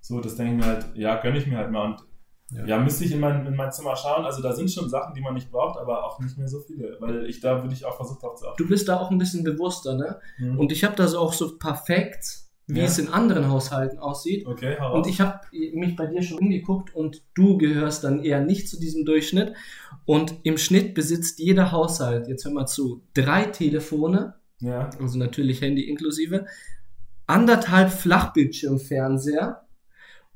So, 0.00 0.20
das 0.20 0.36
denke 0.36 0.52
ich 0.54 0.58
mir 0.60 0.66
halt, 0.66 0.86
ja, 0.94 1.20
gönne 1.20 1.38
ich 1.38 1.46
mir 1.46 1.58
halt 1.58 1.70
mal. 1.70 1.86
Und 1.92 2.04
Ja. 2.50 2.64
ja, 2.66 2.78
müsste 2.80 3.04
ich 3.04 3.12
in 3.12 3.20
mein, 3.20 3.46
in 3.46 3.56
mein 3.56 3.72
Zimmer 3.72 3.96
schauen. 3.96 4.24
Also 4.26 4.42
da 4.42 4.52
sind 4.52 4.70
schon 4.70 4.88
Sachen, 4.90 5.14
die 5.14 5.20
man 5.22 5.32
nicht 5.32 5.50
braucht, 5.50 5.78
aber 5.78 6.04
auch 6.04 6.18
nicht 6.20 6.36
mehr 6.36 6.48
so 6.48 6.60
viele. 6.60 6.96
Weil 7.00 7.24
ich 7.26 7.40
da 7.40 7.62
würde 7.62 7.72
ich 7.74 7.86
auch 7.86 7.96
versucht 7.96 8.22
drauf 8.22 8.34
zu 8.34 8.46
achten. 8.46 8.62
Du 8.62 8.68
bist 8.68 8.88
da 8.88 8.98
auch 9.00 9.10
ein 9.10 9.16
bisschen 9.18 9.42
bewusster, 9.42 9.94
ne? 9.94 10.20
Mhm. 10.38 10.58
Und 10.58 10.70
ich 10.72 10.84
habe 10.84 10.94
da 10.96 11.06
so 11.06 11.18
auch 11.18 11.32
so 11.32 11.56
perfekt, 11.56 12.40
wie 12.74 12.80
Ja. 12.80 12.86
es 12.86 12.98
in 12.98 13.08
anderen 13.08 13.48
Haushalten 13.50 13.98
aussieht. 13.98 14.46
okay, 14.46 14.76
hau 14.80 14.94
Und 14.94 15.06
ich 15.06 15.20
habe 15.20 15.40
mich 15.52 15.94
bei 15.96 16.06
dir 16.06 16.22
schon 16.22 16.38
umgeguckt 16.38 16.94
und 16.94 17.22
du 17.34 17.58
gehörst 17.58 18.04
dann 18.04 18.22
eher 18.24 18.40
nicht 18.40 18.68
zu 18.68 18.78
diesem 18.80 19.04
Durchschnitt. 19.04 19.52
Und 20.04 20.34
im 20.42 20.58
Schnitt 20.58 20.94
besitzt 20.94 21.38
jeder 21.38 21.70
Haushalt, 21.72 22.28
jetzt 22.28 22.44
hör 22.44 22.52
mal 22.52 22.66
zu, 22.66 23.02
drei 23.14 23.44
Telefone, 23.44 24.34
Ja, 24.60 24.90
also 25.00 25.18
natürlich 25.18 25.60
Handy 25.60 25.82
inklusive, 25.88 26.46
anderthalb 27.26 27.90
Flachbildschirmfernseher 27.90 29.62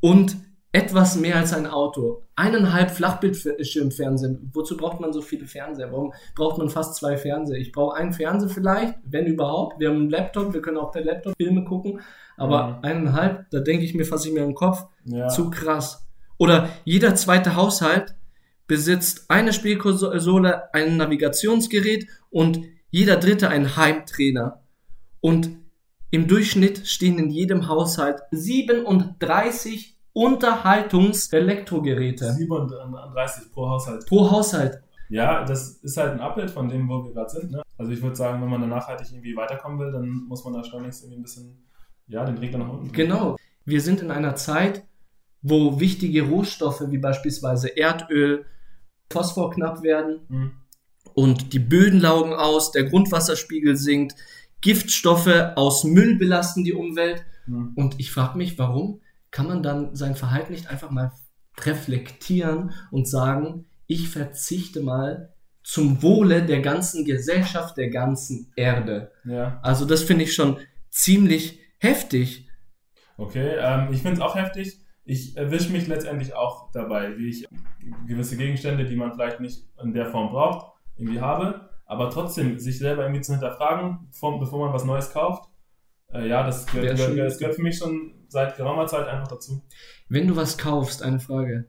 und 0.00 0.36
etwas 0.72 1.16
mehr 1.16 1.36
als 1.36 1.54
ein 1.54 1.66
Auto. 1.66 2.22
Eineinhalb 2.36 2.90
Flachbildschirmfernsehen. 2.90 4.50
Wozu 4.52 4.76
braucht 4.76 5.00
man 5.00 5.12
so 5.12 5.22
viele 5.22 5.46
Fernseher? 5.46 5.90
Warum 5.90 6.12
braucht 6.34 6.58
man 6.58 6.68
fast 6.68 6.96
zwei 6.96 7.16
Fernseher? 7.16 7.56
Ich 7.58 7.72
brauche 7.72 7.96
einen 7.96 8.12
Fernseher 8.12 8.50
vielleicht, 8.50 8.94
wenn 9.04 9.26
überhaupt. 9.26 9.80
Wir 9.80 9.88
haben 9.88 9.96
einen 10.00 10.10
Laptop, 10.10 10.52
wir 10.52 10.60
können 10.60 10.76
auch 10.76 10.92
per 10.92 11.02
Laptop 11.02 11.34
Filme 11.38 11.64
gucken. 11.64 12.00
Aber 12.36 12.66
Mhm. 12.68 12.76
eineinhalb, 12.82 13.50
da 13.50 13.60
denke 13.60 13.84
ich 13.84 13.94
mir, 13.94 14.04
fasse 14.04 14.28
ich 14.28 14.34
mir 14.34 14.44
im 14.44 14.54
Kopf. 14.54 14.84
Ja. 15.04 15.28
Zu 15.28 15.50
krass. 15.50 16.06
Oder 16.38 16.68
jeder 16.84 17.14
zweite 17.14 17.54
Haushalt 17.56 18.14
besitzt 18.66 19.30
eine 19.30 19.52
Spielkonsole, 19.52 20.74
ein 20.74 20.96
Navigationsgerät 20.96 22.06
und 22.30 22.60
jeder 22.90 23.16
dritte 23.16 23.48
einen 23.48 23.76
Heimtrainer. 23.76 24.62
Und 25.20 25.50
im 26.10 26.26
Durchschnitt 26.28 26.86
stehen 26.86 27.18
in 27.18 27.30
jedem 27.30 27.68
Haushalt 27.68 28.20
37 28.32 29.96
Unterhaltungs-Elektrogeräte 30.12 32.32
37 32.32 33.52
pro 33.52 33.68
Haushalt. 33.68 34.06
pro 34.06 34.30
Haushalt. 34.30 34.80
Ja, 35.08 35.44
das 35.44 35.68
ist 35.82 35.96
halt 35.96 36.12
ein 36.12 36.20
Abbild 36.20 36.50
von 36.50 36.68
dem, 36.68 36.88
wo 36.88 37.04
wir 37.04 37.12
gerade 37.12 37.30
sind. 37.30 37.52
Ne? 37.52 37.62
Also 37.78 37.92
ich 37.92 38.02
würde 38.02 38.16
sagen, 38.16 38.42
wenn 38.42 38.48
man 38.48 38.60
da 38.60 38.66
nachhaltig 38.66 39.06
irgendwie 39.12 39.36
weiterkommen 39.36 39.78
will, 39.78 39.92
dann 39.92 40.08
muss 40.28 40.44
man 40.44 40.54
da 40.54 40.64
schleunigst 40.64 41.04
irgendwie 41.04 41.20
ein 41.20 41.22
bisschen, 41.22 41.64
ja, 42.08 42.24
den 42.24 42.38
Regler 42.38 42.58
nach 42.58 42.68
unten. 42.70 42.92
Genau. 42.92 43.36
Wir 43.64 43.80
sind 43.80 44.00
in 44.00 44.10
einer 44.10 44.36
Zeit, 44.36 44.84
wo 45.42 45.80
wichtige 45.80 46.22
Rohstoffe 46.22 46.82
wie 46.90 46.98
beispielsweise 46.98 47.76
Erdöl, 47.76 48.46
Phosphor 49.10 49.50
knapp 49.52 49.82
werden 49.82 50.20
Mhm. 50.28 50.50
und 51.14 51.52
die 51.52 51.58
Böden 51.60 52.00
laugen 52.00 52.32
aus, 52.32 52.72
der 52.72 52.84
Grundwasserspiegel 52.84 53.76
sinkt, 53.76 54.14
Giftstoffe 54.60 55.52
aus 55.54 55.84
Müll 55.84 56.16
belasten 56.16 56.64
die 56.64 56.72
Umwelt. 56.72 57.24
Mhm. 57.46 57.72
Und 57.76 58.00
ich 58.00 58.10
frage 58.10 58.36
mich, 58.38 58.58
warum 58.58 59.00
kann 59.30 59.46
man 59.46 59.62
dann 59.62 59.94
sein 59.94 60.16
Verhalten 60.16 60.52
nicht 60.52 60.68
einfach 60.70 60.90
mal 60.90 61.12
reflektieren 61.76 62.72
und 62.90 63.08
sagen, 63.08 63.66
ich 63.86 64.08
verzichte 64.08 64.80
mal 64.82 65.32
zum 65.62 66.02
Wohle 66.02 66.44
der 66.44 66.60
ganzen 66.60 67.04
Gesellschaft, 67.04 67.76
der 67.76 67.90
ganzen 67.90 68.52
Erde. 68.56 69.12
Ja, 69.24 69.58
Also 69.62 69.84
das 69.84 70.02
finde 70.02 70.24
ich 70.24 70.34
schon 70.34 70.58
ziemlich 70.90 71.60
heftig. 71.78 72.48
okay. 73.16 73.56
Ähm, 73.58 73.92
ich 73.92 74.02
finde 74.02 74.14
es 74.14 74.20
auch 74.20 74.34
heftig. 74.34 74.80
Ich 75.04 75.36
erwische 75.36 75.70
mich 75.70 75.86
letztendlich 75.86 76.34
auch 76.34 76.72
dabei, 76.72 77.16
wie 77.16 77.28
ich 77.28 77.46
gewisse 78.08 78.36
Gegenstände, 78.36 78.84
die 78.84 78.96
man 78.96 79.12
vielleicht 79.12 79.40
nicht 79.40 79.64
in 79.80 79.94
der 79.94 80.06
Form 80.06 80.30
braucht, 80.30 80.72
irgendwie 80.96 81.20
habe. 81.20 81.70
Aber 81.84 82.10
trotzdem, 82.10 82.58
sich 82.58 82.78
selber 82.78 83.02
irgendwie 83.02 83.20
zu 83.20 83.32
hinterfragen, 83.32 84.08
bevor, 84.10 84.40
bevor 84.40 84.66
man 84.66 84.74
was 84.74 84.84
Neues 84.84 85.12
kauft, 85.12 85.48
äh, 86.12 86.28
ja, 86.28 86.44
das 86.44 86.66
gehört, 86.66 86.96
gehört, 86.96 87.18
das 87.18 87.38
gehört 87.38 87.54
für 87.54 87.62
mich 87.62 87.78
schon 87.78 88.26
seit 88.28 88.56
geraumer 88.56 88.86
Zeit 88.86 89.06
einfach 89.06 89.28
dazu. 89.28 89.62
Wenn 90.08 90.26
du 90.26 90.36
was 90.36 90.58
kaufst, 90.58 91.02
eine 91.02 91.20
Frage. 91.20 91.66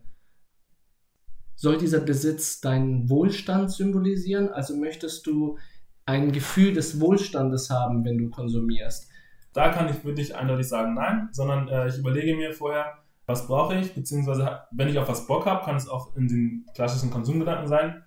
Soll 1.56 1.78
dieser 1.78 2.00
Besitz 2.00 2.62
deinen 2.62 3.10
Wohlstand 3.10 3.72
symbolisieren? 3.72 4.50
Also 4.50 4.76
möchtest 4.76 5.26
du 5.26 5.58
ein 6.06 6.32
Gefühl 6.32 6.74
des 6.74 7.00
Wohlstandes 7.00 7.70
haben, 7.70 8.06
wenn 8.06 8.18
du 8.18 8.30
konsumierst? 8.30 9.10
Da 9.58 9.70
kann 9.70 9.90
ich 9.90 10.06
wirklich 10.06 10.36
eindeutig 10.36 10.68
sagen, 10.68 10.94
nein, 10.94 11.30
sondern 11.32 11.68
äh, 11.68 11.88
ich 11.88 11.98
überlege 11.98 12.36
mir 12.36 12.54
vorher, 12.54 13.00
was 13.26 13.48
brauche 13.48 13.74
ich, 13.74 13.92
beziehungsweise 13.96 14.62
wenn 14.70 14.88
ich 14.88 15.00
auf 15.00 15.10
was 15.10 15.26
Bock 15.26 15.48
habe, 15.48 15.66
kann 15.66 15.76
es 15.76 15.90
auch 15.90 16.16
in 16.16 16.28
den 16.28 16.66
klassischen 16.76 17.10
Konsumgedanken 17.10 17.68
sein. 17.68 18.04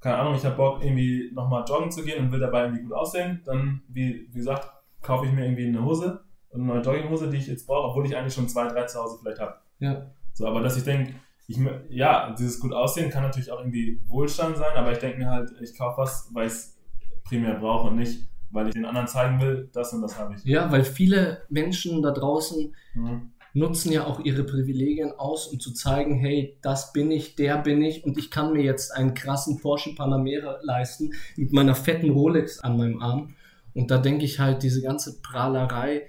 Keine 0.00 0.16
Ahnung, 0.16 0.34
ich 0.34 0.46
habe 0.46 0.56
Bock, 0.56 0.82
irgendwie 0.82 1.30
nochmal 1.34 1.62
joggen 1.68 1.90
zu 1.90 2.04
gehen 2.04 2.24
und 2.24 2.32
will 2.32 2.40
dabei 2.40 2.62
irgendwie 2.62 2.84
gut 2.84 2.94
aussehen. 2.94 3.42
Dann, 3.44 3.82
wie, 3.88 4.28
wie 4.30 4.38
gesagt, 4.38 4.66
kaufe 5.02 5.26
ich 5.26 5.32
mir 5.32 5.44
irgendwie 5.44 5.66
eine 5.66 5.84
Hose, 5.84 6.24
eine 6.54 6.64
neue 6.64 6.80
Jogginghose, 6.80 7.28
die 7.28 7.36
ich 7.36 7.48
jetzt 7.48 7.66
brauche, 7.66 7.90
obwohl 7.90 8.06
ich 8.06 8.16
eigentlich 8.16 8.32
schon 8.32 8.48
zwei, 8.48 8.66
drei 8.66 8.84
zu 8.86 8.98
Hause 8.98 9.18
vielleicht 9.20 9.40
habe. 9.40 9.56
Ja. 9.80 10.10
So, 10.32 10.46
aber 10.46 10.62
dass 10.62 10.78
ich 10.78 10.84
denke, 10.84 11.12
ich, 11.48 11.60
ja, 11.90 12.30
dieses 12.30 12.58
gut 12.60 12.72
aussehen 12.72 13.10
kann 13.10 13.24
natürlich 13.24 13.52
auch 13.52 13.58
irgendwie 13.58 14.00
Wohlstand 14.06 14.56
sein, 14.56 14.74
aber 14.74 14.92
ich 14.92 15.00
denke 15.00 15.18
mir 15.18 15.28
halt, 15.28 15.52
ich 15.60 15.76
kaufe 15.76 15.98
was, 15.98 16.30
weil 16.32 16.46
ich 16.46 16.54
es 16.54 16.78
primär 17.24 17.56
brauche 17.56 17.88
und 17.88 17.96
nicht, 17.96 18.26
weil 18.54 18.68
ich 18.68 18.74
den 18.74 18.84
anderen 18.84 19.08
zeigen 19.08 19.40
will, 19.40 19.68
das 19.72 19.92
und 19.92 20.00
das 20.02 20.18
habe 20.18 20.34
ich. 20.34 20.44
Ja, 20.44 20.70
weil 20.70 20.84
viele 20.84 21.42
Menschen 21.48 22.02
da 22.02 22.12
draußen 22.12 22.74
Mhm. 22.94 23.32
nutzen 23.52 23.92
ja 23.92 24.04
auch 24.04 24.20
ihre 24.20 24.44
Privilegien 24.44 25.12
aus, 25.12 25.48
um 25.48 25.58
zu 25.60 25.72
zeigen, 25.72 26.14
hey, 26.18 26.56
das 26.62 26.92
bin 26.92 27.10
ich, 27.10 27.34
der 27.34 27.58
bin 27.58 27.82
ich 27.82 28.04
und 28.04 28.16
ich 28.16 28.30
kann 28.30 28.52
mir 28.52 28.62
jetzt 28.62 28.94
einen 28.96 29.14
krassen 29.14 29.60
Porsche 29.60 29.94
Panamera 29.94 30.58
leisten 30.62 31.12
mit 31.36 31.52
meiner 31.52 31.74
fetten 31.74 32.10
Rolex 32.10 32.60
an 32.60 32.76
meinem 32.76 33.02
Arm. 33.02 33.34
Und 33.74 33.90
da 33.90 33.98
denke 33.98 34.24
ich 34.24 34.38
halt, 34.38 34.62
diese 34.62 34.82
ganze 34.82 35.20
Prahlerei 35.20 36.02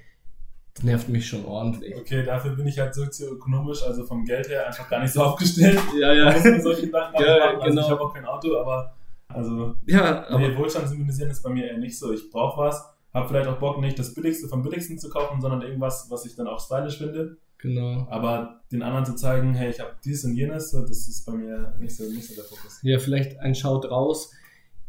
nervt 0.83 1.09
mich 1.09 1.27
schon 1.27 1.45
ordentlich. 1.45 1.95
Okay, 1.95 2.23
dafür 2.23 2.51
bin 2.51 2.67
ich 2.67 2.77
halt 2.79 2.93
sozioökonomisch, 2.93 3.81
also 3.83 4.05
vom 4.05 4.23
Geld 4.25 4.49
her 4.49 4.67
einfach 4.67 4.87
gar 4.89 5.01
nicht 5.01 5.13
so 5.13 5.23
aufgestellt. 5.23 5.79
Ja, 5.99 6.13
ja. 6.13 6.31
Ja, 6.35 6.91
machen. 6.91 7.15
Also 7.15 7.69
genau. 7.69 7.81
ich 7.81 7.89
habe 7.89 8.01
auch 8.01 8.13
kein 8.13 8.25
Auto, 8.25 8.57
aber 8.59 8.94
also 9.27 9.75
Ja, 9.87 10.27
aber 10.27 10.39
nee, 10.39 10.55
Wohlstand 10.57 10.87
symbolisieren 10.89 11.31
ist 11.31 11.41
bei 11.43 11.49
mir 11.49 11.65
eher 11.67 11.77
nicht 11.77 11.97
so. 11.97 12.11
Ich 12.13 12.29
brauche 12.29 12.61
was, 12.61 12.83
habe 13.13 13.27
vielleicht 13.27 13.47
auch 13.47 13.59
Bock, 13.59 13.79
nicht 13.79 13.97
das 13.99 14.13
Billigste 14.13 14.47
vom 14.47 14.61
Billigsten 14.63 14.97
zu 14.99 15.09
kaufen, 15.09 15.41
sondern 15.41 15.61
irgendwas, 15.61 16.07
was 16.09 16.25
ich 16.25 16.35
dann 16.35 16.47
auch 16.47 16.59
stylisch 16.59 16.97
finde. 16.97 17.37
genau. 17.57 18.07
Aber 18.09 18.61
den 18.71 18.81
anderen 18.81 19.05
zu 19.05 19.15
zeigen, 19.15 19.53
hey, 19.53 19.69
ich 19.69 19.79
habe 19.79 19.91
dies 20.03 20.23
und 20.25 20.35
jenes, 20.35 20.71
so, 20.71 20.81
das 20.81 21.07
ist 21.07 21.25
bei 21.25 21.33
mir 21.33 21.75
nicht 21.79 21.95
so, 21.95 22.03
nicht 22.03 22.27
so 22.27 22.35
der 22.35 22.43
Fokus. 22.43 22.79
Ja, 22.83 22.99
vielleicht 22.99 23.39
ein 23.39 23.55
Schaut 23.55 23.89
raus. 23.89 24.31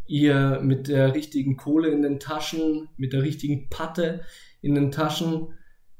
Ihr 0.08 0.60
mit 0.62 0.86
der 0.88 1.14
richtigen 1.14 1.56
Kohle 1.56 1.88
in 1.88 2.02
den 2.02 2.20
Taschen, 2.20 2.88
mit 2.96 3.12
der 3.12 3.22
richtigen 3.22 3.68
Patte 3.70 4.20
in 4.62 4.74
den 4.74 4.92
Taschen. 4.92 5.48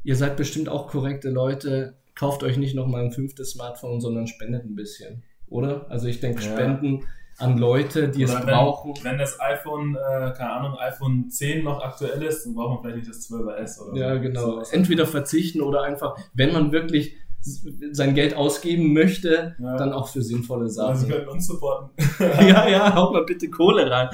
Ihr 0.04 0.14
seid 0.14 0.36
bestimmt 0.36 0.68
auch 0.68 0.86
korrekte 0.88 1.30
Leute. 1.30 1.96
Kauft 2.14 2.44
euch 2.44 2.56
nicht 2.56 2.74
nochmal 2.76 3.04
ein 3.04 3.12
fünftes 3.12 3.50
Smartphone, 3.50 4.00
sondern 4.00 4.26
spendet 4.28 4.64
ein 4.64 4.76
bisschen. 4.76 5.24
Oder? 5.48 5.90
Also 5.90 6.06
ich 6.06 6.20
denke, 6.20 6.42
Ja. 6.42 6.52
Spenden 6.52 7.04
an 7.38 7.58
Leute, 7.58 8.08
die 8.08 8.22
es 8.22 8.30
Oder 8.30 8.40
wenn- 8.46 8.54
brauchen. 8.54 8.94
Wenn 9.02 9.18
das 9.18 9.38
iPhone, 9.40 9.94
äh, 9.96 10.32
keine 10.36 10.52
Ahnung, 10.52 10.78
iPhone 10.78 11.28
10 11.30 11.64
noch 11.64 11.82
aktuell 11.82 12.22
ist, 12.22 12.44
dann 12.46 12.54
braucht 12.54 12.70
man 12.70 12.82
vielleicht 12.82 12.96
nicht 12.98 13.08
das 13.10 13.28
12S 13.28 13.80
oder 13.80 13.98
Ja, 14.00 14.14
so. 14.14 14.20
genau. 14.20 14.62
Entweder 14.70 15.06
verzichten 15.06 15.60
oder 15.60 15.82
einfach, 15.82 16.16
wenn 16.34 16.52
man 16.52 16.72
wirklich 16.72 17.16
sein 17.92 18.16
Geld 18.16 18.34
ausgeben 18.34 18.92
möchte, 18.92 19.54
Ja. 19.60 19.76
dann 19.76 19.92
auch 19.92 20.08
für 20.08 20.20
sinnvolle 20.20 20.64
Also, 20.64 20.80
Sachen. 20.80 20.96
Sie 20.96 21.08
können 21.08 21.28
uns 21.28 21.46
supporten. 21.46 21.90
ja, 22.40 22.68
ja, 22.68 22.94
haut 22.96 23.12
mal 23.12 23.24
bitte 23.24 23.48
Kohle 23.48 23.88
rein. 23.88 24.08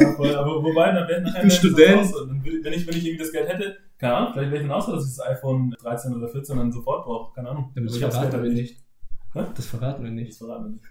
Ja, 0.00 0.12
voll. 0.12 0.32
Aber 0.36 0.62
wobei, 0.62 0.92
dann 0.92 1.08
wäre 1.08 1.22
nachher 1.22 1.42
Ich 1.44 1.54
das 1.54 1.56
Student. 1.56 2.06
so. 2.06 2.24
Dann 2.26 2.44
will- 2.44 2.60
Wenn 2.62 2.72
ich, 2.74 2.86
wenn 2.86 2.96
ich 2.96 3.04
irgendwie 3.04 3.24
das 3.24 3.32
Geld 3.32 3.48
hätte, 3.48 3.76
keine 3.98 4.14
Ahnung, 4.14 4.30
vielleicht 4.32 4.52
wäre 4.52 4.62
ich 4.62 4.68
dann 4.68 4.78
auch 4.78 4.86
so, 4.86 4.92
dass 4.94 5.10
ich 5.10 5.16
das 5.16 5.26
iPhone 5.26 5.74
13 5.82 6.14
oder 6.14 6.28
14 6.28 6.56
dann 6.56 6.70
sofort 6.70 7.04
brauche. 7.04 7.34
Keine 7.34 7.48
Ahnung. 7.48 7.72
Das 7.74 7.82
Aber 7.84 7.92
ich 7.94 7.98
verraten 8.14 8.30
Geld 8.30 8.42
halt 8.44 8.52
nicht. 8.52 8.76
Das 9.54 9.66
verraten 9.66 10.02
wir 10.04 10.10
Das 10.10 10.16
nicht. 10.16 10.38
verraten 10.38 10.64
wir 10.64 10.70
nicht. 10.70 10.84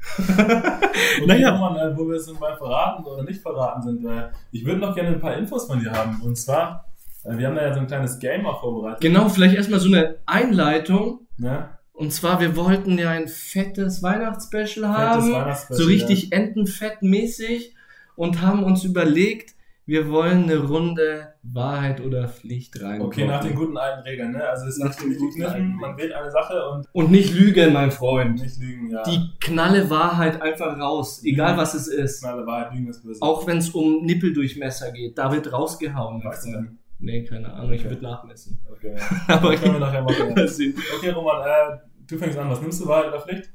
Naja. 1.27 1.55
Roman, 1.55 1.77
äh, 1.77 1.97
wo 1.97 2.07
wir 2.07 2.15
es 2.15 2.27
beim 2.27 2.57
Verraten 2.57 3.03
oder 3.05 3.23
nicht 3.23 3.41
verraten 3.41 3.81
sind, 3.81 4.05
äh, 4.05 4.29
ich 4.51 4.65
würde 4.65 4.79
noch 4.79 4.95
gerne 4.95 5.09
ein 5.15 5.19
paar 5.19 5.35
Infos 5.37 5.65
von 5.67 5.79
dir 5.79 5.91
haben. 5.91 6.21
Und 6.21 6.37
zwar, 6.37 6.85
äh, 7.23 7.37
wir 7.37 7.47
haben 7.47 7.55
da 7.55 7.63
ja 7.63 7.73
so 7.73 7.79
ein 7.79 7.87
kleines 7.87 8.19
Game 8.19 8.45
auch 8.45 8.61
vorbereitet. 8.61 9.01
Genau, 9.01 9.29
vielleicht 9.29 9.55
erstmal 9.55 9.79
so 9.79 9.87
eine 9.87 10.17
Einleitung. 10.25 11.27
Ne? 11.37 11.69
Und 11.93 12.13
zwar, 12.13 12.39
wir 12.39 12.55
wollten 12.55 12.97
ja 12.97 13.09
ein 13.09 13.27
fettes 13.27 14.03
Weihnachtsspecial 14.03 14.85
Fettes 14.85 14.97
haben. 14.97 15.33
Weihnachtsspecial, 15.33 15.77
so 15.83 15.85
richtig 15.87 16.31
entenfettmäßig. 16.31 17.73
Und 18.15 18.41
haben 18.41 18.63
uns 18.63 18.83
überlegt, 18.83 19.53
wir 19.87 20.09
wollen 20.11 20.43
eine 20.43 20.57
Runde 20.57 21.33
Wahrheit 21.43 22.01
oder 22.01 22.27
Pflicht 22.27 22.79
rein. 22.81 23.01
Okay, 23.01 23.25
nach 23.25 23.41
den 23.41 23.55
guten 23.55 23.77
alten 23.77 24.01
Regeln, 24.01 24.33
ne? 24.33 24.43
Also 24.47 24.67
es 24.67 24.77
Nach 24.77 24.89
ist 24.89 25.01
den 25.01 25.09
nicht 25.09 25.19
guten 25.19 25.41
alten 25.43 25.75
man 25.77 25.97
wählt 25.97 26.11
eine 26.13 26.29
Sache 26.29 26.69
und 26.69 26.85
Und 26.91 27.09
nicht 27.09 27.33
lügen, 27.33 27.71
mein 27.73 27.89
Freund. 27.89 28.39
nicht 28.41 28.59
lügen, 28.59 28.91
ja. 28.91 29.01
Die 29.03 29.31
knalle 29.39 29.89
Wahrheit 29.89 30.41
einfach 30.41 30.77
raus, 30.77 31.21
egal 31.23 31.55
was 31.57 31.73
es 31.73 31.87
ist. 31.87 32.19
Knalle 32.21 32.45
Wahrheit, 32.45 32.73
Lügen 32.73 32.89
ist 32.89 33.01
böse. 33.01 33.21
Auch 33.21 33.47
wenn 33.47 33.57
es 33.57 33.69
um 33.69 34.03
Nippeldurchmesser 34.05 34.91
geht, 34.91 35.17
da 35.17 35.31
wird 35.31 35.51
rausgehauen. 35.51 36.21
Was 36.23 36.43
denn? 36.43 36.77
Nee, 36.99 37.23
keine 37.23 37.53
Ahnung, 37.53 37.71
ich 37.71 37.81
Okay. 37.81 37.89
würde 37.91 38.03
nachmessen. 38.03 38.59
Okay, 38.69 38.93
Aber 39.29 39.51
das 39.51 39.61
können 39.61 39.73
wir 39.75 39.79
nachher 39.79 40.01
machen. 40.03 40.35
Okay, 40.97 41.09
Roman, 41.11 41.41
äh, 41.47 41.77
du 42.07 42.17
fängst 42.17 42.37
an. 42.37 42.49
Was 42.49 42.59
nimmst 42.61 42.81
du, 42.81 42.87
Wahrheit 42.87 43.07
oder 43.07 43.21
Pflicht? 43.21 43.49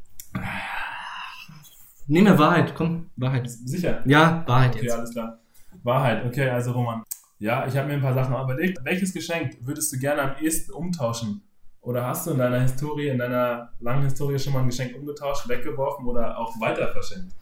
Nimm 2.06 2.24
mir 2.24 2.38
Wahrheit, 2.38 2.74
komm, 2.74 3.10
Wahrheit. 3.16 3.48
Sicher. 3.50 4.00
Ja, 4.06 4.42
Wahrheit 4.46 4.74
Okay, 4.76 4.84
jetzt. 4.84 4.96
alles 4.96 5.10
klar. 5.12 5.38
Wahrheit. 5.82 6.24
Okay, 6.26 6.48
also 6.48 6.72
Roman. 6.72 7.02
Ja, 7.38 7.66
ich 7.66 7.76
habe 7.76 7.88
mir 7.88 7.94
ein 7.94 8.00
paar 8.00 8.14
Sachen 8.14 8.34
überlegt. 8.34 8.78
Welches 8.84 9.12
Geschenk 9.12 9.56
würdest 9.62 9.92
du 9.92 9.98
gerne 9.98 10.22
am 10.22 10.36
ehesten 10.42 10.72
umtauschen? 10.72 11.42
Oder 11.80 12.06
hast 12.06 12.26
du 12.26 12.30
in 12.30 12.38
deiner 12.38 12.60
Historie, 12.60 13.08
in 13.08 13.18
deiner 13.18 13.72
langen 13.80 14.04
Historie 14.04 14.38
schon 14.38 14.52
mal 14.52 14.60
ein 14.60 14.68
Geschenk 14.68 14.94
umgetauscht, 14.96 15.48
weggeworfen 15.48 16.06
oder 16.06 16.38
auch 16.38 16.60
weiter 16.60 16.88
verschenkt? 16.92 17.34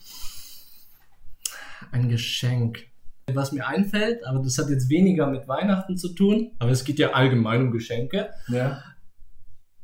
Ein 1.92 2.09
Geschenk. 2.09 2.87
Was 3.33 3.53
mir 3.53 3.66
einfällt, 3.66 4.26
aber 4.26 4.40
das 4.40 4.57
hat 4.59 4.70
jetzt 4.70 4.88
weniger 4.88 5.26
mit 5.26 5.46
Weihnachten 5.46 5.96
zu 5.96 6.14
tun, 6.14 6.53
aber 6.59 6.70
es 6.70 6.85
geht 6.85 6.98
ja 6.98 7.12
allgemein 7.12 7.66
um 7.66 7.70
Geschenke. 7.70 8.31
Ja. 8.48 8.83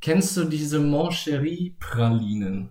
Kennst 0.00 0.36
du 0.36 0.44
diese 0.44 0.80
Moncherie-Pralinen? 0.80 2.70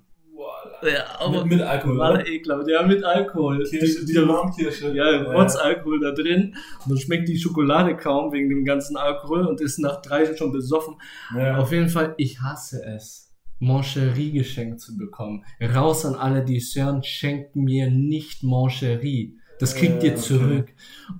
Ja, 0.86 1.30
mit, 1.30 1.45
mit 1.45 1.62
Alkohol. 1.62 1.98
Oder? 2.00 2.28
ekelhaft. 2.28 2.67
Ja, 2.69 2.84
mit 2.86 3.04
Alkohol. 3.04 3.63
Kirsche, 3.63 4.00
Die- 4.02 4.06
die 4.06 4.13
die- 4.13 4.19
Laumkirsche. 4.19 4.93
Ja, 4.95 5.21
Rotzalkohol 5.32 6.00
da 6.00 6.12
drin. 6.12 6.56
Und 6.84 6.89
dann 6.91 6.98
schmeckt 6.98 7.28
die 7.28 7.38
Schokolade 7.38 7.95
kaum 7.98 8.32
wegen 8.32 8.50
dem 8.50 8.65
ganzen 8.65 8.98
Alkohol 8.98 9.45
und 9.48 9.62
ist 9.62 9.80
nach 9.80 10.02
drei 10.02 10.36
schon 10.36 10.52
besoffen. 10.52 10.95
Ja. 11.36 11.58
Auf 11.58 11.71
jeden 11.71 11.89
Fall, 11.89 12.13
ich 12.17 12.39
hasse 12.41 12.84
es. 12.86 13.24
Moncherie 13.60 14.32
geschenkt 14.34 14.82
zu 14.82 14.98
bekommen. 14.98 15.45
Raus 15.62 16.06
an 16.06 16.15
alle, 16.15 16.43
die 16.43 16.58
es 16.58 16.76
hören, 16.76 17.04
schenkt 17.04 17.56
mir 17.56 17.89
nicht 17.89 18.43
Moncherie. 18.43 19.38
Das 19.60 19.76
kriegt 19.76 20.04
Äh, 20.04 20.08
ihr 20.08 20.12
okay. 20.13 20.21
zurück. 20.21 20.67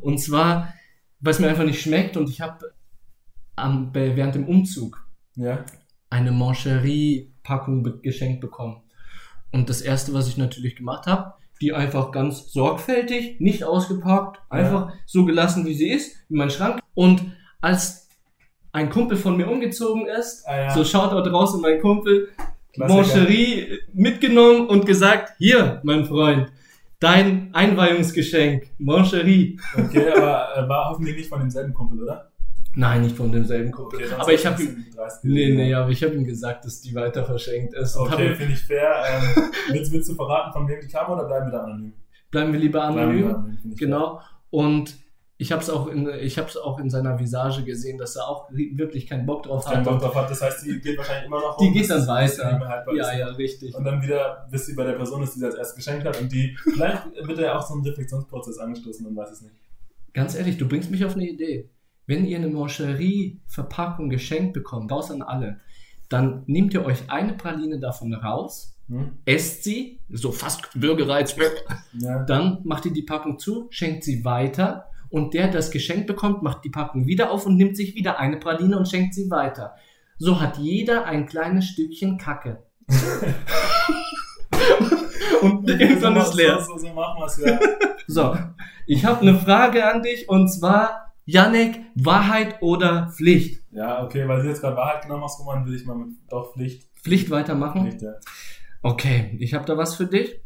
Und 0.02 0.20
zwar, 0.20 0.74
weil 1.22 1.32
es 1.32 1.40
mir 1.40 1.48
einfach 1.48 1.64
nicht 1.64 1.82
schmeckt 1.82 2.18
und 2.18 2.30
ich 2.30 2.42
habe 2.42 2.72
während 3.94 4.36
dem 4.36 4.48
Umzug 4.50 5.08
Ja. 5.36 5.64
eine 6.10 6.32
Moncherie-Packung 6.34 7.84
be 7.84 8.00
geschenkt 8.02 8.42
bekommen. 8.42 8.82
Und 9.52 9.70
das 9.70 9.82
erste, 9.82 10.14
was 10.14 10.28
ich 10.28 10.38
natürlich 10.38 10.76
gemacht 10.76 11.06
habe, 11.08 11.34
die 11.62 11.74
einfach 11.74 12.12
ganz 12.12 12.52
sorgfältig, 12.52 13.40
nicht 13.40 13.64
ausgepackt, 13.64 14.42
einfach 14.50 14.92
so 15.06 15.24
gelassen, 15.26 15.66
wie 15.66 15.74
sie 15.74 15.90
ist, 15.90 16.18
in 16.30 16.38
meinen 16.38 16.50
Schrank. 16.52 16.82
Und 16.94 17.22
als 17.62 18.10
ein 18.74 18.90
Kumpel 18.90 19.16
von 19.18 19.38
mir 19.38 19.50
umgezogen 19.50 20.06
ist, 20.08 20.46
Ah, 20.48 20.58
ja. 20.64 20.70
so 20.74 20.84
schaut 20.84 21.14
dort 21.14 21.32
raus 21.32 21.54
und 21.56 21.62
mein 21.62 21.80
Kumpel. 21.80 22.30
Moncherie 22.78 23.80
mitgenommen 23.94 24.68
und 24.68 24.86
gesagt, 24.86 25.34
hier, 25.38 25.80
mein 25.84 26.04
Freund, 26.04 26.52
dein 27.00 27.54
Einweihungsgeschenk, 27.54 28.68
Moncherie. 28.80 29.58
Okay, 29.78 30.10
aber 30.10 30.50
äh, 30.58 30.68
war 30.68 30.90
hoffentlich 30.90 31.16
nicht 31.16 31.30
von 31.30 31.40
demselben 31.40 31.74
Kumpel, 31.74 32.04
oder? 32.04 32.32
Nein, 32.76 33.02
nicht 33.04 33.16
von 33.16 33.32
demselben 33.32 33.72
Kumpel. 33.72 34.04
Okay, 34.04 34.14
aber 34.18 34.34
ich 34.34 34.46
habe 34.46 34.62
ihm, 34.62 34.86
nee, 35.24 35.50
nee, 35.54 35.74
aber 35.74 35.90
ich 35.90 36.04
habe 36.04 36.14
ihm 36.14 36.26
gesagt, 36.26 36.66
dass 36.66 36.82
die 36.82 36.94
weiter 36.94 37.24
verschenkt 37.26 37.74
ist. 37.74 37.96
Okay, 37.96 38.36
finde 38.36 38.54
ich 38.54 38.60
fair. 38.60 38.94
Ähm, 39.10 39.44
willst, 39.72 39.92
willst 39.92 40.10
du 40.10 40.16
verraten, 40.16 40.52
von 40.54 40.68
wem 40.68 40.80
die 40.82 40.88
kam 40.88 41.12
oder 41.12 41.26
bleiben 41.26 41.48
wir 41.48 41.52
da 41.52 41.64
anonym? 41.64 41.94
bleiben 42.32 42.52
wir 42.52 42.60
lieber 42.60 42.80
Bleiben 42.92 42.98
anonym. 43.00 43.28
wir 43.28 43.36
anonym, 43.36 43.76
Genau. 43.78 44.20
Und 44.50 44.98
ich 45.38 45.52
habe 45.52 45.62
es 45.62 45.70
auch 45.70 45.88
in 45.88 46.08
ich 46.22 46.38
habe 46.38 46.48
es 46.48 46.56
auch 46.58 46.80
in 46.80 46.90
seiner 46.90 47.20
Visage 47.20 47.64
gesehen, 47.64 47.98
dass 47.98 48.16
er 48.16 48.28
auch 48.28 48.50
wirklich 48.52 49.06
keinen 49.08 49.26
Bock 49.26 49.44
drauf 49.44 49.66
fair. 49.66 49.78
Hat. 49.78 49.84
Bock 49.84 50.00
drauf 50.00 50.16
hat, 50.16 50.30
das 50.30 50.42
heißt, 50.42 50.66
die 50.66 50.80
geht 50.80 50.98
wahrscheinlich 50.98 51.26
immer 51.28 51.42
noch 51.42 51.58
Die 51.58 51.66
rum, 51.66 51.74
geht 51.74 51.90
dann 51.90 52.08
weiter. 52.08 52.86
Ja, 52.96 53.12
ist. 53.12 53.20
ja, 53.20 53.28
richtig. 53.28 53.76
Und 53.76 53.84
dann 53.84 54.02
wieder, 54.02 54.48
bis 54.50 54.66
sie 54.66 54.76
bei 54.76 54.86
der 54.86 54.94
Person 54.94 55.24
ist, 55.24 55.36
die 55.36 55.40
sie 55.40 55.46
als 55.46 55.56
erstes 55.56 55.76
geschenkt 55.76 56.06
hat 56.06 56.20
und 56.22 56.32
die, 56.32 56.58
vielleicht 56.64 57.04
wird 57.28 57.40
ja 57.40 57.58
auch 57.58 57.68
so 57.68 57.76
ein 57.76 57.82
Reflexionsprozess 57.86 58.58
angestoßen 58.60 59.06
und 59.06 59.16
weiß 59.16 59.32
es 59.32 59.42
nicht. 59.42 59.56
Ganz 60.14 60.36
ehrlich, 60.36 60.58
du 60.58 60.68
bringst 60.70 60.90
mich 60.90 61.04
auf 61.04 61.16
eine 61.16 61.28
Idee. 61.28 61.70
Wenn 62.08 62.26
ihr 62.26 62.38
eine 62.38 62.48
Moncherie-Verpackung 62.48 64.10
geschenkt 64.10 64.54
bekommt, 64.54 64.92
raus 64.92 65.10
an 65.12 65.22
alle, 65.22 65.60
dann 66.10 66.44
nehmt 66.46 66.74
ihr 66.74 66.86
euch 66.86 67.10
eine 67.10 67.34
Praline 67.34 67.80
davon 67.80 68.14
raus, 68.14 68.72
Hm? 68.88 69.14
esst 69.26 69.64
sie, 69.64 70.00
so 70.12 70.32
fast 70.32 70.70
Bürgerreiz, 70.80 71.36
Ja. 71.94 72.24
dann 72.24 72.60
macht 72.64 72.86
ihr 72.86 72.94
die 72.94 73.02
Packung 73.02 73.40
zu, 73.40 73.66
schenkt 73.72 74.04
sie 74.04 74.24
weiter 74.24 74.86
und 75.10 75.34
der, 75.34 75.46
der 75.46 75.54
das 75.54 75.72
Geschenk 75.72 76.06
bekommt, 76.06 76.44
macht 76.44 76.64
die 76.64 76.70
Packung 76.70 77.08
wieder 77.08 77.32
auf 77.32 77.48
und 77.48 77.56
nimmt 77.58 77.76
sich 77.76 77.96
wieder 77.96 78.20
eine 78.20 78.38
Praline 78.38 78.78
und 78.78 78.88
schenkt 78.88 79.16
sie 79.16 79.32
weiter. 79.32 79.74
So 80.20 80.40
hat 80.40 80.58
jeder 80.60 81.06
ein 81.06 81.26
kleines 81.26 81.66
Stückchen 81.66 82.20
Kacke. 82.20 82.62
und 85.42 85.68
irgendwann 85.68 86.18
ist 86.18 86.34
leer. 86.36 86.60
So, 86.62 86.74
so, 86.78 86.88
so 86.88 86.94
machen 86.94 87.20
wir 87.20 87.26
es 87.26 87.38
ja. 87.44 87.60
So, 88.08 88.36
ich 88.86 89.04
habe 89.04 89.22
eine 89.22 89.36
Frage 89.40 89.84
an 89.92 90.04
dich 90.04 90.30
und 90.30 90.48
zwar, 90.50 91.05
Janek, 91.26 91.80
Wahrheit 91.96 92.62
oder 92.62 93.12
Pflicht? 93.16 93.64
Ja, 93.72 94.04
okay, 94.04 94.28
weil 94.28 94.44
du 94.44 94.50
jetzt 94.50 94.62
gerade 94.62 94.78
Wahrheit 94.78 95.02
genommen 95.04 95.24
hast, 95.24 95.40
Roman, 95.40 95.66
will 95.66 95.76
ich 95.76 95.86
mal 95.86 95.96
mit 95.98 96.10
doch 96.30 96.54
Pflicht. 96.54 96.88
Pflicht 97.04 97.30
weitermachen? 97.32 97.82
Pflicht 97.82 98.02
ja. 98.04 98.14
Okay, 98.84 99.36
ich 99.40 99.54
habe 99.54 99.66
da 99.66 99.78
was 99.78 99.96
für 99.96 100.06
dich. 100.06 100.40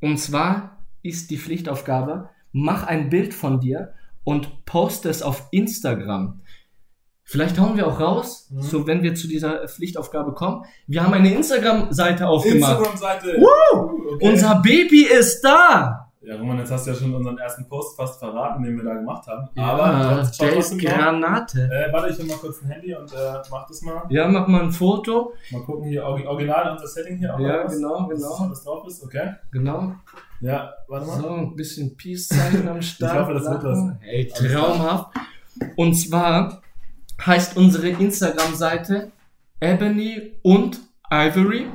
Und 0.00 0.18
zwar 0.18 0.84
ist 1.02 1.30
die 1.30 1.38
Pflichtaufgabe, 1.38 2.30
mach 2.52 2.82
ein 2.84 3.08
Bild 3.10 3.32
von 3.34 3.60
dir 3.60 3.94
und 4.24 4.64
poste 4.64 5.08
es 5.08 5.22
auf 5.22 5.48
Instagram. 5.52 6.40
Vielleicht 7.26 7.58
hauen 7.58 7.76
wir 7.76 7.86
auch 7.86 8.00
raus, 8.00 8.48
Mhm. 8.50 8.60
so 8.62 8.86
wenn 8.86 9.02
wir 9.02 9.14
zu 9.14 9.28
dieser 9.28 9.66
Pflichtaufgabe 9.68 10.32
kommen. 10.34 10.64
Wir 10.86 11.02
haben 11.04 11.14
eine 11.14 11.32
Instagram-Seite 11.32 12.26
aufgemacht. 12.28 12.78
Instagram-Seite. 12.80 13.38
Woo! 13.40 14.14
Okay. 14.14 14.28
Unser 14.30 14.56
Baby 14.62 15.04
ist 15.06 15.40
da! 15.42 16.03
Ja, 16.26 16.36
Roman, 16.38 16.58
jetzt 16.58 16.70
hast 16.70 16.86
du 16.86 16.90
ja 16.92 16.96
schon 16.96 17.14
unseren 17.14 17.36
ersten 17.38 17.68
Post 17.68 17.96
fast 17.96 18.18
verraten, 18.18 18.62
den 18.62 18.76
wir 18.76 18.84
da 18.84 18.94
gemacht 18.94 19.26
haben. 19.26 19.48
Ja, 19.54 19.64
Aber 19.64 20.22
trotz- 20.22 20.38
der 20.38 20.56
ist. 20.56 20.78
Granate. 20.78 21.68
Äh, 21.70 21.92
warte, 21.92 22.12
ich 22.12 22.18
hol 22.18 22.24
mal 22.26 22.36
kurz 22.38 22.62
ein 22.62 22.68
Handy 22.68 22.94
und 22.94 23.12
äh, 23.12 23.16
mach 23.50 23.66
das 23.66 23.82
mal. 23.82 24.02
Ja, 24.08 24.26
mach 24.28 24.46
mal 24.46 24.62
ein 24.62 24.72
Foto. 24.72 25.34
Mal 25.50 25.62
gucken 25.62 25.88
hier, 25.88 26.04
original 26.04 26.72
unser 26.72 26.86
Setting 26.86 27.18
hier 27.18 27.34
auch. 27.34 27.38
Ja, 27.40 27.64
was, 27.64 27.74
genau, 27.76 28.06
genau. 28.08 28.34
alles 28.36 28.64
drauf 28.64 28.86
ist, 28.86 29.02
okay. 29.04 29.34
Genau. 29.52 29.94
Ja, 30.40 30.72
warte 30.88 31.06
mal. 31.06 31.20
So, 31.20 31.28
ein 31.28 31.56
bisschen 31.56 31.96
Peace-Zeichen 31.96 32.68
am 32.68 32.80
Start. 32.82 33.18
hoffe, 33.20 33.34
das 33.34 33.44
wird 33.50 33.64
was. 33.64 33.78
Hey, 34.00 34.26
traumhaft. 34.28 35.08
Und 35.76 35.94
zwar 35.94 36.62
heißt 37.24 37.56
unsere 37.56 37.88
Instagram-Seite 37.88 39.12
Ebony 39.60 40.32
und 40.42 40.80
Ivory. 41.10 41.66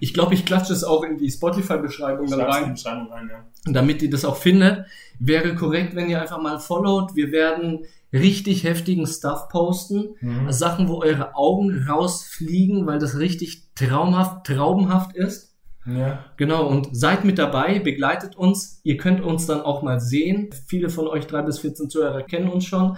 Ich 0.00 0.14
glaube, 0.14 0.34
ich 0.34 0.44
klatsche 0.44 0.72
es 0.72 0.84
auch 0.84 1.02
in 1.02 1.18
die 1.18 1.30
Spotify-Beschreibung 1.30 2.28
dann 2.30 2.40
rein, 2.40 2.72
Beschreibung 2.72 3.10
rein, 3.10 3.30
ja. 3.30 3.72
damit 3.72 4.02
ihr 4.02 4.10
das 4.10 4.24
auch 4.24 4.36
findet. 4.36 4.86
Wäre 5.18 5.54
korrekt, 5.54 5.94
wenn 5.94 6.08
ihr 6.08 6.20
einfach 6.20 6.40
mal 6.40 6.58
followt. 6.58 7.14
Wir 7.14 7.32
werden 7.32 7.86
richtig 8.12 8.64
heftigen 8.64 9.06
Stuff 9.06 9.48
posten. 9.48 10.14
Mhm. 10.20 10.52
Sachen, 10.52 10.88
wo 10.88 11.02
eure 11.02 11.34
Augen 11.34 11.86
rausfliegen, 11.88 12.86
weil 12.86 12.98
das 12.98 13.18
richtig 13.18 13.74
traumhaft, 13.74 14.46
traubenhaft 14.46 15.14
ist. 15.16 15.54
Ja. 15.86 16.24
Genau, 16.36 16.66
und 16.66 16.88
seid 16.92 17.24
mit 17.24 17.38
dabei, 17.38 17.78
begleitet 17.78 18.36
uns. 18.36 18.80
Ihr 18.82 18.96
könnt 18.96 19.20
uns 19.20 19.46
dann 19.46 19.60
auch 19.60 19.82
mal 19.82 20.00
sehen. 20.00 20.50
Viele 20.66 20.90
von 20.90 21.06
euch, 21.06 21.26
drei 21.26 21.42
bis 21.42 21.60
14 21.60 21.88
Zuhörer, 21.88 22.22
kennen 22.22 22.48
uns 22.48 22.64
schon. 22.64 22.96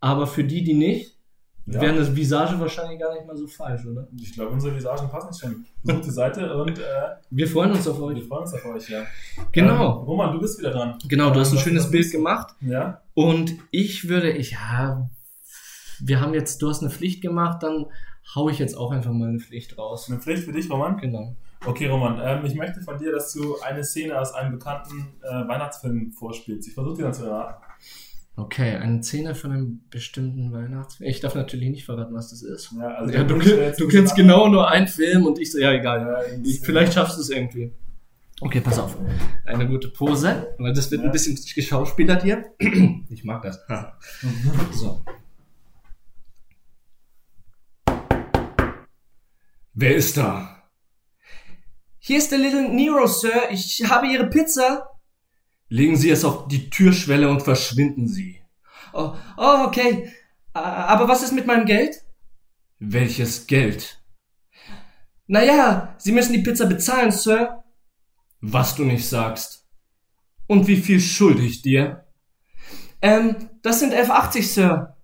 Aber 0.00 0.26
für 0.26 0.44
die, 0.44 0.62
die 0.62 0.74
nicht, 0.74 1.17
Ja. 1.74 1.80
wäre 1.80 1.92
eine 1.94 2.16
Visage 2.16 2.58
wahrscheinlich 2.58 2.98
gar 2.98 3.12
nicht 3.14 3.26
mal 3.26 3.36
so 3.36 3.46
falsch, 3.46 3.84
oder? 3.86 4.06
Ich 4.16 4.32
glaube, 4.32 4.50
unsere 4.52 4.74
Visagen 4.74 5.08
passen 5.08 5.32
schon. 5.38 5.64
Besucht 5.82 6.06
die 6.06 6.10
Seite 6.10 6.54
und 6.56 6.78
äh, 6.78 6.82
Wir 7.30 7.46
freuen 7.48 7.72
uns 7.72 7.86
auf 7.86 7.98
wir 7.98 8.04
euch. 8.06 8.24
freuen 8.24 8.42
uns 8.42 8.54
auf 8.54 8.64
euch, 8.64 8.88
ja. 8.88 9.00
Ähm, 9.00 9.06
Genau, 9.52 9.90
Roman, 10.04 10.32
du 10.32 10.40
bist 10.40 10.58
wieder 10.58 10.70
dran. 10.70 10.98
genau, 11.08 11.30
du 11.30 11.40
hast 11.40 11.52
ein 11.52 11.58
schönes 11.58 11.90
Bild 11.90 12.10
gemacht. 12.10 12.54
Ja? 12.60 13.02
Und 13.14 13.54
ich 13.70 14.08
würde, 14.08 14.30
ich, 14.32 14.52
ja, 14.52 15.10
wir 16.00 16.20
haben 16.20 16.34
jetzt, 16.34 16.62
du 16.62 16.68
hast 16.68 16.80
eine 16.82 16.90
Pflicht 16.90 17.20
gemacht, 17.22 17.62
dann 17.62 17.86
hau 18.34 18.48
ich 18.48 18.58
jetzt 18.58 18.76
auch 18.76 18.90
einfach 18.92 19.12
mal 19.12 19.28
eine 19.28 19.38
Pflicht 19.40 19.76
raus. 19.78 20.08
Eine 20.10 20.20
Pflicht 20.20 20.44
für 20.44 20.52
dich, 20.52 20.70
Roman? 20.70 20.96
Genau. 20.98 21.34
Okay, 21.66 21.88
Roman, 21.88 22.20
ähm, 22.22 22.44
ich 22.44 22.54
möchte 22.54 22.80
von 22.82 22.98
dir, 22.98 23.10
dass 23.10 23.32
du 23.32 23.56
eine 23.60 23.82
Szene 23.82 24.18
aus 24.18 24.32
einem 24.32 24.52
bekannten 24.52 25.08
äh, 25.22 25.48
Weihnachtsfilm 25.48 26.12
vorspielst. 26.12 26.68
Ich 26.68 26.74
versuche 26.74 26.96
dir 26.98 27.02
dann 27.04 27.14
zu 27.14 27.24
erraten. 27.24 27.64
Okay, 28.38 28.76
eine 28.76 29.02
Szene 29.02 29.34
von 29.34 29.50
einem 29.50 29.80
bestimmten 29.90 30.52
Weihnachtsfilm. 30.52 31.10
Ich 31.10 31.18
darf 31.18 31.34
natürlich 31.34 31.70
nicht 31.70 31.84
verraten, 31.84 32.14
was 32.14 32.30
das 32.30 32.42
ist. 32.42 32.72
Ja, 32.78 32.86
also 32.94 33.12
Ja, 33.12 33.24
du, 33.24 33.36
du 33.36 33.88
kennst 33.88 34.14
genau 34.14 34.46
nur 34.46 34.68
einen 34.68 34.86
Film 34.86 35.26
und 35.26 35.40
ich 35.40 35.50
so, 35.50 35.58
ja, 35.58 35.72
egal. 35.72 36.02
Ja, 36.02 36.38
Ich, 36.44 36.60
vielleicht 36.60 36.94
schaffst 36.94 37.16
du 37.16 37.22
es 37.22 37.30
irgendwie. 37.30 37.72
Okay, 38.40 38.60
pass 38.60 38.78
auf. 38.78 38.96
Eine 39.44 39.66
gute 39.66 39.88
Pose, 39.88 40.54
weil 40.58 40.72
das 40.72 40.88
wird 40.92 41.02
ein 41.02 41.10
bisschen 41.10 41.36
geschauspielert 41.52 42.22
hier. 42.22 42.44
Ich 43.10 43.24
mag 43.24 43.42
das. 43.42 43.58
So. 44.70 45.02
Wer 49.74 49.96
ist 49.96 50.16
da? 50.16 50.62
Hier 51.98 52.18
ist 52.18 52.30
der 52.30 52.38
Little 52.38 52.68
Nero, 52.68 53.08
Sir. 53.08 53.50
Ich 53.50 53.84
habe 53.90 54.06
Ihre 54.06 54.28
Pizza. 54.30 54.97
Legen 55.68 55.96
Sie 55.96 56.10
es 56.10 56.24
auf 56.24 56.48
die 56.48 56.70
Türschwelle 56.70 57.28
und 57.28 57.42
verschwinden 57.42 58.08
Sie. 58.08 58.40
Oh, 58.92 59.14
oh 59.36 59.64
okay. 59.66 60.12
Aber 60.54 61.08
was 61.08 61.22
ist 61.22 61.32
mit 61.32 61.46
meinem 61.46 61.66
Geld? 61.66 62.02
Welches 62.78 63.46
Geld? 63.46 64.02
Naja, 65.26 65.94
Sie 65.98 66.12
müssen 66.12 66.32
die 66.32 66.42
Pizza 66.42 66.66
bezahlen, 66.66 67.12
Sir. 67.12 67.64
Was 68.40 68.74
du 68.74 68.84
nicht 68.84 69.06
sagst. 69.06 69.66
Und 70.46 70.66
wie 70.66 70.78
viel 70.78 71.00
schulde 71.00 71.42
ich 71.42 71.60
dir? 71.60 72.06
Ähm, 73.02 73.50
das 73.62 73.80
sind 73.80 73.92
11,80, 73.92 74.42
Sir. 74.42 74.96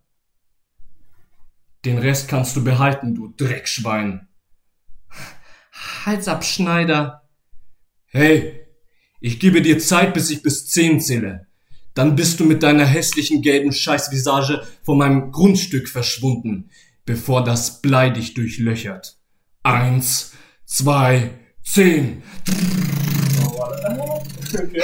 Den 1.85 1.99
Rest 1.99 2.29
kannst 2.29 2.57
du 2.57 2.65
behalten, 2.65 3.15
du 3.15 3.29
Dreckschwein. 3.29 4.29
Halsabschneider. 6.07 7.29
Hey, 8.07 8.64
ich 9.25 9.41
gebe 9.41 9.63
dir 9.63 9.79
Zeit, 9.79 10.13
bis 10.13 10.29
ich 10.29 10.43
bis 10.43 10.67
10 10.67 11.01
zähle. 11.01 11.47
Dann 11.95 12.15
bist 12.15 12.41
du 12.41 12.45
mit 12.45 12.63
deiner 12.63 12.85
hässlichen 12.85 13.41
gelben 13.41 13.73
Scheißvisage 13.73 14.67
von 14.83 14.99
meinem 14.99 15.33
Grundstück 15.33 15.89
verschwunden, 15.89 16.69
bevor 17.07 17.43
das 17.43 17.81
Blei 17.81 18.11
dich 18.11 18.35
durchlöchert. 18.35 19.17
Eins, 19.63 20.33
zwei, 20.67 21.31
zehn. 21.63 22.23
Oh, 23.47 23.65
okay. 24.53 24.83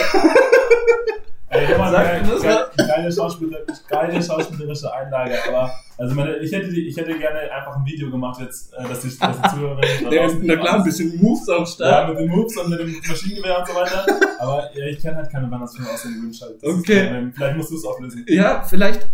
Ey, 1.50 1.72
Roman, 1.74 1.92
Sag, 1.92 2.26
das 2.26 2.69
geil, 2.90 3.02
geile, 3.02 3.12
Schauspieler, 3.12 3.58
geile 3.88 4.22
schauspielerische 4.22 4.92
Einlage, 4.92 5.34
aber 5.48 5.72
also 5.98 6.14
meine, 6.14 6.38
ich 6.38 6.52
hätte 6.52 6.68
ich 6.68 6.96
hätte 6.96 7.18
gerne 7.18 7.40
einfach 7.52 7.76
ein 7.76 7.84
Video 7.84 8.10
gemacht 8.10 8.40
jetzt, 8.40 8.72
äh, 8.74 8.88
dass 8.88 9.00
die, 9.00 9.18
dass 9.18 9.40
die 9.40 9.48
Zuhörerinnen 9.54 10.04
da 10.04 10.54
draußen- 10.54 10.84
bisschen 10.84 11.16
Moves 11.20 11.48
am 11.48 11.64
Ja, 11.78 12.08
mit 12.08 12.18
den 12.18 12.28
Moves 12.28 12.56
und 12.56 12.70
mit 12.70 12.80
dem 12.80 12.96
Maschinengewehr 13.06 13.58
und 13.58 13.68
so 13.68 13.74
weiter. 13.74 14.06
Aber 14.38 14.76
ja, 14.76 14.86
ich 14.86 14.98
kenne 15.00 15.16
halt 15.16 15.30
keine 15.30 15.50
Weihnachtsfilme 15.50 15.90
aus 15.90 16.02
dem 16.02 16.22
Wünsch 16.22 16.40
halt. 16.40 16.62
Das 16.62 16.72
ist 16.72 16.78
Okay. 16.80 17.30
Vielleicht 17.34 17.56
musst 17.56 17.70
du 17.70 17.76
es 17.76 17.84
auflösen. 17.84 18.24
Ja, 18.28 18.62
vielleicht, 18.62 19.08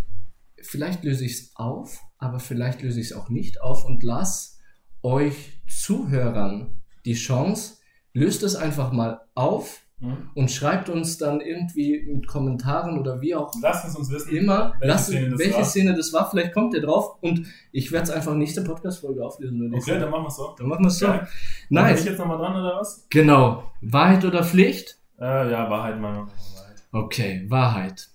vielleicht 0.62 1.05
löse 1.05 1.24
ich 1.24 1.33
es 1.33 1.51
auf, 1.57 2.01
aber 2.18 2.39
vielleicht 2.39 2.83
löse 2.83 3.01
ich 3.01 3.07
es 3.07 3.12
auch 3.12 3.29
nicht 3.29 3.61
auf 3.61 3.85
und 3.85 4.03
lass 4.03 4.59
euch 5.03 5.61
Zuhörern 5.68 6.81
die 7.05 7.14
Chance, 7.14 7.79
löst 8.12 8.43
es 8.43 8.57
einfach 8.57 8.93
mal 8.93 9.20
auf 9.35 9.81
Mhm. 9.99 10.30
und 10.34 10.51
schreibt 10.51 10.90
uns 10.90 11.16
dann 11.16 11.40
irgendwie 11.40 12.03
mit 12.07 12.26
Kommentaren 12.26 12.99
oder 12.99 13.22
wie 13.22 13.34
auch 13.34 13.51
Lasst 13.62 13.86
es 13.88 13.97
uns 13.97 14.11
wissen. 14.11 14.36
immer, 14.36 14.74
welche 14.78 14.86
lasst, 14.92 15.07
Szene 15.07 15.30
das 15.30 15.38
welche 15.38 15.55
war. 15.57 15.64
Szene 15.64 15.94
das 15.94 16.12
war. 16.12 16.30
Vielleicht 16.30 16.53
kommt 16.53 16.74
ihr 16.74 16.82
drauf 16.82 17.16
und 17.22 17.47
ich 17.72 17.90
werde 17.92 18.05
es 18.05 18.11
einfach 18.11 18.34
nächste 18.34 18.62
Podcast-Folge 18.62 19.24
auflösen. 19.24 19.72
Okay, 19.74 19.80
sagen. 19.92 20.01
dann 20.03 20.11
machen 20.11 20.24
wir 20.24 20.28
es 20.28 20.36
so. 20.36 20.55
Dann 20.59 20.68
machen 20.68 20.84
wir 20.84 20.88
es 20.88 20.99
so. 20.99 21.07
Geil. 21.07 21.18
Bin 21.20 21.28
ich 21.28 21.70
Nice. 21.70 22.05
jetzt 22.05 22.18
nochmal 22.18 22.36
dran 22.36 22.57
oder 22.57 22.76
was? 22.78 23.07
Genau. 23.09 23.72
Wahrheit 23.80 24.22
oder 24.26 24.44
Pflicht? 24.44 24.99
Äh, 25.18 25.51
ja, 25.51 25.70
Wahrheit, 25.70 25.99
Meinung. 25.99 26.26
Wahrheit. 26.26 26.82
Okay, 26.92 27.47
Wahrheit. 27.49 28.11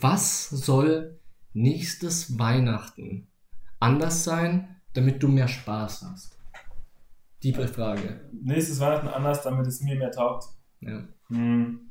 Was 0.00 0.48
soll 0.48 1.18
nächstes 1.52 2.38
Weihnachten 2.38 3.26
anders 3.80 4.24
sein, 4.24 4.76
damit 4.94 5.22
du 5.22 5.28
mehr 5.28 5.48
Spaß 5.48 6.06
hast? 6.10 6.38
Die 7.42 7.52
Frage. 7.52 8.20
Nächstes 8.32 8.80
Weihnachten 8.80 9.08
anders, 9.08 9.42
damit 9.42 9.66
es 9.66 9.80
mir 9.80 9.96
mehr 9.96 10.10
taugt. 10.10 10.44
Ja. 10.80 11.04
Hm. 11.28 11.90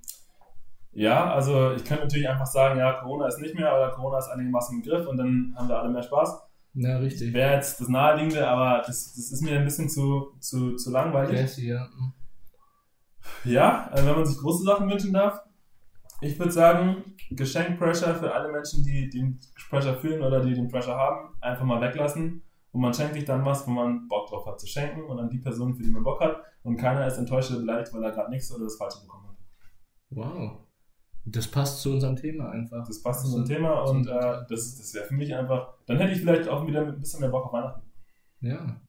Ja, 0.94 1.34
also 1.34 1.72
ich 1.72 1.86
könnte 1.86 2.04
natürlich 2.04 2.28
einfach 2.28 2.46
sagen, 2.46 2.78
ja, 2.78 2.94
Corona 2.94 3.28
ist 3.28 3.40
nicht 3.40 3.56
mehr 3.56 3.74
oder 3.74 3.92
Corona 3.92 4.18
ist 4.20 4.28
einigermaßen 4.28 4.78
im 4.78 4.84
Griff 4.84 5.08
und 5.08 5.18
dann 5.18 5.54
haben 5.56 5.70
wir 5.70 5.80
alle 5.80 5.90
mehr 5.90 6.04
Spaß. 6.04 6.42
ja, 6.74 6.98
richtig. 6.98 7.34
Wäre 7.34 7.56
jetzt 7.56 7.80
das 7.80 7.88
Naheliegende, 7.88 8.46
aber 8.48 8.80
das, 8.86 9.14
das 9.14 9.32
ist 9.32 9.42
mir 9.42 9.58
ein 9.58 9.64
bisschen 9.64 9.90
zu, 9.90 10.34
zu, 10.40 10.76
zu 10.76 10.92
langweilig. 10.92 11.40
Jesse, 11.40 11.62
ja. 11.62 11.88
Ja, 13.46 13.90
äh, 13.94 14.06
wenn 14.06 14.16
man 14.16 14.26
sich 14.26 14.38
große 14.38 14.64
Sachen 14.64 14.90
wünschen 14.90 15.14
darf. 15.14 15.40
Ich 16.22 16.38
würde 16.38 16.52
sagen, 16.52 17.16
Geschenk-Pressure 17.32 18.16
für 18.16 18.34
alle 18.34 18.52
Menschen, 18.52 18.84
die 18.84 19.10
den 19.10 19.40
Pressure 19.70 19.98
fühlen 19.98 20.22
oder 20.22 20.42
die 20.42 20.54
den 20.54 20.68
Pressure 20.68 20.96
haben, 20.96 21.36
einfach 21.42 21.64
mal 21.64 21.82
weglassen. 21.82 22.44
Und 22.72 22.82
man 22.82 22.94
schenkt 22.94 23.14
sich 23.14 23.26
dann 23.26 23.46
was, 23.46 23.68
wo 23.68 23.72
man 23.72 24.08
Bock 24.08 24.30
drauf 24.30 24.46
hat 24.46 24.60
zu 24.60 24.68
schenken 24.68 25.04
und 25.04 25.20
an 25.20 25.30
die 25.30 25.40
Person, 25.40 25.76
für 25.76 25.84
die 25.84 25.92
man 25.92 26.04
Bock 26.04 26.22
hat. 26.22 26.42
Und 26.64 26.78
keiner 26.78 27.06
ist 27.06 27.18
enttäuscht 27.18 27.52
oder 27.52 27.60
beleidigt, 27.60 27.94
weil 27.94 28.04
er 28.04 28.12
gerade 28.12 28.30
nichts 28.30 28.52
oder 28.54 28.66
das 28.66 28.78
Falsche 28.78 29.02
bekommen 29.02 29.28
hat. 29.28 29.36
Wow. 30.12 30.52
Das 31.26 31.48
passt 31.48 31.82
zu 31.82 31.92
unserem 31.92 32.16
Thema 32.16 32.50
einfach. 32.50 32.86
Das 32.88 33.02
passt 33.02 33.22
zu 33.22 33.28
unserem 33.28 33.46
Thema 33.46 33.82
und 33.82 34.08
äh, 34.08 34.46
das, 34.50 34.78
das 34.78 34.94
wäre 34.94 35.06
für 35.06 35.14
mich 35.14 35.36
einfach. 35.36 35.76
Dann 35.86 35.98
hätte 35.98 36.14
ich 36.14 36.20
vielleicht 36.20 36.48
auch 36.48 36.66
wieder 36.66 36.82
ein 36.82 37.00
bisschen 37.00 37.20
mehr 37.20 37.30
Bock 37.30 37.46
auf 37.46 37.54
Weihnachten. 37.54 37.82
Ja. 38.40 38.82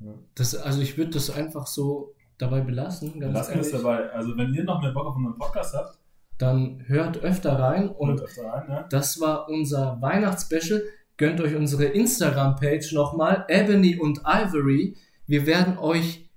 Ja. 0.00 0.14
Das, 0.34 0.56
also 0.56 0.80
ich 0.80 0.96
würde 0.96 1.12
das 1.12 1.30
einfach 1.30 1.66
so 1.66 2.14
dabei 2.38 2.60
belassen, 2.60 3.20
ganz 3.20 3.34
Lassen 3.34 3.54
wir 3.54 3.60
es 3.60 3.70
dabei. 3.70 4.10
Also, 4.10 4.36
wenn 4.36 4.52
ihr 4.52 4.64
noch 4.64 4.82
mehr 4.82 4.92
Bock 4.92 5.06
auf 5.06 5.16
unseren 5.16 5.38
Podcast 5.38 5.74
habt, 5.74 5.98
Dann 6.38 6.82
hört 6.88 7.18
öfter 7.18 7.58
rein 7.58 7.82
hört 7.84 7.98
und 8.00 8.20
öfter 8.20 8.46
rein, 8.46 8.68
ne? 8.68 8.86
Das 8.90 9.20
war 9.20 9.48
unser 9.48 10.00
Weihnachtsspecial. 10.00 10.82
Gönnt 11.22 11.40
euch 11.40 11.54
unsere 11.54 11.84
Instagram-Page 11.84 12.94
nochmal, 12.94 13.44
Ebony 13.46 13.96
und 13.96 14.22
Ivory. 14.26 14.96
Wir 15.28 15.46
werden 15.46 15.78
euch 15.78 16.28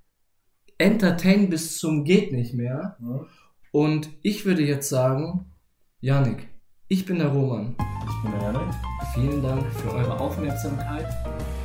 entertainen 0.77 1.49
bis 1.49 1.79
zum 1.79 2.03
geht 2.03 2.31
nicht 2.31 2.53
mehr. 2.53 2.95
Ja. 3.01 3.25
Und 3.71 4.11
ich 4.21 4.45
würde 4.45 4.61
jetzt 4.61 4.87
sagen, 4.87 5.51
Janik, 6.01 6.49
ich 6.87 7.03
bin 7.03 7.17
der 7.17 7.29
Roman. 7.29 7.75
Ich 7.79 8.21
bin 8.21 8.39
der 8.39 8.51
Janik. 8.51 8.75
Vielen 9.15 9.41
Dank 9.41 9.65
für 9.73 9.91
eure 9.91 10.19
Aufmerksamkeit. 10.19 11.07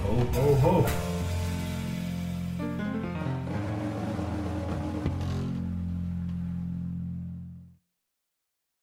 Ho, 0.02 0.40
ho, 0.40 0.62
ho. 0.62 0.86